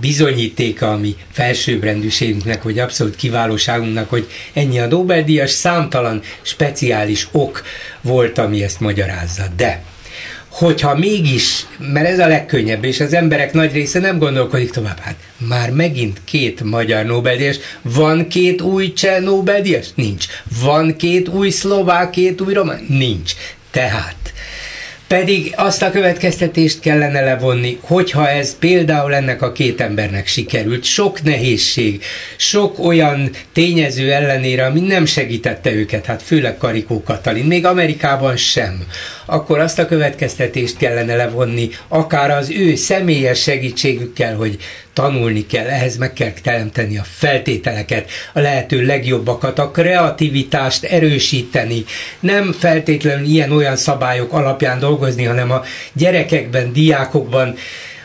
bizonyítéka, 0.00 0.92
ami 0.92 1.16
felsőbbrendűségünknek, 1.32 2.62
vagy 2.62 2.78
abszolút 2.78 3.16
kiválóságunknak, 3.16 4.10
hogy 4.10 4.26
ennyi 4.52 4.78
a 4.78 4.86
Nobel-díjas, 4.86 5.50
számtalan 5.50 6.22
speciális 6.42 7.28
ok 7.32 7.62
volt, 8.00 8.38
ami 8.38 8.62
ezt 8.62 8.80
magyarázza. 8.80 9.44
De 9.56 9.82
hogyha 10.58 10.94
mégis, 10.94 11.66
mert 11.92 12.06
ez 12.06 12.18
a 12.18 12.26
legkönnyebb, 12.26 12.84
és 12.84 13.00
az 13.00 13.12
emberek 13.12 13.52
nagy 13.52 13.72
része 13.72 13.98
nem 13.98 14.18
gondolkodik 14.18 14.70
tovább, 14.70 14.98
hát 14.98 15.16
már 15.36 15.70
megint 15.70 16.20
két 16.24 16.62
magyar 16.62 17.04
Nobel-díjas, 17.04 17.56
van 17.82 18.28
két 18.28 18.60
új 18.60 18.92
cseh 18.92 19.20
Nobel-díjas? 19.20 19.86
Nincs. 19.94 20.26
Van 20.62 20.96
két 20.96 21.28
új 21.28 21.50
szlovák, 21.50 22.10
két 22.10 22.40
új 22.40 22.52
román? 22.52 22.84
Nincs. 22.88 23.32
Tehát 23.70 24.32
Pedig 25.08 25.52
azt 25.56 25.82
a 25.82 25.90
következtetést 25.90 26.80
kellene 26.80 27.20
levonni, 27.20 27.78
hogyha 27.80 28.28
ez 28.28 28.58
például 28.58 29.14
ennek 29.14 29.42
a 29.42 29.52
két 29.52 29.80
embernek 29.80 30.26
sikerült, 30.26 30.84
sok 30.84 31.22
nehézség, 31.22 32.02
sok 32.36 32.78
olyan 32.78 33.30
tényező 33.52 34.12
ellenére, 34.12 34.66
ami 34.66 34.80
nem 34.80 35.04
segítette 35.04 35.72
őket, 35.72 36.04
hát 36.04 36.22
főleg 36.22 36.56
Karikó 36.56 37.02
Katalin, 37.02 37.44
még 37.44 37.66
Amerikában 37.66 38.36
sem, 38.36 38.86
akkor 39.30 39.58
azt 39.58 39.78
a 39.78 39.86
következtetést 39.86 40.76
kellene 40.76 41.16
levonni, 41.16 41.70
akár 41.88 42.30
az 42.30 42.50
ő 42.50 42.74
személyes 42.74 43.42
segítségükkel, 43.42 44.36
hogy 44.36 44.58
tanulni 44.92 45.46
kell, 45.46 45.66
ehhez 45.66 45.96
meg 45.96 46.12
kell 46.12 46.32
teremteni 46.42 46.98
a 46.98 47.04
feltételeket, 47.04 48.10
a 48.32 48.40
lehető 48.40 48.84
legjobbakat, 48.84 49.58
a 49.58 49.70
kreativitást 49.70 50.84
erősíteni, 50.84 51.84
nem 52.20 52.52
feltétlenül 52.52 53.26
ilyen-olyan 53.26 53.76
szabályok 53.76 54.32
alapján 54.32 54.78
dolgozni, 54.78 55.24
hanem 55.24 55.50
a 55.50 55.62
gyerekekben, 55.92 56.72
diákokban 56.72 57.54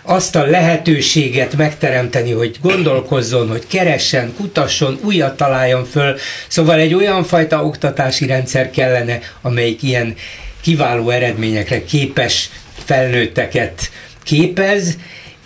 azt 0.06 0.36
a 0.36 0.46
lehetőséget 0.46 1.56
megteremteni, 1.58 2.32
hogy 2.32 2.58
gondolkozzon, 2.62 3.50
hogy 3.50 3.68
keressen, 3.68 4.34
kutasson, 4.38 5.00
újat 5.04 5.38
találjon 5.38 5.86
föl. 5.86 6.16
Szóval 6.48 6.80
egy 6.80 6.94
olyan 6.94 7.24
fajta 7.24 7.66
oktatási 7.66 8.26
rendszer 8.26 8.70
kellene, 8.70 9.20
amelyik 9.42 9.84
ilyen 9.84 10.16
kiváló 10.64 11.10
eredményekre 11.10 11.84
képes 11.84 12.50
felnőtteket 12.86 13.92
képez, 14.24 14.98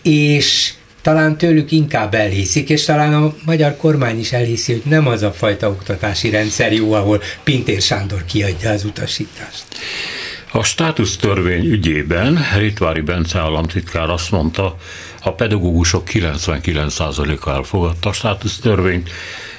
és 0.03 0.73
talán 1.01 1.37
tőlük 1.37 1.71
inkább 1.71 2.13
elhiszik, 2.13 2.69
és 2.69 2.85
talán 2.85 3.13
a 3.13 3.35
magyar 3.45 3.77
kormány 3.77 4.19
is 4.19 4.31
elhiszi, 4.31 4.71
hogy 4.71 4.81
nem 4.85 5.07
az 5.07 5.21
a 5.21 5.31
fajta 5.31 5.69
oktatási 5.69 6.29
rendszer 6.29 6.73
jó, 6.73 6.93
ahol 6.93 7.21
Pintér 7.43 7.81
Sándor 7.81 8.25
kiadja 8.25 8.69
az 8.69 8.85
utasítást. 8.85 9.63
A 10.51 10.63
státusztörvény 10.63 11.65
ügyében 11.65 12.39
Ritvári 12.57 13.01
Bence 13.01 13.39
államtitkár 13.39 14.09
azt 14.09 14.31
mondta, 14.31 14.77
a 15.23 15.31
pedagógusok 15.31 16.07
99%-a 16.11 17.49
elfogadta 17.49 18.09
a 18.09 18.13
státusztörvényt, 18.13 19.09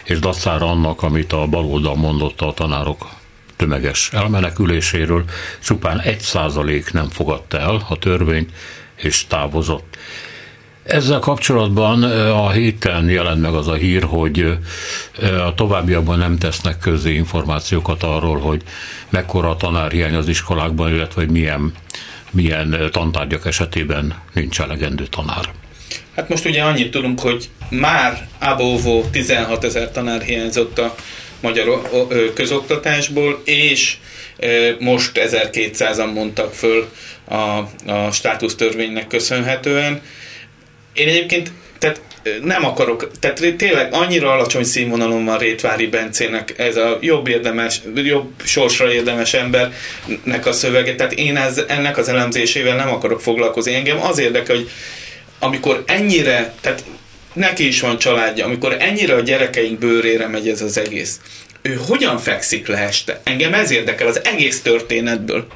és 0.04 0.18
dacára 0.18 0.70
annak, 0.70 1.02
amit 1.02 1.32
a 1.32 1.46
baloldal 1.46 1.96
mondott 1.96 2.40
a 2.40 2.52
tanárok 2.52 3.17
tömeges 3.58 4.10
elmeneküléséről, 4.12 5.24
csupán 5.64 6.02
1% 6.04 6.92
nem 6.92 7.08
fogadta 7.08 7.58
el 7.58 7.86
a 7.88 7.98
törvényt, 7.98 8.50
és 8.96 9.26
távozott. 9.26 9.96
Ezzel 10.82 11.18
kapcsolatban 11.18 12.02
a 12.30 12.50
héten 12.50 13.08
jelent 13.08 13.40
meg 13.40 13.54
az 13.54 13.68
a 13.68 13.74
hír, 13.74 14.02
hogy 14.02 14.58
a 15.46 15.54
továbbiakban 15.54 16.18
nem 16.18 16.38
tesznek 16.38 16.78
közé 16.78 17.14
információkat 17.14 18.02
arról, 18.02 18.38
hogy 18.38 18.62
mekkora 19.08 19.50
a 19.50 19.56
tanárhiány 19.56 20.14
az 20.14 20.28
iskolákban, 20.28 20.94
illetve 20.94 21.20
hogy 21.20 21.30
milyen, 21.30 21.72
milyen 22.30 22.88
tantárgyak 22.92 23.46
esetében 23.46 24.14
nincs 24.32 24.60
elegendő 24.60 25.06
tanár. 25.06 25.48
Hát 26.14 26.28
most 26.28 26.44
ugye 26.44 26.62
annyit 26.62 26.90
tudunk, 26.90 27.20
hogy 27.20 27.48
már 27.70 28.28
abóvó 28.38 29.04
16 29.10 29.64
ezer 29.64 29.90
tanár 29.90 30.22
hiányzott 30.22 30.78
a 30.78 30.94
magyar 31.40 31.90
közoktatásból, 32.34 33.42
és 33.44 33.96
most 34.78 35.10
1200-an 35.14 36.12
mondtak 36.12 36.54
föl 36.54 36.88
a, 37.24 37.34
a 37.92 38.10
státusztörvénynek 38.12 39.06
köszönhetően. 39.06 40.02
Én 40.92 41.08
egyébként 41.08 41.50
tehát 41.78 42.00
nem 42.42 42.64
akarok, 42.64 43.10
tehát 43.18 43.54
tényleg 43.56 43.94
annyira 43.94 44.32
alacsony 44.32 44.64
színvonalon 44.64 45.24
van 45.24 45.38
Rétvári 45.38 45.86
Bencének 45.86 46.54
ez 46.58 46.76
a 46.76 46.98
jobb 47.00 47.28
érdemes, 47.28 47.80
jobb 47.94 48.30
sorsra 48.44 48.92
érdemes 48.92 49.34
embernek 49.34 50.46
a 50.46 50.52
szövege, 50.52 50.94
tehát 50.94 51.12
én 51.12 51.36
ez, 51.36 51.62
ennek 51.68 51.96
az 51.96 52.08
elemzésével 52.08 52.76
nem 52.76 52.90
akarok 52.90 53.20
foglalkozni. 53.20 53.74
Engem 53.74 54.02
az 54.02 54.18
érdekel, 54.18 54.56
hogy 54.56 54.70
amikor 55.38 55.82
ennyire, 55.86 56.54
tehát 56.60 56.84
neki 57.38 57.66
is 57.66 57.80
van 57.80 57.98
családja, 57.98 58.44
amikor 58.44 58.76
ennyire 58.78 59.14
a 59.14 59.20
gyerekeink 59.20 59.78
bőrére 59.78 60.26
megy 60.26 60.48
ez 60.48 60.62
az 60.62 60.78
egész, 60.78 61.20
ő 61.62 61.80
hogyan 61.86 62.18
fekszik 62.18 62.66
le 62.66 62.78
este? 62.78 63.20
Engem 63.24 63.54
ez 63.54 63.70
érdekel 63.70 64.06
az 64.06 64.20
egész 64.24 64.62
történetből. 64.62 65.46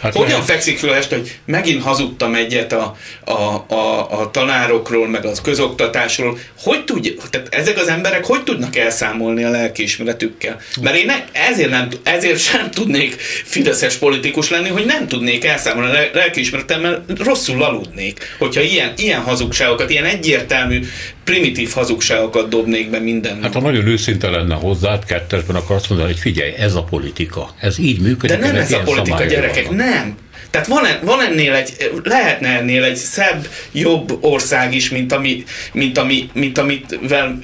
Hát 0.00 0.14
Hogyan 0.14 0.30
lehet. 0.30 0.44
fekszik 0.44 0.78
föl 0.78 0.92
este, 0.92 1.16
hogy 1.16 1.38
megint 1.44 1.82
hazudtam 1.82 2.34
egyet 2.34 2.72
a, 2.72 2.96
a, 3.24 3.32
a, 3.74 4.20
a 4.20 4.30
tanárokról, 4.30 5.08
meg 5.08 5.24
az 5.24 5.40
közoktatásról. 5.40 6.38
Hogy 6.58 6.84
tudja, 6.84 7.12
tehát 7.30 7.54
ezek 7.54 7.78
az 7.78 7.88
emberek 7.88 8.24
hogy 8.24 8.42
tudnak 8.42 8.76
elszámolni 8.76 9.44
a 9.44 9.50
lelkiismeretükkel? 9.50 10.60
Mert 10.80 10.96
én 10.96 11.06
ne, 11.06 11.24
ezért, 11.32 11.70
nem, 11.70 11.88
ezért 12.02 12.38
sem 12.38 12.70
tudnék 12.70 13.14
fideszes 13.44 13.94
politikus 13.94 14.50
lenni, 14.50 14.68
hogy 14.68 14.84
nem 14.84 15.08
tudnék 15.08 15.44
elszámolni 15.44 15.96
a 15.96 16.08
lelkiismeretemmel, 16.12 17.04
rosszul 17.18 17.62
aludnék. 17.62 18.36
Hogyha 18.38 18.60
ilyen, 18.60 18.92
ilyen 18.96 19.20
hazugságokat, 19.20 19.90
ilyen 19.90 20.04
egyértelmű 20.04 20.80
primitív 21.30 21.72
hazugságokat 21.72 22.48
dobnék 22.48 22.90
be 22.90 22.98
minden. 22.98 23.42
Hát 23.42 23.52
ha 23.52 23.60
nagyon 23.60 23.86
őszinte 23.86 24.30
lenne 24.30 24.54
hozzá, 24.54 24.98
kettesben 24.98 25.56
akkor 25.56 25.76
azt 25.76 25.88
mondani, 25.88 26.10
hogy 26.10 26.20
figyelj, 26.20 26.52
ez 26.52 26.74
a 26.74 26.82
politika. 26.82 27.50
Ez 27.60 27.78
így 27.78 28.00
működik. 28.00 28.38
De 28.38 28.46
nem 28.46 28.56
ez 28.56 28.72
a 28.72 28.80
politika, 28.80 29.24
gyerekek, 29.24 29.66
vannak. 29.66 29.90
nem. 29.90 30.16
Tehát 30.50 30.66
van, 30.66 30.82
van 31.02 31.20
ennél 31.20 31.52
egy, 31.52 31.90
lehetne 32.04 32.48
ennél 32.48 32.84
egy 32.84 32.96
szebb, 32.96 33.48
jobb 33.72 34.18
ország 34.20 34.74
is, 34.74 34.90
mint, 34.90 35.12
ami, 35.12 35.44
mint, 35.72 35.98
ami, 35.98 36.30
mint 36.32 36.58
amit 36.58 36.98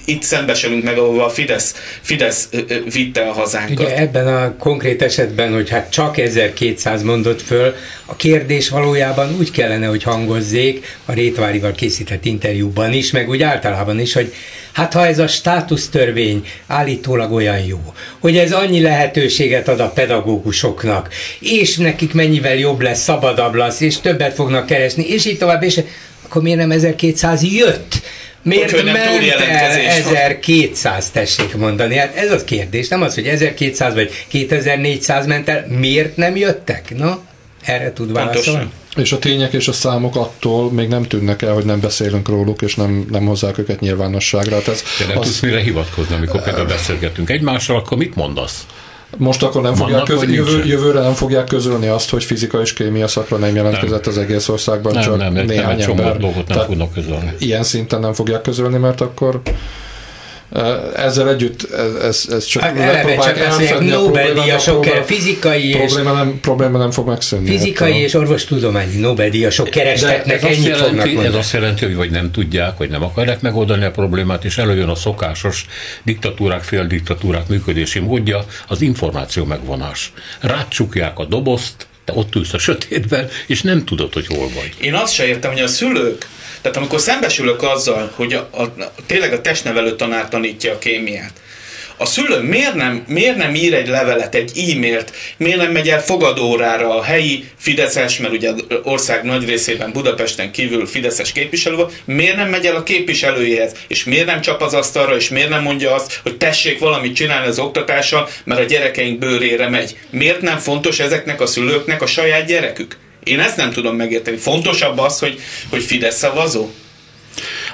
itt 0.05 0.23
szembesülünk 0.23 0.85
meg, 0.85 0.99
ahova 0.99 1.25
a 1.25 1.29
Fidesz, 1.29 1.75
Fidesz 2.01 2.49
vitte 2.93 3.21
a 3.21 3.33
hazánkat. 3.33 3.79
Ugye 3.79 3.97
ebben 3.97 4.27
a 4.27 4.57
konkrét 4.57 5.03
esetben, 5.03 5.53
hogy 5.53 5.71
hát 5.71 5.91
csak 5.91 6.19
1200 6.19 7.03
mondott 7.03 7.43
föl, 7.43 7.75
a 8.05 8.17
kérdés 8.17 8.69
valójában 8.69 9.35
úgy 9.39 9.51
kellene, 9.51 9.87
hogy 9.87 10.03
hangozzék 10.03 10.97
a 11.05 11.13
Rétvárival 11.13 11.73
készített 11.73 12.25
interjúban 12.25 12.93
is, 12.93 13.11
meg 13.11 13.29
úgy 13.29 13.43
általában 13.43 14.01
is, 14.01 14.13
hogy 14.13 14.35
Hát 14.77 14.93
ha 14.93 15.07
ez 15.07 15.19
a 15.19 15.27
státusztörvény 15.27 16.47
állítólag 16.67 17.33
olyan 17.33 17.59
jó, 17.59 17.95
hogy 18.19 18.37
ez 18.37 18.53
annyi 18.53 18.81
lehetőséget 18.81 19.69
ad 19.69 19.81
a 19.81 19.91
pedagógusoknak, 19.91 21.09
és 21.41 21.77
nekik 21.77 22.15
mennyivel 22.15 22.55
jobb 22.55 22.81
lesz, 22.81 22.96
szabadabb 22.97 23.55
lesz, 23.55 23.81
és 23.81 24.01
többet 24.01 24.35
fognak 24.35 24.67
keresni, 24.67 25.05
és 25.05 25.25
így 25.25 25.39
tovább, 25.39 25.63
és 25.63 25.81
akkor 26.25 26.43
miért 26.43 26.59
nem 26.59 26.71
1200 26.71 27.43
jött? 27.43 28.01
Miért 28.43 28.71
hogy 28.71 28.85
ment 28.85 28.97
el 28.97 29.87
1200, 29.87 31.11
tessék 31.11 31.57
mondani? 31.57 31.97
Hát 31.97 32.17
ez 32.17 32.31
az 32.31 32.45
kérdés, 32.45 32.89
nem 32.89 33.03
az, 33.03 33.15
hogy 33.15 33.27
1200 33.27 33.95
vagy 33.95 34.11
2400 34.29 35.27
ment 35.27 35.49
el, 35.49 35.67
miért 35.69 36.17
nem 36.17 36.37
jöttek? 36.37 36.97
Na, 36.97 37.21
erre 37.65 37.93
tud 37.93 38.13
válaszolni? 38.13 38.71
És 38.97 39.13
a 39.13 39.19
tények 39.19 39.53
és 39.53 39.69
a 39.69 39.73
számok 39.73 40.17
attól 40.17 40.73
még 40.73 40.89
nem 40.89 41.03
tűnnek 41.03 41.43
el, 41.43 41.53
hogy 41.53 41.65
nem 41.65 41.81
beszélünk 41.81 42.29
róluk, 42.29 42.63
és 42.63 42.75
nem, 42.75 43.07
nem 43.11 43.27
hozzák 43.27 43.59
őket 43.59 43.81
nyilvánosságra. 43.81 44.55
Hát 44.55 44.69
ez 44.69 44.83
De 44.99 45.07
nem 45.07 45.19
az... 45.19 45.27
tudsz 45.27 45.41
mire 45.41 45.61
hivatkozni, 45.61 46.15
amikor 46.15 46.43
például 46.43 46.67
beszélgetünk 46.67 47.31
egymással, 47.31 47.77
akkor 47.77 47.99
mit 47.99 48.15
mondasz? 48.15 48.67
Most 49.17 49.43
akkor 49.43 49.63
nem 49.63 49.75
fogják 49.75 50.03
közölni, 50.03 50.33
jövő, 50.33 50.65
jövőre 50.65 51.01
nem 51.01 51.13
fogják 51.13 51.45
közölni 51.45 51.87
azt, 51.87 52.11
hogy 52.11 52.25
fizika 52.25 52.61
és 52.61 52.73
kémia 52.73 53.09
szakra 53.09 53.37
nem 53.37 53.55
jelentkezett 53.55 54.05
nem. 54.05 54.15
az 54.15 54.19
egész 54.19 54.49
országban, 54.49 54.93
nem, 54.93 55.03
csak 55.03 55.17
nem, 55.17 55.33
nem, 55.33 55.47
néhány 55.47 55.79
nem, 55.79 55.91
ember. 55.91 56.19
dolgot 56.19 56.49
nem 56.49 56.59
fognak 56.59 56.93
közölni. 56.93 57.33
Ilyen 57.39 57.63
szinten 57.63 58.01
nem 58.01 58.13
fogják 58.13 58.43
közölni, 58.43 58.79
mert 58.79 59.01
akkor 59.01 59.41
ezzel 60.97 61.29
együtt 61.29 61.73
ez, 61.73 61.95
ez, 61.95 62.27
ez 62.31 62.45
csak 62.45 62.63
hát 62.63 62.75
megpróbálják 62.75 63.39
elfedni 63.39 63.91
a 63.91 64.01
Nobel-díjasok, 64.01 64.85
fizikai 64.85 65.69
és 65.69 65.93
probléma 65.93 66.13
nem, 66.13 66.41
probléma 66.41 66.79
nem 66.79 66.91
fog 66.91 67.09
megszűnni. 67.09 67.49
Fizikai 67.49 67.93
hát, 67.93 68.01
és 68.01 68.15
orvostudományi 68.15 69.01
Nobel-díjasok 69.01 69.71
kerestetnek, 69.71 70.43
ennyit 70.43 70.65
jelenti, 70.65 70.85
fognak 70.85 71.07
mondani. 71.07 71.27
Ez 71.27 71.35
azt 71.35 71.53
jelenti, 71.53 71.85
hogy 71.85 71.95
vagy 71.95 72.11
nem 72.11 72.31
tudják, 72.31 72.77
vagy 72.77 72.91
nem 72.91 73.03
akarják 73.03 73.41
megoldani 73.41 73.85
a 73.85 73.91
problémát, 73.91 74.45
és 74.45 74.59
előjön 74.59 74.89
a 74.89 74.95
szokásos 74.95 75.67
diktatúrák, 76.03 76.63
féldiktatúrák 76.63 77.49
működési 77.49 77.99
módja, 77.99 78.45
az 78.69 78.81
információ 78.81 79.45
megvonás. 79.45 80.13
Rácsukják 80.41 81.19
a 81.19 81.25
dobozt, 81.25 81.87
te 82.05 82.13
ott 82.15 82.35
ülsz 82.35 82.53
a 82.53 82.59
sötétben, 82.59 83.29
és 83.47 83.63
nem 83.63 83.85
tudod, 83.85 84.13
hogy 84.13 84.27
hol 84.27 84.49
vagy. 84.55 84.71
Én 84.81 84.95
azt 84.95 85.13
se 85.13 85.27
értem, 85.27 85.53
hogy 85.53 85.61
a 85.61 85.67
szülők 85.67 86.27
tehát 86.61 86.77
amikor 86.77 87.01
szembesülök 87.01 87.63
azzal, 87.63 88.13
hogy 88.15 88.33
a, 88.33 88.39
a, 88.39 88.75
tényleg 89.07 89.33
a 89.33 89.41
testnevelő 89.41 89.97
tanár 89.97 90.29
tanítja 90.29 90.73
a 90.73 90.79
kémiát, 90.79 91.33
a 91.99 92.07
szülő 92.07 92.41
miért 92.41 92.75
nem, 92.75 93.05
miért 93.09 93.37
nem 93.37 93.55
ír 93.55 93.75
egy 93.75 93.89
levelet, 93.89 94.35
egy 94.35 94.51
e-mailt, 94.71 95.13
miért 95.37 95.57
nem 95.57 95.73
megy 95.73 95.89
el 95.89 96.03
fogadórára 96.03 96.99
a 96.99 97.03
helyi 97.03 97.45
Fideszes, 97.57 98.19
mert 98.19 98.33
ugye 98.33 98.51
ország 98.83 99.25
nagy 99.25 99.49
részében 99.49 99.93
Budapesten 99.93 100.51
kívül 100.51 100.87
Fideszes 100.87 101.33
képviselő 101.33 101.77
van, 101.77 101.91
miért 102.05 102.37
nem 102.37 102.49
megy 102.49 102.67
el 102.67 102.77
a 102.77 102.83
képviselőjéhez, 102.83 103.73
és 103.89 104.05
miért 104.05 104.27
nem 104.27 104.41
csap 104.41 104.63
az 104.63 104.75
asztalra, 104.75 105.17
és 105.17 105.29
miért 105.29 105.49
nem 105.49 105.63
mondja 105.63 105.95
azt, 105.95 106.21
hogy 106.23 106.37
tessék 106.37 106.79
valamit 106.79 107.15
csinálni 107.15 107.47
az 107.47 107.59
oktatással, 107.59 108.29
mert 108.45 108.61
a 108.61 108.65
gyerekeink 108.65 109.19
bőrére 109.19 109.69
megy. 109.69 109.97
Miért 110.11 110.41
nem 110.41 110.59
fontos 110.59 110.99
ezeknek 110.99 111.41
a 111.41 111.47
szülőknek 111.47 112.03
a 112.03 112.07
saját 112.07 112.47
gyerekük? 112.47 112.97
Én 113.27 113.41
ezt 113.41 113.57
nem 113.57 113.73
tudom 113.73 113.97
megérteni. 113.97 114.37
Fontosabb 114.37 114.99
az, 114.99 115.19
hogy, 115.19 115.41
hogy 115.71 115.83
Fidesz 115.83 116.17
szavazó? 116.17 116.71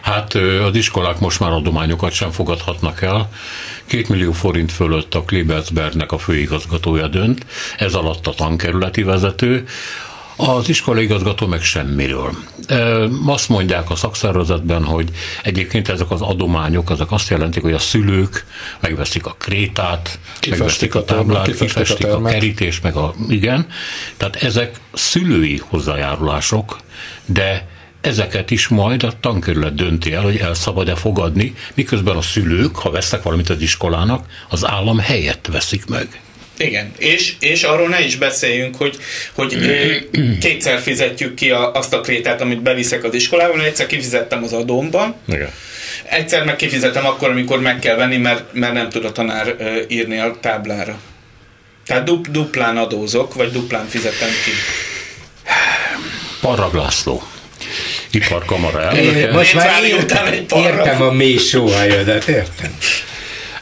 Hát 0.03 0.35
az 0.35 0.75
iskolák 0.77 1.19
most 1.19 1.41
már 1.41 1.53
adományokat 1.53 2.13
sem 2.13 2.31
fogadhatnak 2.31 3.03
el. 3.03 3.29
Két 3.87 4.09
millió 4.09 4.33
forint 4.33 4.73
fölött 4.73 5.15
a 5.15 5.23
Klebersbergnek 5.23 6.13
a 6.13 6.19
főigazgatója 6.19 7.07
dönt, 7.07 7.47
ez 7.79 7.95
alatt 7.95 8.27
a 8.27 8.35
tankerületi 8.35 9.03
vezető. 9.03 9.65
Az 10.37 10.69
iskolaigazgató 10.69 11.47
meg 11.47 11.63
semmiről. 11.63 12.33
Azt 13.27 13.49
mondják 13.49 13.91
a 13.91 13.97
szakszervezetben, 13.97 14.85
hogy 14.85 15.09
egyébként 15.43 15.89
ezek 15.89 16.11
az 16.11 16.21
adományok, 16.21 16.91
azok 16.91 17.13
azt 17.13 17.29
jelentik, 17.29 17.63
hogy 17.63 17.73
a 17.73 17.79
szülők 17.79 18.47
megveszik 18.81 19.27
a 19.27 19.35
krétát, 19.39 20.19
Kifestik 20.41 20.59
megveszik 20.59 20.95
a 20.95 20.99
a 20.99 21.05
táblát, 21.05 21.45
kifestik 21.45 21.77
a 21.77 21.81
kifestik 21.81 22.07
a, 22.07 22.09
termet. 22.09 22.33
kerítést, 22.33 22.83
meg 22.83 22.97
a, 22.97 23.15
igen. 23.29 23.67
Tehát 24.17 24.37
ezek 24.37 24.81
szülői 24.93 25.61
hozzájárulások, 25.69 26.79
de 27.27 27.69
ezeket 28.01 28.51
is 28.51 28.69
majd 28.69 29.03
a 29.03 29.13
tankerület 29.21 29.75
dönti 29.75 30.13
el, 30.13 30.23
hogy 30.23 30.37
el 30.37 30.55
szabad-e 30.55 30.95
fogadni, 30.95 31.55
miközben 31.75 32.17
a 32.17 32.23
szülők, 32.23 32.77
ha 32.77 32.91
vesznek 32.91 33.23
valamit 33.23 33.51
az 33.51 33.61
iskolának, 33.61 34.27
az 34.49 34.67
állam 34.67 34.99
helyett 34.99 35.49
veszik 35.53 35.87
meg. 35.87 36.21
Igen, 36.67 36.93
és, 36.99 37.35
és 37.41 37.63
arról 37.63 37.89
ne 37.89 38.05
is 38.05 38.17
beszéljünk, 38.17 38.77
hogy, 38.77 38.97
hogy 39.33 39.57
kétszer 40.41 40.81
fizetjük 40.81 41.35
ki 41.35 41.51
a, 41.51 41.73
azt 41.73 41.93
a 41.95 42.01
krétát, 42.01 42.41
amit 42.41 42.63
beviszek 42.63 43.05
az 43.05 43.15
iskolába, 43.15 43.55
mert 43.55 43.69
egyszer 43.69 43.87
kifizettem 43.87 44.43
az 44.43 44.53
adómban, 44.53 45.15
Igen. 45.29 45.51
egyszer 46.05 46.45
meg 46.45 46.57
kifizetem 46.57 47.07
akkor, 47.07 47.31
amikor 47.31 47.61
meg 47.61 47.79
kell 47.79 47.97
venni, 47.97 48.17
mert, 48.17 48.53
mert 48.53 48.73
nem 48.73 48.89
tud 48.89 49.05
a 49.05 49.13
tanár 49.13 49.57
írni 49.89 50.19
a 50.19 50.37
táblára. 50.41 50.99
Tehát 51.87 52.05
dupl, 52.05 52.31
duplán 52.31 52.77
adózok, 52.77 53.35
vagy 53.35 53.51
duplán 53.51 53.87
fizetem 53.87 54.29
ki. 54.45 54.51
Parrag 56.41 56.75
László, 56.75 57.23
iparkamara 58.11 58.83
elnöke. 58.83 59.33
Most 59.33 59.55
már 59.55 59.85
értem, 59.85 60.33
értem 60.57 61.03
a 61.03 61.11
mély 61.11 61.37
sóhajadat, 61.37 62.29
értem. 62.29 62.77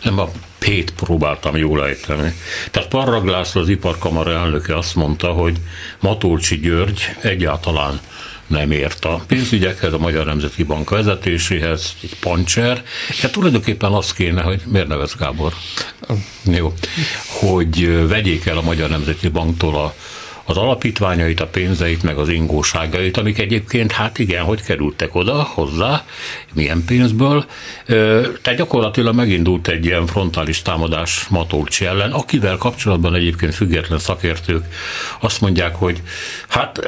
Nem 0.02 0.18
a 0.18 0.30
Pét 0.60 0.92
próbáltam 0.96 1.56
jól 1.56 1.86
ejteni. 1.86 2.32
Tehát 2.70 2.88
Parrag 2.88 3.26
László, 3.26 3.60
az 3.60 3.68
iparkamara 3.68 4.32
elnöke 4.32 4.76
azt 4.76 4.94
mondta, 4.94 5.28
hogy 5.28 5.56
Matolcsi 6.00 6.58
György 6.58 7.16
egyáltalán 7.20 8.00
nem 8.46 8.70
ért 8.70 9.04
a 9.04 9.24
pénzügyekhez, 9.26 9.92
a 9.92 9.98
Magyar 9.98 10.26
Nemzeti 10.26 10.62
Bank 10.62 10.90
vezetéséhez, 10.90 11.94
egy 12.02 12.16
pancser. 12.20 12.84
Hát 13.20 13.32
tulajdonképpen 13.32 13.92
az 13.92 14.12
kéne, 14.12 14.42
hogy 14.42 14.62
miért 14.66 14.88
nevez 14.88 15.14
Gábor? 15.18 15.54
Jó. 16.42 16.74
Hogy 17.26 18.06
vegyék 18.08 18.46
el 18.46 18.56
a 18.56 18.62
Magyar 18.62 18.88
Nemzeti 18.88 19.28
Banktól 19.28 19.76
a 19.76 19.94
az 20.50 20.56
alapítványait, 20.56 21.40
a 21.40 21.46
pénzeit, 21.46 22.02
meg 22.02 22.18
az 22.18 22.28
ingóságait, 22.28 23.16
amik 23.16 23.38
egyébként, 23.38 23.92
hát 23.92 24.18
igen, 24.18 24.44
hogy 24.44 24.62
kerültek 24.62 25.14
oda 25.14 25.42
hozzá, 25.42 26.04
milyen 26.54 26.84
pénzből. 26.84 27.44
Tehát 28.42 28.56
gyakorlatilag 28.56 29.14
megindult 29.14 29.68
egy 29.68 29.84
ilyen 29.84 30.06
frontális 30.06 30.62
támadás 30.62 31.26
Matolcsi 31.28 31.84
ellen, 31.84 32.12
akivel 32.12 32.56
kapcsolatban 32.56 33.14
egyébként 33.14 33.54
független 33.54 33.98
szakértők 33.98 34.64
azt 35.20 35.40
mondják, 35.40 35.74
hogy 35.74 36.02
hát 36.48 36.78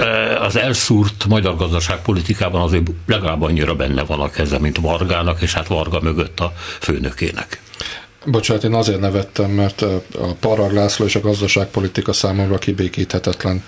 az 0.40 0.56
elszúrt 0.56 1.26
magyar 1.28 1.56
gazdaságpolitikában 1.56 2.60
azért 2.60 2.90
legalább 3.06 3.42
annyira 3.42 3.74
benne 3.74 4.02
van 4.02 4.20
a 4.20 4.30
keze, 4.30 4.58
mint 4.58 4.76
Vargának, 4.76 5.42
és 5.42 5.52
hát 5.52 5.66
Varga 5.66 6.00
mögött 6.00 6.40
a 6.40 6.52
főnökének. 6.80 7.61
Bocsánat, 8.24 8.64
én 8.64 8.74
azért 8.74 9.00
nevettem, 9.00 9.50
mert 9.50 9.82
a 9.82 10.34
Parag 10.40 10.72
László 10.72 11.04
és 11.04 11.14
a 11.14 11.20
gazdaságpolitika 11.20 12.12
számomra 12.12 12.58
kibékíthetetlen 12.58 13.64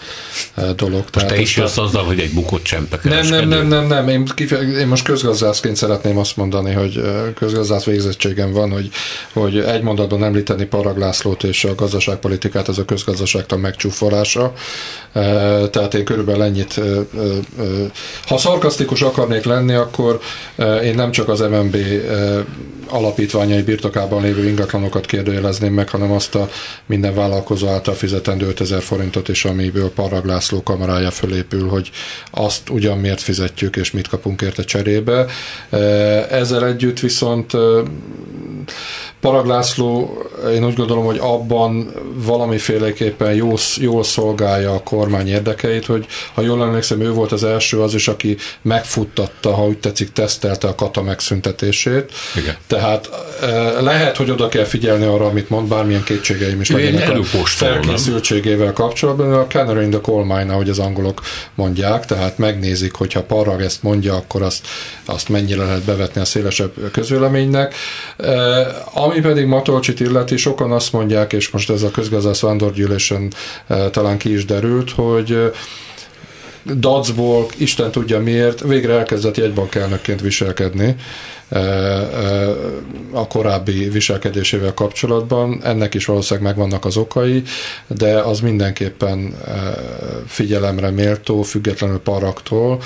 dolog. 0.76 1.10
Te 1.10 1.36
is 1.40 1.48
ezt 1.48 1.58
a- 1.58 1.60
jössz 1.60 1.76
azzal, 1.76 2.04
hogy 2.04 2.18
egy 2.20 2.32
bukott 2.32 2.62
csempe 2.62 2.98
nem, 3.02 3.26
nem, 3.26 3.48
nem, 3.48 3.66
nem, 3.66 3.86
nem. 3.86 4.08
Én, 4.08 4.24
kife- 4.34 4.62
én 4.62 4.86
most 4.86 5.04
közgazdászként 5.04 5.76
szeretném 5.76 6.18
azt 6.18 6.36
mondani, 6.36 6.72
hogy 6.72 7.00
közgazdász 7.34 7.84
végzettségem 7.84 8.52
van, 8.52 8.70
hogy, 8.70 8.90
hogy 9.32 9.58
egy 9.58 9.82
mondatban 9.82 10.24
említeni 10.24 10.64
Parag 10.64 10.98
Lászlót 10.98 11.42
és 11.44 11.64
a 11.64 11.74
gazdaságpolitikát, 11.74 12.68
ez 12.68 12.78
a 12.78 12.84
közgazdaságtan 12.84 13.60
megcsúfolása. 13.60 14.52
Eh, 15.14 15.68
Tehát 15.70 15.94
én 15.94 16.04
körülbelül 16.04 16.42
ennyit, 16.42 16.80
ha 18.26 18.38
szarkasztikus 18.38 19.02
akarnék 19.02 19.44
lenni, 19.44 19.74
akkor 19.74 20.20
én 20.82 20.94
nem 20.94 21.10
csak 21.10 21.28
az 21.28 21.40
MNB 21.40 21.76
alapítványai 22.88 23.62
birtokában 23.62 24.22
lévő 24.22 24.48
ingatlanokat 24.48 25.06
kérdőjelezném 25.06 25.72
meg, 25.72 25.88
hanem 25.88 26.12
azt 26.12 26.34
a 26.34 26.48
minden 26.86 27.14
vállalkozó 27.14 27.68
által 27.68 27.94
fizetendő 27.94 28.46
5000 28.46 28.82
forintot 28.82 29.28
is, 29.28 29.44
amiből 29.44 29.90
Parag 29.90 30.24
László 30.24 30.62
kamarája 30.62 31.10
fölépül, 31.10 31.68
hogy 31.68 31.90
azt 32.30 32.70
ugyan 32.70 32.98
miért 32.98 33.20
fizetjük, 33.20 33.76
és 33.76 33.90
mit 33.90 34.08
kapunk 34.08 34.42
érte 34.42 34.64
cserébe. 34.64 35.26
Ezzel 36.30 36.66
együtt 36.66 37.00
viszont 37.00 37.52
Parag 39.24 39.46
László, 39.46 40.22
én 40.54 40.64
úgy 40.64 40.74
gondolom, 40.74 41.04
hogy 41.04 41.18
abban 41.20 41.92
valamiféleképpen 42.14 43.34
jól, 43.34 43.58
jól 43.76 44.04
szolgálja 44.04 44.72
a 44.72 44.82
kormány 44.82 45.28
érdekeit, 45.28 45.86
hogy 45.86 46.06
ha 46.34 46.42
jól 46.42 46.62
emlékszem, 46.62 47.00
ő 47.00 47.10
volt 47.10 47.32
az 47.32 47.44
első 47.44 47.80
az 47.80 47.94
is, 47.94 48.08
aki 48.08 48.36
megfuttatta, 48.62 49.54
ha 49.54 49.66
úgy 49.66 49.78
tetszik, 49.78 50.12
tesztelte 50.12 50.68
a 50.68 50.74
kata 50.74 51.02
megszüntetését. 51.02 52.12
Igen. 52.36 52.56
Tehát 52.66 53.10
eh, 53.42 53.72
lehet, 53.80 54.16
hogy 54.16 54.30
oda 54.30 54.48
kell 54.48 54.64
figyelni 54.64 55.04
arra, 55.04 55.26
amit 55.26 55.50
mond, 55.50 55.68
bármilyen 55.68 56.04
kétségeim 56.04 56.60
is 56.60 56.70
legyenek 56.70 57.10
a 57.10 57.24
felkészültségével 57.44 58.72
kapcsolatban, 58.72 59.32
a 59.32 59.46
canary 59.46 59.84
in 59.84 59.90
the 59.90 60.00
coal 60.00 60.24
mine, 60.24 60.52
ahogy 60.52 60.68
az 60.68 60.78
angolok 60.78 61.20
mondják, 61.54 62.06
tehát 62.06 62.38
megnézik, 62.38 62.94
hogyha 62.94 63.22
Parag 63.22 63.60
ezt 63.60 63.82
mondja, 63.82 64.14
akkor 64.14 64.42
azt, 64.42 64.66
azt 65.04 65.28
mennyire 65.28 65.64
lehet 65.64 65.82
bevetni 65.82 66.20
a 66.20 66.24
szélesebb 66.24 66.72
közvéleménynek. 66.92 67.74
Eh, 68.16 68.66
Ami 69.14 69.22
pedig 69.22 69.46
Matolcsit 69.46 70.00
illeti, 70.00 70.36
sokan 70.36 70.72
azt 70.72 70.92
mondják, 70.92 71.32
és 71.32 71.50
most 71.50 71.70
ez 71.70 71.82
a 71.82 71.90
közgazdász 71.90 72.40
vándorgyűlésen 72.40 73.32
eh, 73.66 73.88
talán 73.90 74.18
ki 74.18 74.32
is 74.32 74.44
derült, 74.44 74.90
hogy 74.90 75.32
eh, 75.32 75.50
Dacból, 76.78 77.46
Isten 77.56 77.90
tudja 77.90 78.20
miért, 78.20 78.60
végre 78.60 78.92
elkezdett 78.92 79.36
jegybankelnökként 79.36 80.20
viselkedni 80.20 80.96
e, 81.48 81.58
e, 81.58 82.48
a 83.12 83.26
korábbi 83.26 83.88
viselkedésével 83.88 84.74
kapcsolatban. 84.74 85.60
Ennek 85.64 85.94
is 85.94 86.04
valószínűleg 86.04 86.48
megvannak 86.48 86.84
az 86.84 86.96
okai, 86.96 87.42
de 87.86 88.18
az 88.18 88.40
mindenképpen 88.40 89.34
figyelemre 90.26 90.90
méltó, 90.90 91.42
függetlenül 91.42 91.98
paraktól, 91.98 92.80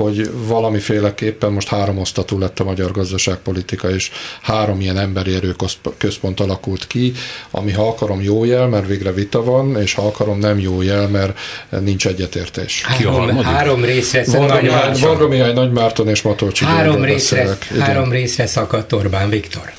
hogy 0.00 0.30
valamiféleképpen 0.46 1.52
most 1.52 1.68
három 1.68 1.98
osztatú 1.98 2.38
lett 2.38 2.60
a 2.60 2.64
magyar 2.64 2.90
gazdaságpolitika, 2.90 3.90
és 3.90 4.10
három 4.42 4.80
ilyen 4.80 4.98
emberi 4.98 5.34
erőközpont 5.34 6.40
alakult 6.40 6.86
ki, 6.86 7.12
ami 7.50 7.72
ha 7.72 7.88
akarom 7.88 8.22
jó 8.22 8.44
jel, 8.44 8.66
mert 8.66 8.86
végre 8.86 9.12
vita 9.12 9.44
van, 9.44 9.76
és 9.80 9.94
ha 9.94 10.06
akarom 10.06 10.38
nem 10.38 10.58
jó 10.58 10.82
jel, 10.82 11.08
mert 11.08 11.38
nincs 11.80 12.06
egyetértés. 12.06 12.82
Három, 12.84 13.42
három 13.42 13.84
részre, 13.84 14.24
Varga 14.26 14.60
Mihály, 14.60 14.86
gyorsan. 14.86 15.08
Varga 15.08 15.28
Mihály 15.28 15.52
Nagy 15.52 15.72
Márton 15.72 16.08
és 16.08 16.22
Matolcsi 16.22 16.64
három 16.64 17.04
részre, 17.04 17.58
három 17.78 18.10
részre 18.10 18.46
szakadt 18.46 18.92
Orbán 18.92 19.28
Viktor. 19.28 19.72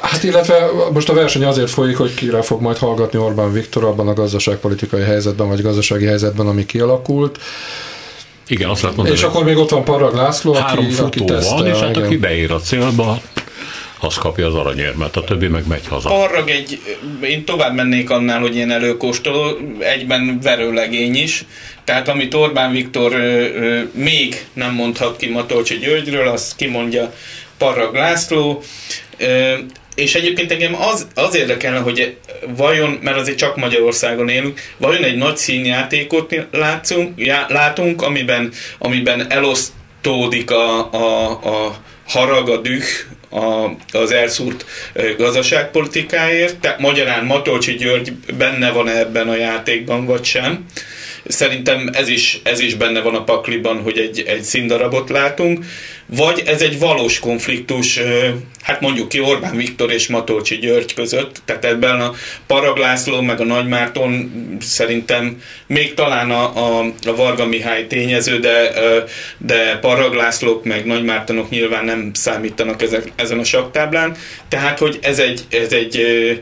Hát 0.00 0.22
illetve 0.22 0.68
most 0.92 1.08
a 1.08 1.14
verseny 1.14 1.44
azért 1.44 1.70
folyik, 1.70 1.96
hogy 1.96 2.14
kire 2.14 2.42
fog 2.42 2.60
majd 2.60 2.76
hallgatni 2.76 3.18
Orbán 3.18 3.52
Viktor 3.52 3.84
abban 3.84 4.08
a 4.08 4.12
gazdaságpolitikai 4.12 5.02
helyzetben, 5.02 5.48
vagy 5.48 5.62
gazdasági 5.62 6.06
helyzetben, 6.06 6.46
ami 6.46 6.66
kialakult. 6.66 7.38
Igen, 8.48 8.68
azt 8.68 8.82
lehet 8.82 8.96
mondani, 8.96 9.18
És 9.18 9.24
akkor 9.24 9.44
még 9.44 9.56
ott 9.56 9.70
van 9.70 9.84
Parag 9.84 10.14
László, 10.14 10.52
három 10.52 10.84
aki, 10.84 10.94
aki 10.94 11.18
futó 11.18 11.34
tesztel. 11.34 11.56
van, 11.56 11.66
és 11.66 11.78
hát 11.78 11.90
igen. 11.90 12.02
aki 12.02 12.16
beér 12.16 12.52
a 12.52 12.60
célba, 12.60 13.20
az 14.00 14.14
kapja 14.14 14.46
az 14.46 14.54
aranyérmet, 14.54 15.16
a 15.16 15.24
többi 15.24 15.46
meg 15.46 15.66
megy 15.66 15.86
haza. 15.88 16.08
Parrag 16.08 16.48
egy, 16.48 16.80
én 17.22 17.44
tovább 17.44 17.74
mennék 17.74 18.10
annál, 18.10 18.40
hogy 18.40 18.54
ilyen 18.54 18.70
előkóstoló, 18.70 19.58
egyben 19.78 20.38
verőlegény 20.42 21.16
is. 21.16 21.44
Tehát 21.84 22.08
amit 22.08 22.34
Orbán 22.34 22.72
Viktor 22.72 23.12
ö, 23.12 23.16
ö, 23.16 23.82
még 23.92 24.46
nem 24.52 24.74
mondhat 24.74 25.16
ki 25.16 25.28
Matolcsi 25.30 25.78
Györgyről, 25.78 26.28
azt 26.28 26.56
kimondja 26.56 27.12
Parrag 27.58 27.94
László. 27.94 28.62
Ö, 29.18 29.54
és 29.96 30.14
egyébként 30.14 30.52
engem 30.52 30.74
az, 30.74 31.06
az 31.14 31.36
érdekelne, 31.36 31.78
hogy 31.78 32.16
vajon, 32.56 32.98
mert 33.02 33.16
azért 33.16 33.38
csak 33.38 33.56
Magyarországon 33.56 34.28
élünk, 34.28 34.60
vajon 34.76 35.04
egy 35.04 35.16
nagy 35.16 35.36
színjátékot 35.36 36.34
látszunk, 36.50 37.12
já, 37.16 37.46
látunk, 37.48 38.02
amiben, 38.02 38.52
amiben 38.78 39.30
elosztódik 39.30 40.50
a, 40.50 40.92
a, 40.92 41.30
a 41.30 41.76
harag, 42.06 42.48
a 42.48 42.56
düh, 42.56 42.84
a, 43.30 43.76
az 43.92 44.10
elszúrt 44.10 44.64
gazdaságpolitikáért. 45.16 46.56
Tehát 46.56 46.78
magyarán 46.78 47.24
Matolcsi 47.24 47.74
György 47.74 48.12
benne 48.38 48.70
van 48.70 48.88
ebben 48.88 49.28
a 49.28 49.36
játékban, 49.36 50.06
vagy 50.06 50.24
sem. 50.24 50.66
Szerintem 51.28 51.90
ez 51.92 52.08
is, 52.08 52.40
ez 52.42 52.60
is 52.60 52.74
benne 52.74 53.00
van 53.00 53.14
a 53.14 53.24
pakliban, 53.24 53.82
hogy 53.82 53.98
egy, 53.98 54.24
egy 54.26 54.42
színdarabot 54.42 55.08
látunk. 55.08 55.64
Vagy 56.06 56.42
ez 56.46 56.62
egy 56.62 56.78
valós 56.78 57.18
konfliktus, 57.18 58.00
hát 58.62 58.80
mondjuk 58.80 59.08
ki 59.08 59.20
Orbán 59.20 59.56
Viktor 59.56 59.92
és 59.92 60.06
Matolcsi 60.06 60.56
György 60.56 60.94
között, 60.94 61.40
tehát 61.44 61.64
ebben 61.64 62.00
a 62.00 62.14
Paraglászló 62.46 63.20
meg 63.20 63.40
a 63.40 63.44
Nagymárton 63.44 64.30
szerintem 64.60 65.42
még 65.66 65.94
talán 65.94 66.30
a, 66.30 66.42
a, 66.56 66.84
a 67.06 67.16
Varga 67.16 67.46
Mihály 67.46 67.86
tényező, 67.86 68.38
de, 68.38 68.72
de 69.38 69.78
Paraglászlók 69.78 70.64
meg 70.64 70.86
Nagymártonok 70.86 71.50
nyilván 71.50 71.84
nem 71.84 72.10
számítanak 72.14 72.82
ezek, 72.82 73.12
ezen 73.16 73.38
a 73.38 73.44
saktáblán, 73.44 74.16
tehát 74.48 74.78
hogy 74.78 74.98
ez 75.02 75.18
egy, 75.18 75.40
ez 75.50 75.72
egy 75.72 75.96
ö, 75.98 76.32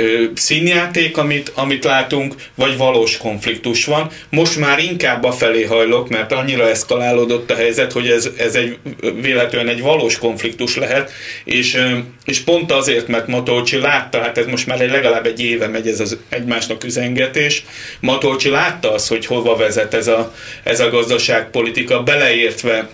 ö, 0.00 0.24
színjáték, 0.34 1.16
amit, 1.16 1.52
amit 1.54 1.84
látunk, 1.84 2.34
vagy 2.54 2.76
valós 2.76 3.16
konfliktus 3.16 3.84
van. 3.84 4.10
Most 4.28 4.58
már 4.58 4.78
inkább 4.78 5.24
a 5.24 5.32
felé 5.32 5.62
hajlok, 5.62 6.08
mert 6.08 6.32
annyira 6.32 6.68
eszkalálódott 6.68 7.50
a 7.50 7.54
helyzet, 7.54 7.92
hogy 7.92 8.08
ez, 8.08 8.28
ez 8.36 8.54
egy 8.54 8.78
véletlenül 9.20 9.70
egy 9.70 9.80
valós 9.80 10.18
konfliktus 10.18 10.76
lehet, 10.76 11.12
és, 11.44 11.78
és 12.24 12.40
pont 12.40 12.72
azért, 12.72 13.08
mert 13.08 13.26
Matolcsi 13.26 13.78
látta, 13.78 14.20
hát 14.20 14.38
ez 14.38 14.46
most 14.46 14.66
már 14.66 14.80
egy 14.80 14.90
legalább 14.90 15.26
egy 15.26 15.40
éve 15.40 15.68
megy 15.68 15.88
ez 15.88 16.00
az 16.00 16.18
egymásnak 16.28 16.84
üzengetés, 16.84 17.64
Matolcsi 18.00 18.48
látta 18.48 18.92
azt, 18.92 19.08
hogy 19.08 19.26
hova 19.26 19.56
vezet 19.56 19.94
ez 19.94 20.06
a, 20.06 20.34
ez 20.62 20.80
a 20.80 20.90
gazdaságpolitika, 20.90 22.02
beleértve 22.02 22.88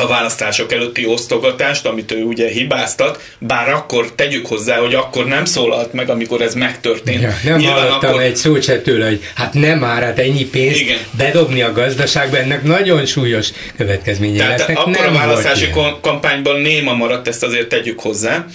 a 0.00 0.06
választások 0.06 0.72
előtti 0.72 1.06
osztogatást, 1.06 1.86
amit 1.86 2.12
ő 2.12 2.22
ugye 2.22 2.48
hibáztat, 2.48 3.22
bár 3.38 3.68
akkor 3.68 4.12
tegyük 4.14 4.46
hozzá, 4.46 4.76
hogy 4.76 4.94
akkor 4.94 5.26
nem 5.26 5.44
szólalt 5.44 5.92
meg, 5.92 6.10
amikor 6.10 6.40
ez 6.40 6.54
megtörtént. 6.54 7.22
Ja, 7.22 7.34
nem 7.44 7.58
Nyilván 7.58 7.78
hallottam 7.78 8.10
akkor... 8.10 8.22
egy 8.22 8.36
szót 8.36 8.62
se 8.62 8.80
tőle, 8.80 9.06
hogy 9.06 9.20
hát 9.34 9.54
nem 9.54 9.78
már, 9.78 10.02
hát 10.02 10.18
ennyi 10.18 10.44
pénzt 10.44 10.80
Igen. 10.80 10.98
bedobni 11.16 11.62
a 11.62 11.72
gazdaságba, 11.72 12.38
ennek 12.38 12.62
nagyon 12.62 13.06
súlyos 13.06 13.48
következménye 13.76 14.38
Tehát 14.38 14.58
lesznek. 14.58 14.78
Akkor 14.78 14.92
nem 14.92 15.14
a 15.14 15.18
választási 15.18 15.70
kampányban 16.00 16.60
néma 16.60 16.92
maradt, 16.92 17.28
ezt 17.28 17.42
azért 17.42 17.68
tegyük 17.68 18.00
hozzá. 18.00 18.46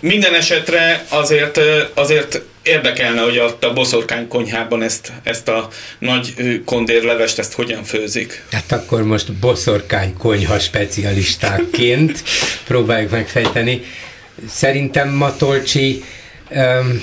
Minden 0.00 0.34
esetre 0.34 1.04
azért, 1.08 1.60
azért 1.94 2.42
érdekelne, 2.68 3.20
hogy 3.20 3.38
ott 3.38 3.64
a 3.64 3.72
boszorkány 3.72 4.28
konyhában 4.28 4.82
ezt, 4.82 5.12
ezt 5.22 5.48
a 5.48 5.68
nagy 5.98 6.34
kondérlevest, 6.64 7.38
ezt 7.38 7.52
hogyan 7.52 7.84
főzik. 7.84 8.44
Hát 8.52 8.72
akkor 8.72 9.02
most 9.02 9.32
boszorkány 9.32 10.16
konyha 10.16 10.58
specialistákként 10.58 12.22
próbáljuk 12.68 13.10
megfejteni. 13.10 13.82
Szerintem 14.48 15.08
Matolcsi 15.08 16.04
um, 16.50 17.02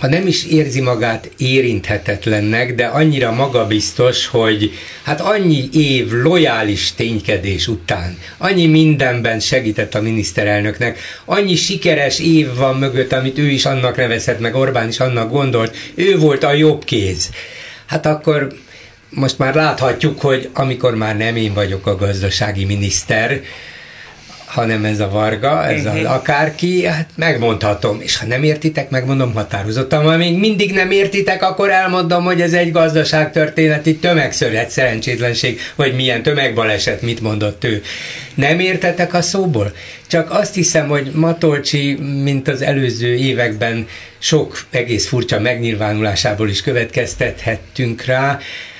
ha 0.00 0.08
nem 0.08 0.26
is 0.26 0.46
érzi 0.46 0.80
magát 0.80 1.30
érinthetetlennek, 1.36 2.74
de 2.74 2.84
annyira 2.84 3.32
magabiztos, 3.32 4.26
hogy 4.26 4.72
hát 5.02 5.20
annyi 5.20 5.68
év 5.72 6.10
lojális 6.10 6.94
ténykedés 6.94 7.68
után, 7.68 8.18
annyi 8.38 8.66
mindenben 8.66 9.40
segített 9.40 9.94
a 9.94 10.00
miniszterelnöknek, 10.00 10.98
annyi 11.24 11.54
sikeres 11.54 12.18
év 12.18 12.54
van 12.54 12.76
mögött, 12.76 13.12
amit 13.12 13.38
ő 13.38 13.48
is 13.48 13.64
annak 13.64 13.96
nevezhet, 13.96 14.40
meg 14.40 14.54
Orbán 14.54 14.88
is 14.88 15.00
annak 15.00 15.30
gondolt, 15.30 15.76
ő 15.94 16.18
volt 16.18 16.42
a 16.42 16.52
jobb 16.52 16.84
kéz. 16.84 17.30
Hát 17.86 18.06
akkor 18.06 18.52
most 19.10 19.38
már 19.38 19.54
láthatjuk, 19.54 20.20
hogy 20.20 20.48
amikor 20.52 20.94
már 20.94 21.16
nem 21.16 21.36
én 21.36 21.54
vagyok 21.54 21.86
a 21.86 21.96
gazdasági 21.96 22.64
miniszter, 22.64 23.40
hanem 24.54 24.84
ez 24.84 25.00
a 25.00 25.08
Varga, 25.08 25.66
ez 25.66 25.86
az 25.86 26.04
akárki, 26.04 26.86
hát 26.86 27.08
megmondhatom, 27.14 28.00
és 28.00 28.16
ha 28.16 28.26
nem 28.26 28.42
értitek, 28.42 28.90
megmondom 28.90 29.34
határozottan, 29.34 30.04
ha 30.04 30.16
még 30.16 30.38
mindig 30.38 30.72
nem 30.72 30.90
értitek, 30.90 31.42
akkor 31.42 31.70
elmondom, 31.70 32.24
hogy 32.24 32.40
ez 32.40 32.52
egy 32.52 32.72
gazdaságtörténeti 32.72 33.96
tömegszöret, 33.96 34.70
szerencsétlenség, 34.70 35.60
vagy 35.74 35.94
milyen 35.94 36.22
tömegbaleset, 36.22 37.02
mit 37.02 37.20
mondott 37.20 37.64
ő. 37.64 37.82
Nem 38.34 38.58
értetek 38.60 39.14
a 39.14 39.22
szóból? 39.22 39.72
Csak 40.06 40.30
azt 40.30 40.54
hiszem, 40.54 40.88
hogy 40.88 41.10
Matolcsi, 41.14 41.94
mint 42.22 42.48
az 42.48 42.62
előző 42.62 43.14
években 43.14 43.86
sok 44.18 44.64
egész 44.70 45.08
furcsa 45.08 45.40
megnyilvánulásából 45.40 46.48
is 46.48 46.62
következtethettünk 46.62 48.04
rá, 48.04 48.38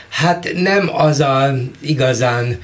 hát 0.09 0.49
nem 0.55 0.91
az 0.93 1.20
a 1.20 1.55
igazán 1.81 2.59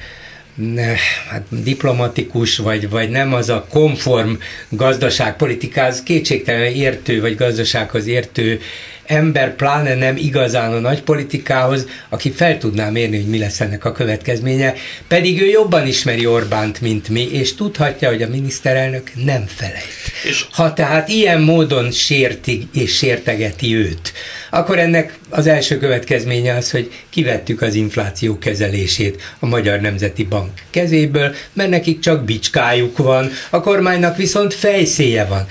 ne, 0.55 0.95
hát 1.29 1.43
diplomatikus, 1.49 2.57
vagy, 2.57 2.89
vagy 2.89 3.09
nem 3.09 3.33
az 3.33 3.49
a 3.49 3.65
konform 3.69 4.33
gazdaságpolitikáz 4.69 6.03
kétségtelen 6.03 6.73
értő, 6.73 7.21
vagy 7.21 7.35
gazdasághoz 7.35 8.07
értő 8.07 8.59
ember, 9.05 9.55
pláne 9.55 9.95
nem 9.95 10.17
igazán 10.17 10.73
a 10.73 10.79
nagy 10.79 11.01
politikához, 11.01 11.87
aki 12.09 12.31
fel 12.31 12.57
tudná 12.57 12.89
mérni, 12.89 13.15
hogy 13.15 13.27
mi 13.27 13.37
lesz 13.37 13.61
ennek 13.61 13.85
a 13.85 13.91
következménye, 13.91 14.73
pedig 15.07 15.41
ő 15.41 15.45
jobban 15.45 15.87
ismeri 15.87 16.25
Orbánt, 16.25 16.81
mint 16.81 17.09
mi, 17.09 17.31
és 17.31 17.55
tudhatja, 17.55 18.09
hogy 18.09 18.21
a 18.21 18.27
miniszterelnök 18.27 19.11
nem 19.25 19.45
felejt. 19.47 20.11
És 20.23 20.45
ha 20.51 20.73
tehát 20.73 21.09
ilyen 21.09 21.41
módon 21.41 21.91
sérti 21.91 22.67
és 22.73 22.95
sértegeti 22.95 23.75
őt, 23.75 24.13
akkor 24.49 24.79
ennek 24.79 25.17
az 25.29 25.47
első 25.47 25.77
következménye 25.77 26.55
az, 26.55 26.71
hogy 26.71 26.91
kivettük 27.09 27.61
az 27.61 27.73
infláció 27.73 28.37
kezelését 28.37 29.21
a 29.39 29.45
Magyar 29.45 29.79
Nemzeti 29.79 30.23
Bank 30.23 30.51
kezéből, 30.69 31.35
mert 31.53 31.69
nekik 31.69 31.99
csak 31.99 32.23
bicskájuk 32.23 32.97
van, 32.97 33.31
a 33.49 33.61
kormánynak 33.61 34.17
viszont 34.17 34.53
fejszéje 34.53 35.25
van 35.25 35.47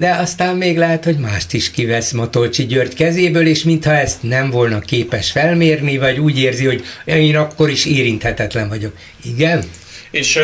de 0.00 0.10
aztán 0.10 0.56
még 0.56 0.78
lehet, 0.78 1.04
hogy 1.04 1.16
mást 1.16 1.52
is 1.52 1.70
kivesz 1.70 2.10
Matolcsi 2.10 2.66
György 2.66 2.94
kezéből, 2.94 3.46
és 3.46 3.62
mintha 3.62 3.96
ezt 3.96 4.22
nem 4.22 4.50
volna 4.50 4.78
képes 4.78 5.30
felmérni, 5.30 5.98
vagy 5.98 6.18
úgy 6.18 6.38
érzi, 6.38 6.64
hogy 6.64 6.84
én 7.04 7.36
akkor 7.36 7.70
is 7.70 7.86
érinthetetlen 7.86 8.68
vagyok. 8.68 8.92
Igen? 9.24 9.62
És, 10.10 10.38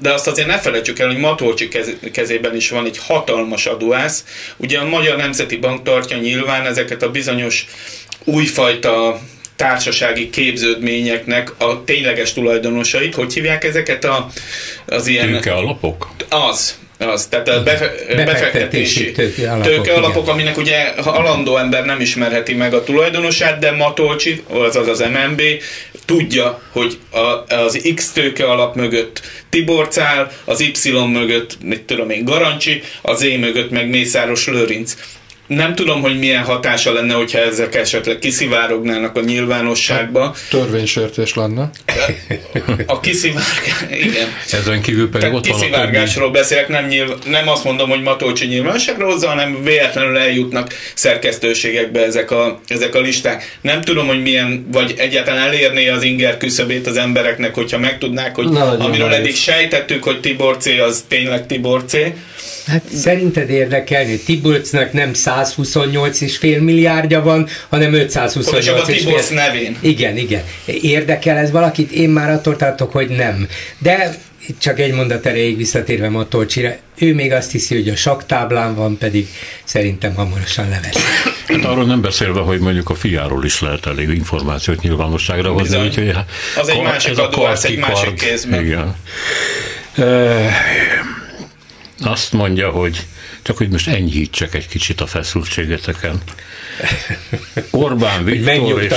de 0.00 0.12
azt 0.12 0.26
azért 0.26 0.48
ne 0.48 0.58
felejtsük 0.58 0.98
el, 0.98 1.06
hogy 1.06 1.16
Matolcsi 1.16 1.68
kezében 2.12 2.56
is 2.56 2.70
van 2.70 2.84
egy 2.84 2.98
hatalmas 2.98 3.66
adóász. 3.66 4.24
Ugye 4.56 4.78
a 4.78 4.88
Magyar 4.88 5.16
Nemzeti 5.16 5.56
Bank 5.56 5.82
tartja 5.82 6.16
nyilván 6.16 6.66
ezeket 6.66 7.02
a 7.02 7.10
bizonyos 7.10 7.66
újfajta 8.24 9.20
társasági 9.56 10.30
képződményeknek 10.30 11.60
a 11.60 11.84
tényleges 11.84 12.32
tulajdonosait. 12.32 13.14
Hogy 13.14 13.32
hívják 13.32 13.64
ezeket 13.64 14.04
a, 14.04 14.30
az 14.86 15.06
ilyen... 15.06 15.30
Tőke 15.30 15.52
alapok? 15.52 16.10
Az. 16.28 16.78
Az, 17.00 17.26
tehát 17.26 17.48
a 17.48 17.62
befe, 17.62 17.92
befektetési 18.16 19.12
tőke 19.12 19.50
alapok, 19.50 19.72
tőke 19.72 19.92
alapok 19.92 20.28
aminek 20.28 20.56
ugye 20.56 20.92
halandó 20.96 21.56
ember 21.56 21.84
nem 21.84 22.00
ismerheti 22.00 22.54
meg 22.54 22.74
a 22.74 22.82
tulajdonosát, 22.82 23.58
de 23.58 23.70
Matolcsi, 23.70 24.42
azaz 24.48 24.88
az 24.88 24.98
MNB 24.98 25.42
tudja, 26.04 26.62
hogy 26.70 26.98
a, 27.10 27.54
az 27.54 27.92
X 27.94 28.10
tőke 28.10 28.44
alap 28.44 28.74
mögött 28.74 29.20
Tibor 29.48 29.88
Cál, 29.88 30.30
az 30.44 30.60
Y 30.60 30.90
mögött, 31.12 31.56
mit 31.62 31.82
tudom 31.82 32.10
én, 32.10 32.24
Garancsi, 32.24 32.82
az 33.02 33.22
E 33.22 33.38
mögött 33.38 33.70
meg 33.70 33.88
Mészáros 33.88 34.46
Lőrinc 34.46 34.96
nem 35.56 35.74
tudom, 35.74 36.00
hogy 36.00 36.18
milyen 36.18 36.44
hatása 36.44 36.92
lenne, 36.92 37.14
hogyha 37.14 37.38
ezek 37.38 37.74
esetleg 37.74 38.18
kiszivárognának 38.18 39.16
a 39.16 39.20
nyilvánosságba. 39.20 40.22
Hát, 40.22 40.36
törvénysértés 40.50 41.34
lenne. 41.34 41.70
A 42.86 43.00
kiszivárgás, 43.00 43.84
igen. 43.90 44.28
Ezen 44.52 44.82
kívül 44.82 45.04
pedig 45.10 45.20
Tehát 45.20 45.36
ott 45.36 45.46
van 45.46 45.58
kiszivárgásról 45.58 46.30
beszélek, 46.30 46.68
nem, 46.68 46.86
nyilv, 46.86 47.10
nem 47.26 47.48
azt 47.48 47.64
mondom, 47.64 47.88
hogy 47.88 48.02
Matolcsi 48.02 48.46
nyilvánosságra 48.46 49.06
hozza, 49.06 49.28
hanem 49.28 49.62
véletlenül 49.62 50.18
eljutnak 50.18 50.74
szerkesztőségekbe 50.94 52.04
ezek 52.04 52.30
a, 52.30 52.60
ezek 52.66 52.94
a 52.94 53.00
listák. 53.00 53.58
Nem 53.60 53.80
tudom, 53.80 54.06
hogy 54.06 54.22
milyen, 54.22 54.66
vagy 54.72 54.94
egyáltalán 54.96 55.46
elérné 55.46 55.88
az 55.88 56.02
inger 56.02 56.36
küszöbét 56.36 56.86
az 56.86 56.96
embereknek, 56.96 57.54
hogyha 57.54 57.78
megtudnák, 57.78 58.34
hogy 58.34 58.48
Na, 58.48 58.78
amiről 58.78 59.12
eddig 59.12 59.34
sejtettük, 59.34 60.04
hogy 60.04 60.20
Tibor 60.20 60.56
C. 60.56 60.66
az 60.66 61.04
tényleg 61.08 61.46
Tibor 61.46 61.84
C. 61.84 61.96
Hát 62.70 62.82
szerinted 62.94 63.50
érdekelni, 63.50 64.16
Tiburcnak 64.18 64.92
nem 64.92 65.14
128 65.14 66.20
és 66.20 66.36
fél 66.36 66.60
milliárdja 66.60 67.22
van, 67.22 67.48
hanem 67.68 67.92
528 67.92 68.88
és 68.88 69.02
fél. 69.02 69.36
nevén. 69.36 69.76
Igen, 69.80 70.16
igen. 70.16 70.42
Érdekel 70.64 71.36
ez 71.36 71.50
valakit? 71.50 71.90
Én 71.90 72.08
már 72.08 72.30
attól 72.30 72.56
tartok, 72.56 72.92
hogy 72.92 73.08
nem. 73.08 73.48
De 73.78 74.14
csak 74.58 74.78
egy 74.80 74.92
mondat 74.92 75.26
erejéig 75.26 75.56
visszatérve 75.56 76.08
Matolcsira, 76.08 76.74
ő 76.98 77.14
még 77.14 77.32
azt 77.32 77.50
hiszi, 77.50 77.74
hogy 77.74 77.88
a 77.88 77.96
saktáblán 77.96 78.74
van, 78.74 78.98
pedig 78.98 79.28
szerintem 79.64 80.14
hamarosan 80.14 80.68
levesz. 80.68 80.96
Hát 81.46 81.64
arról 81.64 81.84
nem 81.84 82.00
beszélve, 82.00 82.40
hogy 82.40 82.58
mondjuk 82.58 82.90
a 82.90 82.94
fiáról 82.94 83.44
is 83.44 83.60
lehet 83.60 83.86
elég 83.86 84.08
információt 84.08 84.82
nyilvánosságra 84.82 85.52
hozni, 85.52 85.86
úgyhogy 85.86 86.12
az 86.60 86.68
egy 86.68 86.82
másik 86.82 87.18
adó, 87.18 87.46
egy 87.62 87.78
másik 87.78 88.14
kézben. 88.14 88.64
Igen. 88.64 88.96
Azt 92.02 92.32
mondja, 92.32 92.70
hogy 92.70 93.06
csak 93.42 93.56
hogy 93.56 93.68
most 93.68 93.88
enyhítsek 93.88 94.54
egy 94.54 94.68
kicsit 94.68 95.00
a 95.00 95.06
feszültségeteken. 95.06 96.20
Orbán 97.70 98.24
Viktor 98.24 98.82
és, 98.82 98.90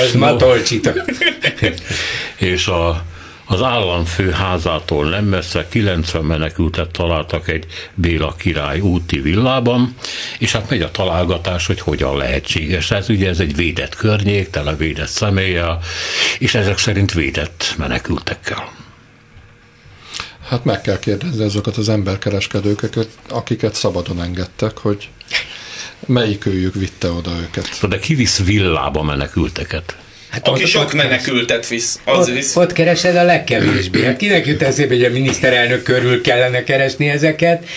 és 2.50 2.68
a, 2.68 3.04
az 3.46 3.62
államfő 3.62 4.32
házától 4.32 5.10
nem 5.10 5.26
messze 5.26 5.68
90 5.70 6.24
menekültet 6.24 6.92
találtak 6.92 7.48
egy 7.48 7.66
Béla 7.94 8.36
király 8.38 8.80
úti 8.80 9.20
villában, 9.20 9.96
és 10.40 10.52
hát 10.52 10.70
megy 10.70 10.82
a 10.82 10.92
találgatás, 10.92 11.66
hogy 11.66 11.80
hogyan 11.80 12.18
lehetséges. 12.18 12.92
Ez 12.92 13.10
ugye 13.10 13.30
ez 13.30 13.40
egy 13.40 13.56
védett 13.56 13.96
környék, 13.96 14.50
tele 14.50 14.76
védett 14.76 15.08
személlyel, 15.08 15.80
és 16.40 16.56
ezek 16.56 16.78
szerint 16.78 17.14
védett 17.14 17.74
menekültekkel. 17.78 18.83
Hát 20.54 20.64
meg 20.64 20.82
kell 20.82 21.00
kérdezni 21.00 21.44
azokat 21.44 21.78
az 21.78 21.90
emberkereskedőket, 21.90 23.08
akiket 23.30 23.76
szabadon 23.76 24.22
engedtek, 24.22 24.78
hogy 24.78 25.10
melyik 26.06 26.46
őjük 26.46 26.74
vitte 26.74 27.10
oda 27.10 27.32
őket. 27.42 27.88
De 27.90 28.00
ki 28.00 28.16
visz 28.16 28.44
villába 28.44 29.04
menekülteket? 29.04 29.96
Hát 30.30 30.48
Aki 30.48 30.64
ott, 30.64 30.70
sok 30.70 30.82
ott 30.82 30.94
menekültet 30.94 31.68
visz, 31.68 32.00
az 32.06 32.28
ott, 32.28 32.34
visz. 32.36 32.56
Ott 32.56 32.74
keresed 32.74 33.16
a 33.16 33.24
legkevésbé. 33.24 34.06
Hát 34.06 34.18
kinek 34.18 34.46
jut 34.46 34.62
eszébe, 34.62 34.94
hogy 34.94 35.04
a 35.04 35.10
miniszterelnök 35.10 35.84
körül 35.84 36.22
kellene 36.22 36.64
keresni 36.64 37.10
ezeket? 37.10 37.68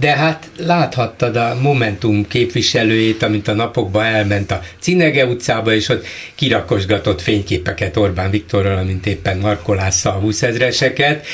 de 0.00 0.16
hát 0.16 0.46
láthattad 0.58 1.36
a 1.36 1.56
Momentum 1.60 2.28
képviselőjét, 2.28 3.22
amint 3.22 3.48
a 3.48 3.54
napokban 3.54 4.04
elment 4.04 4.50
a 4.50 4.62
Cinege 4.80 5.26
utcába, 5.26 5.74
és 5.74 5.88
ott 5.88 6.06
kirakosgatott 6.34 7.20
fényképeket 7.20 7.96
Orbán 7.96 8.30
Viktorral, 8.30 8.78
amint 8.78 9.06
éppen 9.06 9.38
narkolásza 9.38 10.10
a 10.10 10.18
20 10.18 10.42
ezreseket, 10.42 11.26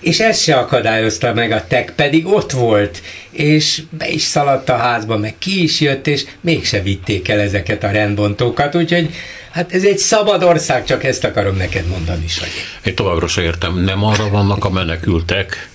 és 0.00 0.20
ez 0.20 0.40
se 0.40 0.56
akadályozta 0.56 1.34
meg 1.34 1.52
a 1.52 1.66
tek, 1.66 1.92
pedig 1.96 2.26
ott 2.26 2.50
volt, 2.50 3.02
és 3.30 3.82
be 3.90 4.08
is 4.08 4.22
szaladt 4.22 4.68
a 4.68 4.76
házba, 4.76 5.16
meg 5.16 5.34
ki 5.38 5.62
is 5.62 5.80
jött, 5.80 6.06
és 6.06 6.24
mégse 6.40 6.82
vitték 6.82 7.28
el 7.28 7.40
ezeket 7.40 7.84
a 7.84 7.90
rendbontókat, 7.90 8.74
úgyhogy 8.74 9.10
hát 9.50 9.72
ez 9.72 9.84
egy 9.84 9.98
szabad 9.98 10.42
ország, 10.42 10.84
csak 10.84 11.04
ezt 11.04 11.24
akarom 11.24 11.56
neked 11.56 11.86
mondani, 11.86 12.28
Sanyi. 12.28 12.50
Én 12.84 12.94
továbbra 12.94 13.26
se 13.26 13.42
értem, 13.42 13.78
nem 13.78 14.04
arra 14.04 14.28
vannak 14.28 14.64
a 14.64 14.70
menekültek, 14.70 15.68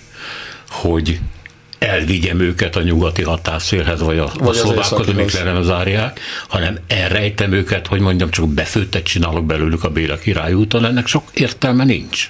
hogy 0.68 1.18
elvigyem 1.78 2.40
őket 2.40 2.76
a 2.76 2.82
nyugati 2.82 3.22
határszélhez, 3.22 4.00
vagy 4.00 4.18
a, 4.18 4.30
vagy 4.38 4.56
a 4.56 4.58
szlovákhoz, 4.58 5.08
amikre 5.08 5.42
nem 5.42 5.62
zárják, 5.62 6.20
hanem 6.48 6.78
elrejtem 6.86 7.52
őket, 7.52 7.86
hogy 7.86 8.00
mondjam, 8.00 8.30
csak 8.30 8.48
befőttet 8.48 9.02
csinálok 9.02 9.44
belőlük 9.44 9.84
a 9.84 9.90
Béla 9.90 10.18
király 10.18 10.52
úton, 10.52 10.84
ennek 10.84 11.06
sok 11.06 11.24
értelme 11.32 11.84
nincs. 11.84 12.28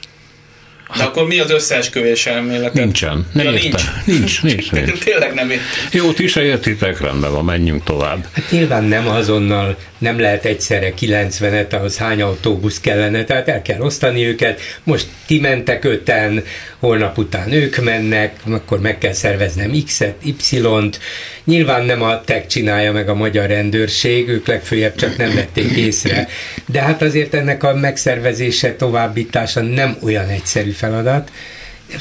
De 0.97 1.03
akkor 1.05 1.27
mi 1.27 1.39
az 1.39 1.51
összeesküvés 1.51 2.27
elmélet? 2.27 2.73
Nincsen. 2.73 3.27
Nem 3.33 3.45
ja, 3.45 3.51
nincs. 3.51 3.63
nincs. 4.05 4.43
Nincs, 4.43 4.43
nincs, 4.73 4.99
Tényleg 4.99 5.35
nem 5.35 5.51
értem. 5.51 5.67
Jó, 5.91 6.13
ti 6.13 6.27
se 6.27 6.43
értitek, 6.43 7.01
rendben 7.01 7.33
van, 7.33 7.45
menjünk 7.45 7.85
tovább. 7.85 8.27
Hát 8.33 8.51
nyilván 8.51 8.85
nem 8.85 9.09
azonnal, 9.09 9.77
nem 9.99 10.21
lehet 10.21 10.45
egyszerre 10.45 10.93
90-et, 11.01 11.73
ahhoz 11.73 11.99
hány 11.99 12.23
autóbusz 12.23 12.81
kellene, 12.81 13.25
tehát 13.25 13.49
el 13.49 13.63
kell 13.63 13.81
osztani 13.81 14.27
őket. 14.27 14.61
Most 14.83 15.07
ti 15.27 15.41
mentek 15.41 15.85
öten, 15.85 16.45
holnap 16.79 17.19
után 17.19 17.53
ők 17.53 17.77
mennek, 17.77 18.37
akkor 18.51 18.81
meg 18.81 18.99
kell 18.99 19.13
szerveznem 19.13 19.83
X-et, 19.85 20.15
Y-t. 20.25 20.99
Nyilván 21.45 21.85
nem 21.85 22.03
a 22.03 22.21
tech 22.21 22.47
csinálja 22.47 22.93
meg 22.93 23.09
a 23.09 23.15
magyar 23.15 23.47
rendőrség, 23.47 24.29
ők 24.29 24.47
legfőjebb 24.47 24.95
csak 24.95 25.17
nem 25.17 25.35
vették 25.35 25.71
észre. 25.71 26.29
De 26.67 26.81
hát 26.81 27.03
azért 27.03 27.35
ennek 27.35 27.63
a 27.63 27.75
megszervezése, 27.75 28.77
továbbítása 28.77 29.61
nem 29.61 29.97
olyan 30.03 30.29
egyszerű 30.29 30.71
feladat. 30.71 31.31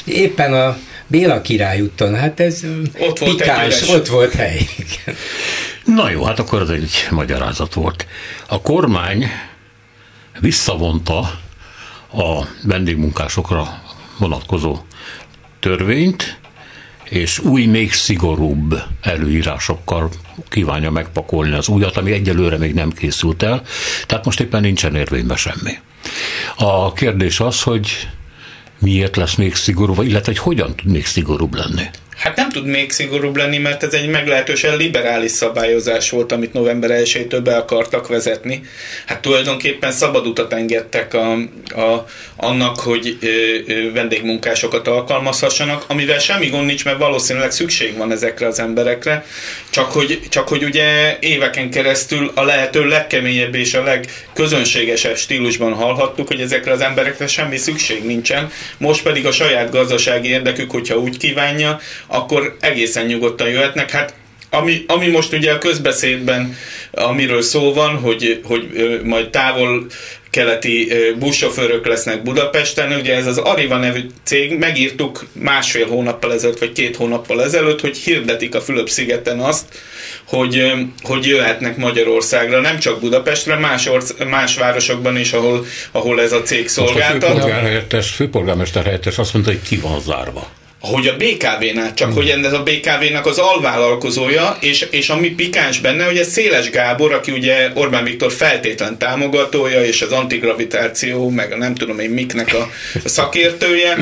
Éppen 0.04 0.52
a 0.52 0.76
Béla 1.06 1.40
király 1.40 1.80
úton, 1.80 2.14
hát 2.14 2.40
ez 2.40 2.62
ott 2.98 3.18
volt, 3.18 3.44
ott 3.88 4.08
volt 4.08 4.32
hely. 4.32 4.66
Na 5.84 6.10
jó, 6.10 6.24
hát 6.24 6.38
akkor 6.38 6.62
ez 6.62 6.68
egy 6.68 7.06
magyarázat 7.10 7.74
volt. 7.74 8.06
A 8.48 8.60
kormány 8.60 9.30
visszavonta 10.40 11.18
a 12.12 12.46
vendégmunkásokra 12.62 13.82
vonatkozó 14.18 14.78
törvényt, 15.60 16.38
és 17.04 17.38
új, 17.38 17.66
még 17.66 17.92
szigorúbb 17.92 18.82
előírásokkal 19.00 20.10
kívánja 20.48 20.90
megpakolni 20.90 21.54
az 21.54 21.68
újat, 21.68 21.96
ami 21.96 22.12
egyelőre 22.12 22.58
még 22.58 22.74
nem 22.74 22.90
készült 22.90 23.42
el, 23.42 23.62
tehát 24.06 24.24
most 24.24 24.40
éppen 24.40 24.60
nincsen 24.60 24.94
érvényben 24.94 25.36
semmi. 25.36 25.78
A 26.56 26.92
kérdés 26.92 27.40
az, 27.40 27.62
hogy 27.62 28.08
miért 28.78 29.16
lesz 29.16 29.34
még 29.34 29.54
szigorúbb, 29.54 30.02
illetve 30.02 30.32
hogy 30.32 30.40
hogyan 30.40 30.76
tud 30.76 30.90
még 30.90 31.06
szigorúbb 31.06 31.54
lenni? 31.54 31.84
Hát 32.16 32.36
nem 32.36 32.48
tud 32.48 32.66
még 32.66 32.92
szigorúbb 32.92 33.36
lenni, 33.36 33.58
mert 33.58 33.82
ez 33.82 33.92
egy 33.92 34.08
meglehetősen 34.08 34.76
liberális 34.76 35.30
szabályozás 35.30 36.10
volt, 36.10 36.32
amit 36.32 36.52
november 36.52 36.90
1-től 36.92 37.40
be 37.44 37.56
akartak 37.56 38.08
vezetni. 38.08 38.62
Hát 39.06 39.20
tulajdonképpen 39.20 39.92
szabad 39.92 40.26
utat 40.26 40.52
engedtek 40.52 41.14
a, 41.14 41.32
a, 41.80 42.06
annak, 42.36 42.80
hogy 42.80 43.18
ö, 43.20 43.26
ö, 43.66 43.92
vendégmunkásokat 43.92 44.88
alkalmazhassanak, 44.88 45.84
amivel 45.88 46.18
semmi 46.18 46.46
gond 46.46 46.66
nincs, 46.66 46.84
mert 46.84 46.98
valószínűleg 46.98 47.50
szükség 47.50 47.96
van 47.96 48.12
ezekre 48.12 48.46
az 48.46 48.58
emberekre, 48.58 49.24
csak 49.70 49.92
hogy, 49.92 50.20
csak 50.28 50.48
hogy 50.48 50.64
ugye 50.64 51.16
éveken 51.20 51.70
keresztül 51.70 52.32
a 52.34 52.42
lehető 52.42 52.86
legkeményebb 52.86 53.54
és 53.54 53.74
a 53.74 53.82
legközönségesebb 53.82 55.16
stílusban 55.16 55.72
hallhattuk, 55.72 56.26
hogy 56.26 56.40
ezekre 56.40 56.72
az 56.72 56.80
emberekre 56.80 57.26
semmi 57.26 57.56
szükség 57.56 58.04
nincsen, 58.04 58.50
most 58.78 59.02
pedig 59.02 59.26
a 59.26 59.32
saját 59.32 59.70
gazdasági 59.70 60.28
érdekük, 60.28 60.70
hogyha 60.70 60.96
úgy 60.96 61.16
kívánja, 61.16 61.80
akkor 62.06 62.56
egészen 62.60 63.06
nyugodtan 63.06 63.48
jöhetnek. 63.48 63.90
Hát 63.90 64.14
ami, 64.50 64.84
ami 64.86 65.06
most 65.06 65.32
ugye 65.32 65.52
a 65.52 65.58
közbeszédben, 65.58 66.56
amiről 66.90 67.42
szó 67.42 67.72
van, 67.72 67.96
hogy, 67.96 68.40
hogy 68.44 69.00
majd 69.04 69.30
távol 69.30 69.86
keleti 70.30 70.92
buszsofőrök 71.18 71.86
lesznek 71.86 72.22
Budapesten. 72.22 72.92
Ugye 72.92 73.14
ez 73.14 73.26
az 73.26 73.38
Ariva 73.38 73.76
nevű 73.76 74.06
cég, 74.24 74.58
megírtuk 74.58 75.26
másfél 75.32 75.86
hónappal 75.86 76.32
ezelőtt, 76.32 76.58
vagy 76.58 76.72
két 76.72 76.96
hónappal 76.96 77.42
ezelőtt, 77.42 77.80
hogy 77.80 77.96
hirdetik 77.96 78.54
a 78.54 78.60
Fülöp-szigeten 78.60 79.40
azt, 79.40 79.64
hogy, 80.24 80.72
hogy 81.02 81.26
jöhetnek 81.26 81.76
Magyarországra, 81.76 82.60
nem 82.60 82.78
csak 82.78 83.00
Budapestre, 83.00 83.56
más, 83.56 83.86
orsz, 83.86 84.14
más 84.28 84.56
városokban 84.56 85.18
is, 85.18 85.32
ahol, 85.32 85.66
ahol 85.92 86.20
ez 86.20 86.32
a 86.32 86.42
cég 86.42 86.68
szolgáltat. 86.68 87.92
A 87.92 88.02
főpolgármester 88.02 88.84
helyettes 88.84 89.18
azt 89.18 89.32
mondta, 89.32 89.50
hogy 89.50 89.62
ki 89.62 89.76
van 89.76 90.00
zárva 90.00 90.50
hogy 90.84 91.06
a 91.06 91.16
BKV-nál, 91.16 91.94
csak 91.94 92.10
mm. 92.10 92.12
hogy 92.12 92.28
ez 92.28 92.52
a 92.52 92.62
BKV-nak 92.62 93.26
az 93.26 93.38
alvállalkozója, 93.38 94.56
és, 94.60 94.86
és 94.90 95.08
ami 95.08 95.28
pikáns 95.28 95.80
benne, 95.80 96.04
hogy 96.04 96.16
ez 96.16 96.28
Széles 96.28 96.70
Gábor, 96.70 97.12
aki 97.12 97.30
ugye 97.30 97.70
Orbán 97.74 98.04
Viktor 98.04 98.32
feltétlen 98.32 98.98
támogatója, 98.98 99.84
és 99.84 100.02
az 100.02 100.12
antigravitáció, 100.12 101.28
meg 101.28 101.56
nem 101.56 101.74
tudom 101.74 101.98
én 101.98 102.10
miknek 102.10 102.54
a, 102.54 102.70
a 103.04 103.08
szakértője. 103.08 103.96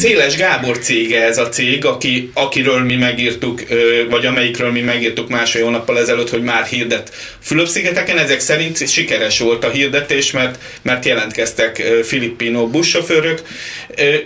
Széles 0.00 0.36
Gábor 0.36 0.78
cége 0.78 1.22
ez 1.24 1.38
a 1.38 1.48
cég, 1.48 1.84
aki, 1.84 2.30
akiről 2.34 2.80
mi 2.80 2.94
megírtuk, 2.94 3.62
vagy 4.10 4.26
amelyikről 4.26 4.70
mi 4.70 4.80
megírtuk 4.80 5.28
másfél 5.28 5.64
hónappal 5.64 5.98
ezelőtt, 5.98 6.30
hogy 6.30 6.42
már 6.42 6.64
hirdet 6.64 7.12
Fülöp-szigeteken. 7.42 8.18
Ezek 8.18 8.40
szerint 8.40 8.88
sikeres 8.88 9.38
volt 9.38 9.64
a 9.64 9.70
hirdetés, 9.70 10.30
mert, 10.30 10.58
mert 10.82 11.04
jelentkeztek 11.04 11.82
filippino 12.02 12.66
buszsofőrök. 12.66 13.42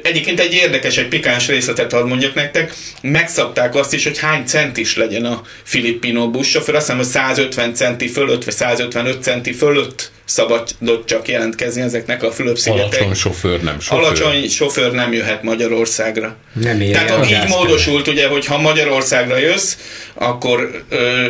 Egyébként 0.03 0.41
egy 0.41 0.55
érdekes, 0.55 0.97
egy 0.97 1.09
pikáns 1.09 1.36
pikáns 1.37 1.49
részletet 1.49 1.93
ad 1.93 2.07
mondjak 2.09 2.35
nektek, 2.35 2.75
megszabták 3.03 3.75
azt 3.75 3.93
is, 3.93 4.05
hogy 4.05 4.19
hány 4.19 4.45
centis 4.45 4.97
legyen 4.97 5.25
a 5.25 5.43
filippino 5.63 6.31
buszsofőr, 6.31 6.75
azt 6.75 6.85
hiszem, 6.85 6.97
hogy 6.97 7.07
150 7.07 7.75
centi 7.75 8.09
fölött, 8.09 8.45
vagy 8.45 8.55
155 8.55 9.23
centi 9.23 9.53
fölött 9.53 10.11
szabadott 10.25 11.07
csak 11.07 11.29
jelentkezni 11.29 11.81
ezeknek 11.81 12.23
a 12.23 12.33
Fülöp-szigetek. 12.33 13.01
Alacsony 13.01 13.15
sofőr 13.15 13.63
nem 13.63 13.81
sofőr. 13.81 14.05
Alacsony 14.05 14.49
sofőr 14.49 14.93
nem 14.93 15.13
jöhet 15.13 15.43
Magyarországra. 15.43 16.37
Nem 16.53 16.79
Tehát 16.79 17.31
így 17.31 17.49
módosult, 17.49 18.09
ugye, 18.09 18.29
hogy 18.29 18.47
ha 18.47 18.59
Magyarországra 18.59 19.37
jössz, 19.39 19.77
akkor 20.15 20.85
ö, 20.89 21.29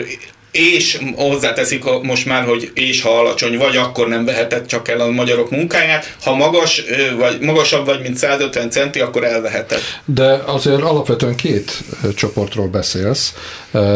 és 0.56 0.98
hozzáteszik 1.16 1.84
most 2.02 2.26
már, 2.26 2.44
hogy 2.44 2.70
és 2.74 3.02
ha 3.02 3.18
alacsony 3.18 3.58
vagy, 3.58 3.76
akkor 3.76 4.08
nem 4.08 4.24
veheted 4.24 4.66
csak 4.66 4.88
el 4.88 5.00
a 5.00 5.10
magyarok 5.10 5.50
munkáját. 5.50 6.16
Ha 6.22 6.34
magas, 6.34 6.82
vagy 7.18 7.40
magasabb 7.40 7.86
vagy, 7.86 8.00
mint 8.00 8.16
150 8.16 8.70
centi, 8.70 9.00
akkor 9.00 9.24
elveheted. 9.24 9.80
De 10.04 10.42
azért 10.46 10.82
alapvetően 10.82 11.34
két 11.34 11.72
csoportról 12.14 12.68
beszélsz, 12.68 13.34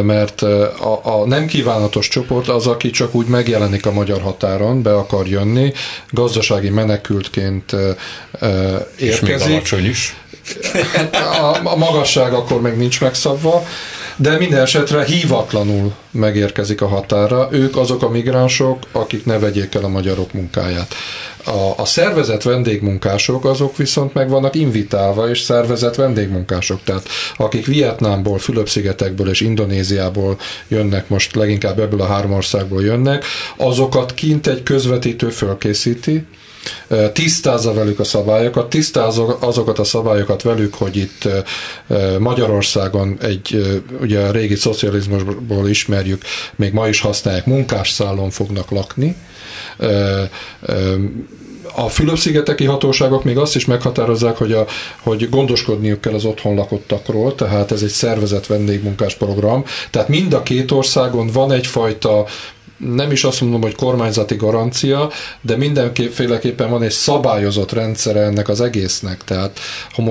mert 0.02 0.42
a, 0.42 1.00
a 1.02 1.26
nem 1.26 1.46
kívánatos 1.46 2.08
csoport 2.08 2.48
az, 2.48 2.66
aki 2.66 2.90
csak 2.90 3.14
úgy 3.14 3.26
megjelenik 3.26 3.86
a 3.86 3.92
magyar 3.92 4.20
határon, 4.20 4.82
be 4.82 4.94
akar 4.94 5.26
jönni, 5.28 5.72
gazdasági 6.10 6.68
menekültként 6.68 7.72
érkezik. 8.42 8.88
És 8.96 9.20
még 9.20 9.40
alacsony 9.40 9.86
is. 9.86 10.14
Hát 10.92 11.16
a, 11.16 11.60
a 11.64 11.76
magasság 11.76 12.32
akkor 12.32 12.60
még 12.60 12.76
nincs 12.76 13.00
megszabva, 13.00 13.66
de 14.20 14.38
minden 14.38 14.60
esetre 14.60 15.04
hívatlanul 15.04 15.94
megérkezik 16.10 16.80
a 16.80 16.86
határa. 16.86 17.48
Ők 17.50 17.76
azok 17.76 18.02
a 18.02 18.08
migránsok, 18.08 18.78
akik 18.92 19.24
ne 19.24 19.38
vegyék 19.38 19.74
el 19.74 19.84
a 19.84 19.88
magyarok 19.88 20.32
munkáját. 20.32 20.94
A, 21.44 21.72
a 21.76 21.84
szervezett 21.84 22.42
vendégmunkások 22.42 23.44
azok 23.44 23.76
viszont 23.76 24.14
meg 24.14 24.28
vannak 24.28 24.54
invitálva, 24.54 25.28
és 25.28 25.40
szervezett 25.40 25.94
vendégmunkások, 25.94 26.80
tehát 26.84 27.08
akik 27.36 27.66
Vietnámból, 27.66 28.38
Fülöp-szigetekből 28.38 29.28
és 29.28 29.40
Indonéziából 29.40 30.38
jönnek, 30.68 31.08
most 31.08 31.34
leginkább 31.34 31.78
ebből 31.78 32.00
a 32.00 32.06
három 32.06 32.32
országból 32.32 32.82
jönnek, 32.82 33.24
azokat 33.56 34.14
kint 34.14 34.46
egy 34.46 34.62
közvetítő 34.62 35.28
fölkészíti, 35.28 36.26
tisztázza 37.12 37.72
velük 37.72 37.98
a 37.98 38.04
szabályokat, 38.04 38.68
tisztázza 38.68 39.36
azokat 39.40 39.78
a 39.78 39.84
szabályokat 39.84 40.42
velük, 40.42 40.74
hogy 40.74 40.96
itt 40.96 41.28
Magyarországon 42.18 43.18
egy, 43.20 43.80
ugye 44.00 44.20
a 44.20 44.30
régi 44.30 44.54
szocializmusból 44.54 45.68
ismerjük, 45.68 46.22
még 46.56 46.72
ma 46.72 46.88
is 46.88 47.00
használják, 47.00 47.46
munkásszállon 47.46 48.30
fognak 48.30 48.70
lakni, 48.70 49.16
a 51.74 51.88
Fülöp-szigeteki 51.88 52.64
hatóságok 52.64 53.24
még 53.24 53.38
azt 53.38 53.56
is 53.56 53.64
meghatározzák, 53.64 54.36
hogy, 54.36 54.52
a, 54.52 54.66
hogy 55.02 55.28
gondoskodniuk 55.30 56.00
kell 56.00 56.14
az 56.14 56.24
otthon 56.24 56.54
lakottakról, 56.54 57.34
tehát 57.34 57.72
ez 57.72 57.82
egy 57.82 57.88
szervezett 57.88 58.46
vendégmunkás 58.46 59.14
program. 59.14 59.64
Tehát 59.90 60.08
mind 60.08 60.32
a 60.32 60.42
két 60.42 60.70
országon 60.70 61.26
van 61.26 61.52
egyfajta 61.52 62.26
nem 62.80 63.10
is 63.10 63.24
azt 63.24 63.40
mondom, 63.40 63.60
hogy 63.60 63.74
kormányzati 63.74 64.36
garancia, 64.36 65.10
de 65.40 65.56
mindenféleképpen 65.56 66.70
van 66.70 66.82
egy 66.82 66.90
szabályozott 66.90 67.72
rendszere 67.72 68.20
ennek 68.20 68.48
az 68.48 68.60
egésznek. 68.60 69.24
Tehát, 69.24 69.58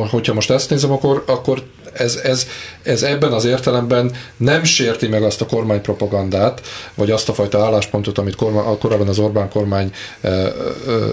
hogyha 0.09 0.33
most 0.33 0.51
ezt 0.51 0.69
nézem, 0.69 0.91
akkor, 0.91 1.23
akkor 1.27 1.63
ez, 1.93 2.15
ez, 2.15 2.47
ez 2.83 3.03
ebben 3.03 3.31
az 3.31 3.45
értelemben 3.45 4.11
nem 4.37 4.63
sérti 4.63 5.07
meg 5.07 5.23
azt 5.23 5.41
a 5.41 5.45
kormánypropagandát, 5.45 6.61
vagy 6.95 7.11
azt 7.11 7.29
a 7.29 7.33
fajta 7.33 7.63
álláspontot, 7.63 8.17
amit 8.17 8.35
kormány, 8.35 8.77
korábban 8.77 9.07
az 9.07 9.19
Orbán 9.19 9.49
kormány 9.49 9.91
ö, 10.21 10.47
ö, 10.85 11.07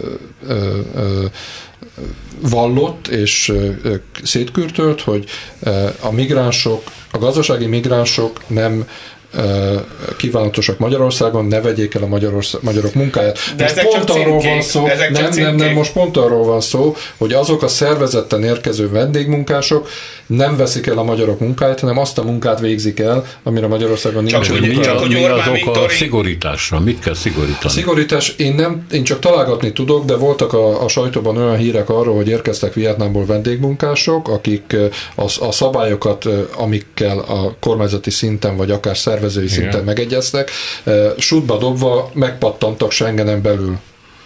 ö, 0.49 0.79
ö, 0.95 1.25
vallott 2.41 3.07
és 3.09 3.53
szétkürtölt, 4.23 5.01
hogy 5.01 5.25
a 6.01 6.11
migránsok, 6.11 6.83
a 7.11 7.19
gazdasági 7.19 7.67
migránsok 7.67 8.41
nem 8.47 8.89
kívánatosak 10.17 10.79
Magyarországon, 10.79 11.45
ne 11.45 11.61
vegyék 11.61 11.95
el 11.95 12.03
a 12.03 12.07
Magyarország, 12.07 12.61
magyarok 12.63 12.95
munkáját. 12.95 13.39
De 13.57 13.63
most 13.63 13.77
ezek 13.77 13.85
pont 13.89 14.05
csak 14.05 14.17
arról 14.17 14.41
címkék, 14.41 14.51
van 14.51 14.63
szó, 14.63 14.87
ezek 14.87 15.11
nem, 15.11 15.31
nem, 15.35 15.55
nem, 15.55 15.73
most 15.73 15.93
pont 15.93 16.17
arról 16.17 16.45
van 16.45 16.61
szó, 16.61 16.97
hogy 17.17 17.33
azok 17.33 17.63
a 17.63 17.69
szervezetten 17.69 18.45
érkező 18.45 18.91
vendégmunkások 18.91 19.89
nem 20.27 20.57
veszik 20.57 20.87
el 20.87 20.99
a 20.99 21.03
magyarok 21.03 21.41
munkáját, 21.41 21.81
hanem 21.81 21.99
azt 21.99 22.19
a 22.19 22.23
munkát 22.23 22.61
végzik 22.61 23.01
el, 23.01 23.27
amire 23.43 23.67
Magyarországon 23.67 24.25
nincs 24.25 24.33
Csak 24.33 24.59
hogy- 24.59 24.81
csak 24.81 24.97
a, 24.97 24.99
hogy 24.99 25.15
Orbán 25.15 25.39
az 25.39 25.61
oka 25.67 25.81
a 25.81 25.89
szigorításra? 25.89 26.81
Mit 26.81 26.99
kell 26.99 27.15
szigorítani? 27.15 27.73
Szigorítás, 27.75 28.35
én 28.37 28.55
nem, 28.55 28.87
én 28.91 29.05
csak 29.05 29.19
találgatni 29.19 29.73
tudok, 29.73 30.05
de 30.05 30.17
voltak 30.17 30.53
a, 30.53 30.85
a 30.85 30.89
sajtóban 30.89 31.37
olyan 31.37 31.57
hírek 31.57 31.89
arról, 31.89 32.15
hogy 32.15 32.29
érkeztek 32.29 32.75
Vietnámból 32.75 33.27
vendégmunkások, 33.27 34.29
akik 34.29 34.77
a, 35.15 35.23
a 35.41 35.53
szabályokat, 35.53 36.29
amikkel 36.57 37.19
a 37.19 37.57
kormányzati 37.61 38.11
szinten, 38.11 38.57
vagy 38.57 38.71
akár 38.71 38.97
szervezői 39.17 39.49
szinten 39.49 39.85
megegyeztek, 39.85 40.51
sútba 41.19 41.59
dobva 41.59 42.11
megpattantak 42.15 42.91
Schengenen 42.91 43.43
belül. 43.43 43.79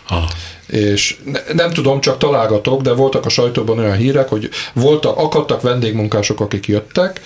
Ah. 0.08 0.22
És 0.66 1.16
ne, 1.24 1.40
nem 1.54 1.70
tudom, 1.70 2.00
csak 2.00 2.18
találgatok, 2.18 2.82
de 2.82 2.92
voltak 2.92 3.26
a 3.26 3.28
sajtóban 3.28 3.78
olyan 3.78 3.96
hírek, 3.96 4.28
hogy 4.28 4.48
voltak, 4.72 5.16
akadtak 5.16 5.62
vendégmunkások, 5.62 6.40
akik 6.40 6.66
jöttek. 6.66 7.20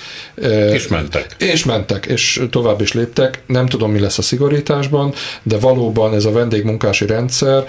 És 0.72 0.88
mentek. 0.88 1.36
és 1.38 1.64
mentek, 1.64 2.06
és 2.06 2.42
tovább 2.50 2.80
is 2.80 2.92
léptek. 2.92 3.42
Nem 3.46 3.66
tudom, 3.66 3.90
mi 3.90 3.98
lesz 3.98 4.18
a 4.18 4.22
szigorításban, 4.22 5.14
de 5.42 5.58
valóban 5.58 6.14
ez 6.14 6.24
a 6.24 6.32
vendégmunkási 6.32 7.06
rendszer, 7.06 7.64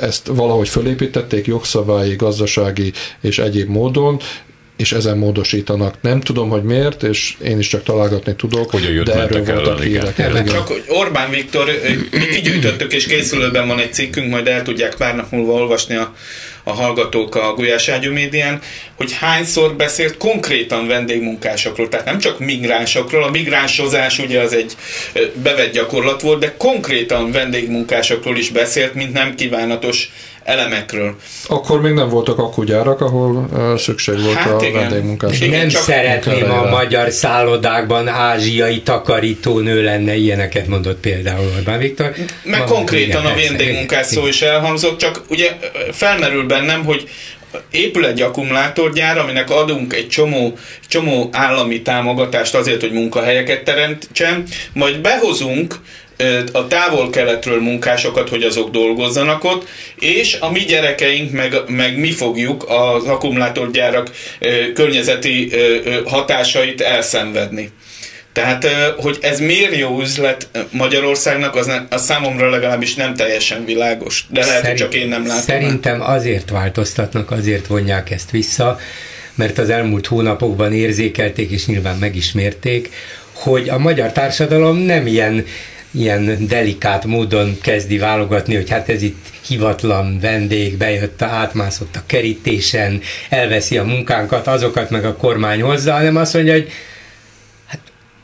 ezt 0.00 0.26
valahogy 0.26 0.68
fölépítették 0.68 1.46
jogszabályi, 1.46 2.16
gazdasági 2.16 2.92
és 3.20 3.38
egyéb 3.38 3.68
módon, 3.68 4.20
és 4.76 4.92
ezen 4.92 5.18
módosítanak. 5.18 5.94
Nem 6.00 6.20
tudom, 6.20 6.48
hogy 6.48 6.62
miért, 6.62 7.02
és 7.02 7.34
én 7.44 7.58
is 7.58 7.68
csak 7.68 7.82
találgatni 7.82 8.34
tudok, 8.36 8.72
jött 8.92 9.04
de 9.04 9.12
erről 9.12 9.44
voltak 9.44 9.66
ellen, 9.66 9.82
hírek. 9.82 10.18
Igen. 10.18 10.30
Igen. 10.30 10.46
Csak 10.46 10.66
hogy 10.66 10.84
Orbán 10.88 11.30
Viktor, 11.30 11.70
mi 12.10 12.26
kigyűjtöttük, 12.26 12.92
és 12.92 13.06
készülőben 13.06 13.66
van 13.66 13.78
egy 13.78 13.92
cikkünk, 13.92 14.30
majd 14.30 14.46
el 14.46 14.62
tudják 14.62 14.94
pár 14.94 15.14
nap 15.16 15.30
múlva 15.30 15.52
olvasni 15.52 15.94
a, 15.94 16.14
a 16.64 16.72
hallgatók 16.72 17.34
a 17.34 17.54
Gulyás 17.54 17.88
Ágyú 17.88 18.12
médián, 18.12 18.60
hogy 18.96 19.12
hányszor 19.12 19.74
beszélt 19.74 20.16
konkrétan 20.16 20.86
vendégmunkásokról, 20.86 21.88
tehát 21.88 22.06
nem 22.06 22.18
csak 22.18 22.38
migránsokról, 22.38 23.22
a 23.22 23.30
migránsozás 23.30 24.18
ugye 24.18 24.40
az 24.40 24.52
egy 24.52 24.76
bevett 25.42 25.72
gyakorlat 25.72 26.20
volt, 26.20 26.40
de 26.40 26.54
konkrétan 26.56 27.32
vendégmunkásokról 27.32 28.36
is 28.36 28.50
beszélt, 28.50 28.94
mint 28.94 29.12
nem 29.12 29.34
kívánatos 29.34 30.10
elemekről. 30.44 31.16
Akkor 31.48 31.80
még 31.80 31.92
nem 31.92 32.08
voltak 32.08 32.38
akkugyárak, 32.38 33.00
ahol 33.00 33.48
szükség 33.78 34.22
volt 34.22 34.36
Hát 34.36 34.62
a 34.62 34.64
igen. 34.66 34.80
vendégmunkásra. 34.80 35.46
Nem 35.46 35.68
csak- 35.68 35.82
szeretném 35.82 36.50
a 36.50 36.68
magyar 36.70 37.10
szállodákban 37.10 38.08
ázsiai 38.08 38.80
takarítónő 38.82 39.82
lenne, 39.82 40.14
ilyeneket 40.14 40.66
mondott 40.66 41.00
például 41.00 41.52
Orbán 41.56 41.78
Viktor. 41.78 42.12
Meg 42.44 42.58
Van, 42.58 42.68
konkrétan 42.68 43.24
a 43.26 43.34
vendégmunkás 43.34 44.06
szó 44.06 44.26
is 44.26 44.42
elhangzott, 44.42 44.98
csak 44.98 45.22
ugye 45.28 45.50
felmerül 45.92 46.46
bennem, 46.46 46.84
hogy 46.84 47.08
épül 47.70 48.06
egy 48.06 48.20
akkumulátorgyár, 48.20 49.18
aminek 49.18 49.50
adunk 49.50 49.92
egy 49.94 50.08
csomó, 50.08 50.58
csomó 50.88 51.28
állami 51.32 51.82
támogatást 51.82 52.54
azért, 52.54 52.80
hogy 52.80 52.92
munkahelyeket 52.92 53.64
teremtsen, 53.64 54.42
majd 54.72 55.00
behozunk 55.00 55.74
a 56.52 56.66
távol-keletről 56.66 57.60
munkásokat, 57.60 58.28
hogy 58.28 58.42
azok 58.42 58.70
dolgozzanak 58.70 59.44
ott, 59.44 59.68
és 59.98 60.36
a 60.40 60.50
mi 60.50 60.60
gyerekeink, 60.60 61.32
meg, 61.32 61.54
meg 61.66 61.98
mi 61.98 62.10
fogjuk 62.10 62.64
az 62.68 63.04
akkumulátorgyárak 63.04 64.10
környezeti 64.74 65.50
hatásait 66.04 66.80
elszenvedni. 66.80 67.70
Tehát, 68.32 68.66
hogy 68.96 69.18
ez 69.20 69.40
miért 69.40 69.76
jó 69.76 70.00
üzlet 70.00 70.48
Magyarországnak, 70.70 71.56
az, 71.56 71.66
nem, 71.66 71.86
az 71.90 72.04
számomra 72.04 72.50
legalábbis 72.50 72.94
nem 72.94 73.14
teljesen 73.14 73.64
világos. 73.64 74.26
De 74.30 74.46
lehet, 74.46 74.66
hogy 74.66 74.74
csak 74.74 74.94
én 74.94 75.08
nem 75.08 75.26
látom. 75.26 75.42
Szerintem 75.42 76.00
azért 76.00 76.50
változtatnak, 76.50 77.30
azért 77.30 77.66
vonják 77.66 78.10
ezt 78.10 78.30
vissza, 78.30 78.78
mert 79.34 79.58
az 79.58 79.70
elmúlt 79.70 80.06
hónapokban 80.06 80.72
érzékelték, 80.72 81.50
és 81.50 81.66
nyilván 81.66 81.96
megismerték, 81.96 82.90
hogy 83.32 83.68
a 83.68 83.78
magyar 83.78 84.12
társadalom 84.12 84.76
nem 84.76 85.06
ilyen, 85.06 85.46
ilyen 85.94 86.46
delikát 86.46 87.04
módon 87.04 87.58
kezdi 87.60 87.98
válogatni, 87.98 88.54
hogy 88.54 88.70
hát 88.70 88.88
ez 88.88 89.02
itt 89.02 89.26
hivatlan 89.46 90.18
vendég, 90.20 90.76
bejött, 90.76 91.22
átmászott 91.22 91.96
a 91.96 92.02
kerítésen, 92.06 93.00
elveszi 93.28 93.78
a 93.78 93.84
munkánkat, 93.84 94.46
azokat 94.46 94.90
meg 94.90 95.04
a 95.04 95.16
kormány 95.16 95.62
hozza, 95.62 95.92
hanem 95.92 96.16
azt 96.16 96.34
mondja, 96.34 96.52
hogy 96.52 96.70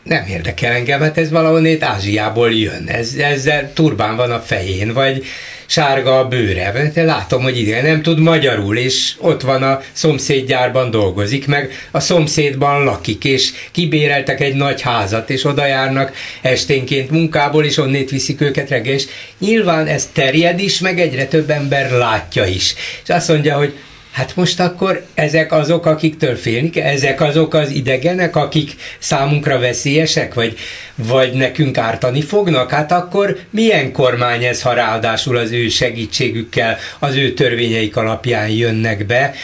nem 0.03 0.25
érdekel 0.27 0.73
engem, 0.73 1.01
hát 1.01 1.19
ez 1.19 1.31
valahonnét 1.31 1.83
Ázsiából 1.83 2.53
jön. 2.53 2.85
Ez, 2.87 3.15
ezzel 3.15 3.73
turbán 3.73 4.17
van 4.17 4.31
a 4.31 4.41
fején, 4.41 4.93
vagy 4.93 5.25
sárga 5.69 6.19
a 6.19 6.29
bőre. 6.29 6.73
Mert 6.73 6.97
én 6.97 7.05
látom, 7.05 7.43
hogy 7.43 7.59
ide 7.59 7.83
nem 7.83 8.03
tud 8.03 8.19
magyarul, 8.19 8.77
és 8.77 9.13
ott 9.19 9.43
van 9.43 9.63
a 9.63 9.81
szomszédgyárban 9.93 10.91
dolgozik, 10.91 11.47
meg 11.47 11.89
a 11.91 12.01
szomszédban 12.01 12.85
lakik, 12.85 13.25
és 13.25 13.53
kibéreltek 13.73 14.41
egy 14.41 14.55
nagy 14.55 14.81
házat, 14.81 15.31
és 15.31 15.45
oda 15.45 15.67
járnak 15.67 16.13
esténként 16.43 17.11
munkából, 17.11 17.65
és 17.65 17.77
onnét 17.77 18.11
viszik 18.11 18.41
őket 18.41 18.69
reggel, 18.69 18.95
és 18.95 19.07
nyilván 19.39 19.87
ez 19.87 20.09
terjed 20.13 20.59
is, 20.61 20.79
meg 20.79 21.01
egyre 21.01 21.27
több 21.27 21.51
ember 21.51 21.91
látja 21.91 22.45
is. 22.45 22.75
És 23.03 23.09
azt 23.09 23.29
mondja, 23.29 23.57
hogy 23.57 23.75
Hát 24.19 24.37
most 24.37 24.61
akkor 24.61 25.05
ezek 25.15 25.53
azok, 25.53 25.87
akiktől 25.87 26.37
félni 26.37 26.71
kell, 26.71 26.87
ezek 26.87 27.21
azok 27.21 27.55
az 27.55 27.71
idegenek, 27.71 28.37
akik 28.37 28.75
számunkra 28.99 29.59
veszélyesek, 29.59 30.35
vagy, 30.35 30.59
vagy 30.95 31.33
nekünk 31.33 31.79
ártani 31.79 32.23
fognak? 32.23 32.71
Hát 32.71 32.93
akkor 32.93 33.39
milyen 33.51 33.93
kormány 33.93 34.45
ez, 34.45 34.63
ha 34.63 34.73
ráadásul 34.73 35.37
az 35.37 35.53
ő 35.53 35.69
segítségükkel, 35.69 36.77
az 36.99 37.15
ő 37.15 37.33
törvényeik 37.33 37.97
alapján 37.97 38.49
jönnek 38.49 39.07
be? 39.07 39.35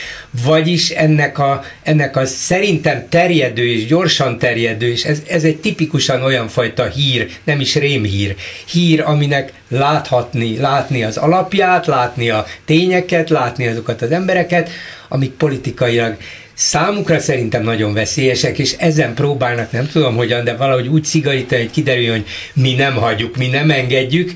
Vagyis 0.43 0.91
ennek 0.91 1.39
a, 1.39 1.65
ennek 1.83 2.17
a 2.17 2.27
szerintem 2.27 3.07
terjedő 3.09 3.67
és 3.69 3.87
gyorsan 3.87 4.39
terjedő, 4.39 4.91
és 4.91 5.05
ez, 5.05 5.23
ez 5.29 5.45
egy 5.45 5.57
tipikusan 5.57 6.23
olyan 6.23 6.49
fajta 6.49 6.89
hír, 6.89 7.31
nem 7.45 7.61
is 7.61 7.75
rémhír, 7.75 8.37
hír, 8.71 9.01
aminek 9.01 9.53
láthatni, 9.69 10.57
látni 10.57 11.05
az 11.05 11.17
alapját, 11.17 11.87
látni 11.87 12.31
a 12.31 12.47
tényeket, 12.65 13.31
látni 13.31 13.67
azokat 13.67 14.03
az 14.03 14.11
embereket, 14.11 14.71
amik 15.09 15.31
politikailag 15.31 16.17
számukra 16.55 17.19
szerintem 17.19 17.63
nagyon 17.63 17.93
veszélyesek, 17.93 18.59
és 18.59 18.75
ezen 18.79 19.15
próbálnak, 19.15 19.73
nem 19.73 19.89
tudom 19.93 20.17
hogyan, 20.17 20.45
de 20.45 20.57
valahogy 20.57 20.87
úgy 20.87 21.05
szigorítani, 21.05 21.61
hogy 21.61 21.71
kiderüljön, 21.71 22.13
hogy 22.13 22.27
mi 22.53 22.75
nem 22.75 22.95
hagyjuk, 22.95 23.37
mi 23.37 23.47
nem 23.47 23.71
engedjük, 23.71 24.33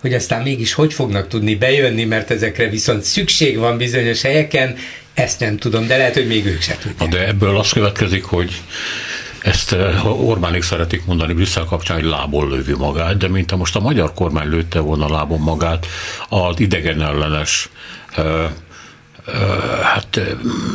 hogy 0.00 0.14
aztán 0.14 0.42
mégis 0.42 0.72
hogy 0.72 0.94
fognak 0.94 1.28
tudni 1.28 1.54
bejönni, 1.54 2.04
mert 2.04 2.30
ezekre 2.30 2.68
viszont 2.68 3.02
szükség 3.02 3.58
van 3.58 3.76
bizonyos 3.76 4.22
helyeken, 4.22 4.76
ezt 5.16 5.40
nem 5.40 5.56
tudom, 5.56 5.86
de 5.86 5.96
lehet, 5.96 6.14
hogy 6.14 6.26
még 6.26 6.46
ők 6.46 6.60
se 6.62 6.76
tudják. 6.76 7.10
De 7.10 7.26
ebből 7.26 7.58
az 7.58 7.70
következik, 7.70 8.24
hogy 8.24 8.62
ezt 9.42 9.72
eh, 9.72 10.26
Orbánik 10.28 10.62
szeretik 10.62 11.04
mondani 11.04 11.32
Brüsszel 11.32 11.64
kapcsán, 11.64 11.96
hogy 11.96 12.06
lából 12.06 12.48
lövi 12.48 12.74
magát, 12.74 13.16
de 13.16 13.28
mint 13.28 13.50
ha 13.50 13.56
most 13.56 13.76
a 13.76 13.80
magyar 13.80 14.14
kormány 14.14 14.48
lőtte 14.48 14.78
volna 14.78 15.08
lábon 15.10 15.40
magát 15.40 15.86
az 16.28 16.60
idegen 16.60 17.02
ellenes 17.02 17.68
eh, 18.16 18.50
hát 19.82 20.20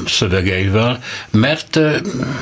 szövegeivel, 0.05 0.99
mert 1.31 1.79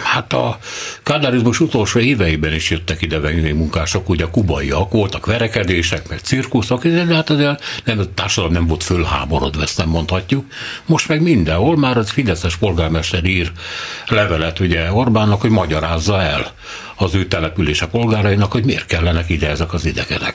hát 0.03 0.33
a 0.33 0.57
kádárizmus 1.03 1.59
utolsó 1.59 1.99
éveiben 1.99 2.53
is 2.53 2.69
jöttek 2.69 3.01
ide 3.01 3.19
munkások, 3.53 4.09
ugye 4.09 4.23
a 4.23 4.29
kubaiak, 4.29 4.91
voltak 4.91 5.25
verekedések, 5.25 6.09
meg 6.09 6.19
cirkuszok, 6.19 6.87
de 6.87 7.15
hát 7.15 7.29
azért 7.29 7.63
nem, 7.83 7.99
a 7.99 8.13
társadalom 8.13 8.55
nem 8.55 8.67
volt 8.67 8.83
fölháborodva, 8.83 9.61
ezt 9.61 9.77
nem 9.77 9.89
mondhatjuk. 9.89 10.45
Most 10.85 11.07
meg 11.07 11.21
mindenhol 11.21 11.77
már 11.77 11.97
az 11.97 12.09
Fideszes 12.09 12.55
polgármester 12.55 13.23
ír 13.23 13.51
levelet 14.07 14.59
ugye 14.59 14.91
Orbánnak, 14.91 15.41
hogy 15.41 15.49
magyarázza 15.49 16.21
el 16.21 16.53
az 16.99 17.15
ő 17.15 17.25
települése 17.25 17.87
polgárainak, 17.87 18.51
hogy 18.51 18.65
miért 18.65 18.85
kellenek 18.85 19.29
ide 19.29 19.49
ezek 19.49 19.73
az 19.73 19.85
idegenek. 19.85 20.33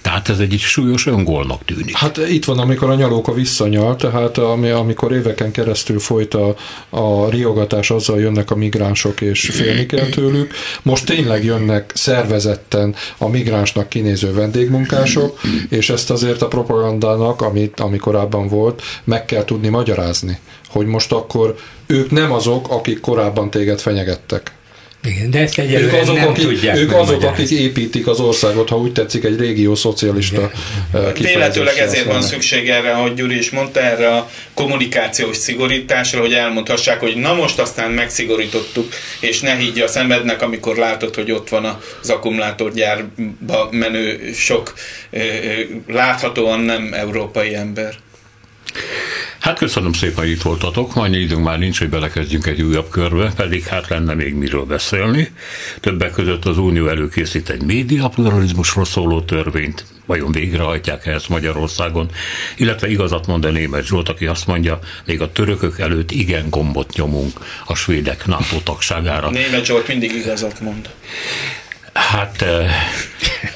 Tehát 0.00 0.18
Hát 0.18 0.28
ez 0.28 0.38
egy 0.38 0.58
súlyos 0.58 1.06
öngolnak 1.06 1.64
tűnik. 1.64 1.96
Hát 1.96 2.16
itt 2.16 2.44
van, 2.44 2.58
amikor 2.58 2.90
a 2.90 2.94
nyalóka 2.94 3.32
visszanyal, 3.32 3.96
tehát 3.96 4.38
ami, 4.38 4.68
amikor 4.68 5.12
éveken 5.12 5.50
keresztül 5.50 5.98
folyt 5.98 6.34
a, 6.34 6.56
a 6.88 7.30
riogatás, 7.30 7.90
azzal 7.90 8.20
jönnek 8.20 8.50
a 8.50 8.54
migránsok 8.54 9.20
és 9.20 9.50
félni 9.52 9.86
kell 9.86 10.06
tőlük. 10.06 10.52
Most 10.82 11.06
tényleg 11.06 11.44
jönnek 11.44 11.92
szervezetten 11.94 12.94
a 13.18 13.28
migránsnak 13.28 13.88
kinéző 13.88 14.32
vendégmunkások, 14.32 15.40
és 15.68 15.90
ezt 15.90 16.10
azért 16.10 16.42
a 16.42 16.48
propagandának, 16.48 17.42
amit, 17.42 17.80
ami 17.80 17.96
korábban 17.96 18.48
volt, 18.48 18.82
meg 19.04 19.24
kell 19.24 19.44
tudni 19.44 19.68
magyarázni, 19.68 20.38
hogy 20.68 20.86
most 20.86 21.12
akkor 21.12 21.56
ők 21.86 22.10
nem 22.10 22.32
azok, 22.32 22.70
akik 22.70 23.00
korábban 23.00 23.50
téged 23.50 23.80
fenyegettek. 23.80 24.57
Igen, 25.08 25.30
de 25.30 25.38
ezt 25.38 25.58
egyelőre 25.58 25.96
ők 25.96 26.02
azok, 26.02 26.16
nem 26.16 26.28
akik, 26.28 26.44
tudják 26.44 26.76
Ők 26.76 26.92
azok, 26.92 27.22
akik 27.22 27.50
építik 27.50 28.06
az 28.06 28.20
országot, 28.20 28.68
ha 28.68 28.78
úgy 28.78 28.92
tetszik, 28.92 29.24
egy 29.24 29.38
régió 29.38 29.74
szocialista 29.74 30.50
Véletőleg 31.18 31.78
ezért 31.78 32.04
van 32.04 32.22
szükség 32.22 32.68
erre, 32.68 32.90
ahogy 32.90 33.14
Gyuri 33.14 33.36
is 33.36 33.50
mondta, 33.50 33.80
erre 33.80 34.08
a 34.08 34.30
kommunikációs 34.54 35.36
szigorításra, 35.36 36.20
hogy 36.20 36.32
elmondhassák, 36.32 37.00
hogy 37.00 37.16
na 37.16 37.34
most 37.34 37.58
aztán 37.58 37.90
megszigorítottuk, 37.90 38.92
és 39.20 39.40
ne 39.40 39.54
higgy 39.54 39.80
a 39.80 39.88
szemednek, 39.88 40.42
amikor 40.42 40.76
látod, 40.76 41.14
hogy 41.14 41.30
ott 41.30 41.48
van 41.48 41.78
az 42.02 42.10
akkumulátorgyárba 42.10 43.68
menő 43.70 44.32
sok 44.34 44.74
láthatóan 45.86 46.60
nem 46.60 46.92
európai 46.92 47.54
ember. 47.54 47.94
Hát 49.38 49.58
köszönöm 49.58 49.92
szépen, 49.92 50.16
hogy 50.16 50.30
itt 50.30 50.42
voltatok. 50.42 50.96
Annyi 50.96 51.18
időnk 51.18 51.44
már 51.44 51.58
nincs, 51.58 51.78
hogy 51.78 51.88
belekezdjünk 51.88 52.46
egy 52.46 52.62
újabb 52.62 52.88
körbe, 52.88 53.32
pedig 53.36 53.64
hát 53.64 53.88
lenne 53.88 54.14
még 54.14 54.34
miről 54.34 54.64
beszélni. 54.64 55.30
Többek 55.80 56.12
között 56.12 56.44
az 56.44 56.58
Unió 56.58 56.88
előkészít 56.88 57.50
egy 57.50 57.62
média 57.62 58.08
pluralizmusról 58.08 58.84
szóló 58.84 59.20
törvényt. 59.20 59.84
Vajon 60.06 60.32
végrehajtják 60.32 61.06
ezt 61.06 61.28
Magyarországon? 61.28 62.10
Illetve 62.56 62.90
igazat 62.90 63.26
mond 63.26 63.44
a 63.44 63.50
német 63.50 63.86
Zsolt, 63.86 64.08
aki 64.08 64.26
azt 64.26 64.46
mondja, 64.46 64.78
még 65.04 65.20
a 65.20 65.32
törökök 65.32 65.78
előtt 65.78 66.10
igen 66.10 66.50
gombot 66.50 66.92
nyomunk 66.92 67.40
a 67.66 67.74
svédek 67.74 68.26
NATO 68.26 68.56
tagságára. 68.64 69.30
Német 69.30 69.64
Zsolt 69.64 69.88
mindig 69.88 70.12
igazat 70.14 70.60
mond. 70.60 70.90
Hát 71.98 72.42
eh, 72.42 72.70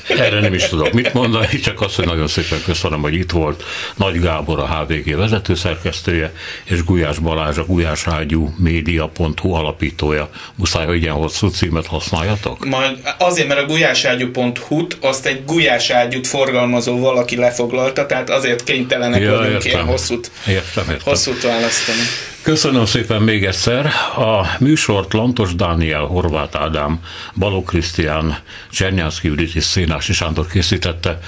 erre 0.08 0.40
nem 0.40 0.54
is 0.54 0.68
tudok 0.68 0.92
mit 0.92 1.12
mondani, 1.12 1.58
csak 1.58 1.80
azt, 1.80 1.94
hogy 1.94 2.06
nagyon 2.06 2.26
szépen 2.28 2.62
köszönöm, 2.64 3.00
hogy 3.00 3.14
itt 3.14 3.30
volt 3.30 3.64
Nagy 3.96 4.20
Gábor, 4.20 4.58
a 4.58 4.66
HVG 4.66 5.16
vezetőszerkesztője, 5.16 6.32
és 6.64 6.84
Gulyás 6.84 7.18
Balázs, 7.18 7.58
a 7.58 7.64
gulyáságyú 7.64 8.54
média.hu 8.58 9.52
alapítója. 9.52 10.30
Muszáj, 10.54 10.86
hogy 10.86 11.02
ilyen 11.02 11.14
hosszú 11.14 11.48
címet 11.48 11.86
használjatok? 11.86 12.64
Majd 12.64 12.98
azért, 13.18 13.48
mert 13.48 13.60
a 13.60 13.66
gulyáságyú.hu-t 13.66 14.96
azt 15.00 15.26
egy 15.26 15.44
gulyáságyút 15.44 16.26
forgalmazó 16.26 16.98
valaki 16.98 17.36
lefoglalta, 17.36 18.06
tehát 18.06 18.30
azért 18.30 18.64
kénytelenek 18.64 19.20
ja, 19.20 19.30
vagyunk 19.30 19.52
értem. 19.52 19.70
ilyen 19.70 19.84
hosszút, 19.84 20.30
értem, 20.48 20.84
értem. 20.84 21.04
hosszút 21.04 21.42
választani. 21.42 22.31
Köszönöm 22.42 22.84
szépen 22.84 23.22
még 23.22 23.44
egyszer. 23.44 23.86
A 24.16 24.46
műsort 24.58 25.12
Lantos 25.12 25.54
Dániel, 25.54 26.04
Horváth 26.04 26.60
Ádám, 26.60 27.00
Baló 27.34 27.62
Krisztián, 27.62 28.38
Csernyánszki 28.70 29.28
Judit 29.28 29.54
és 29.54 29.64
Szénási 29.64 30.12
Sándor 30.12 30.46
készítette. 30.46 31.18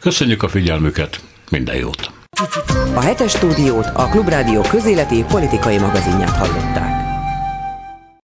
Köszönjük 0.00 0.42
a 0.42 0.48
figyelmüket, 0.48 1.20
minden 1.50 1.76
jót! 1.76 2.10
A 2.94 3.00
hetes 3.00 3.30
stúdiót 3.30 3.86
a 3.94 4.08
Klubrádió 4.08 4.60
közéleti 4.60 5.24
politikai 5.28 5.78
magazinját 5.78 6.36
hallották. 6.36 7.03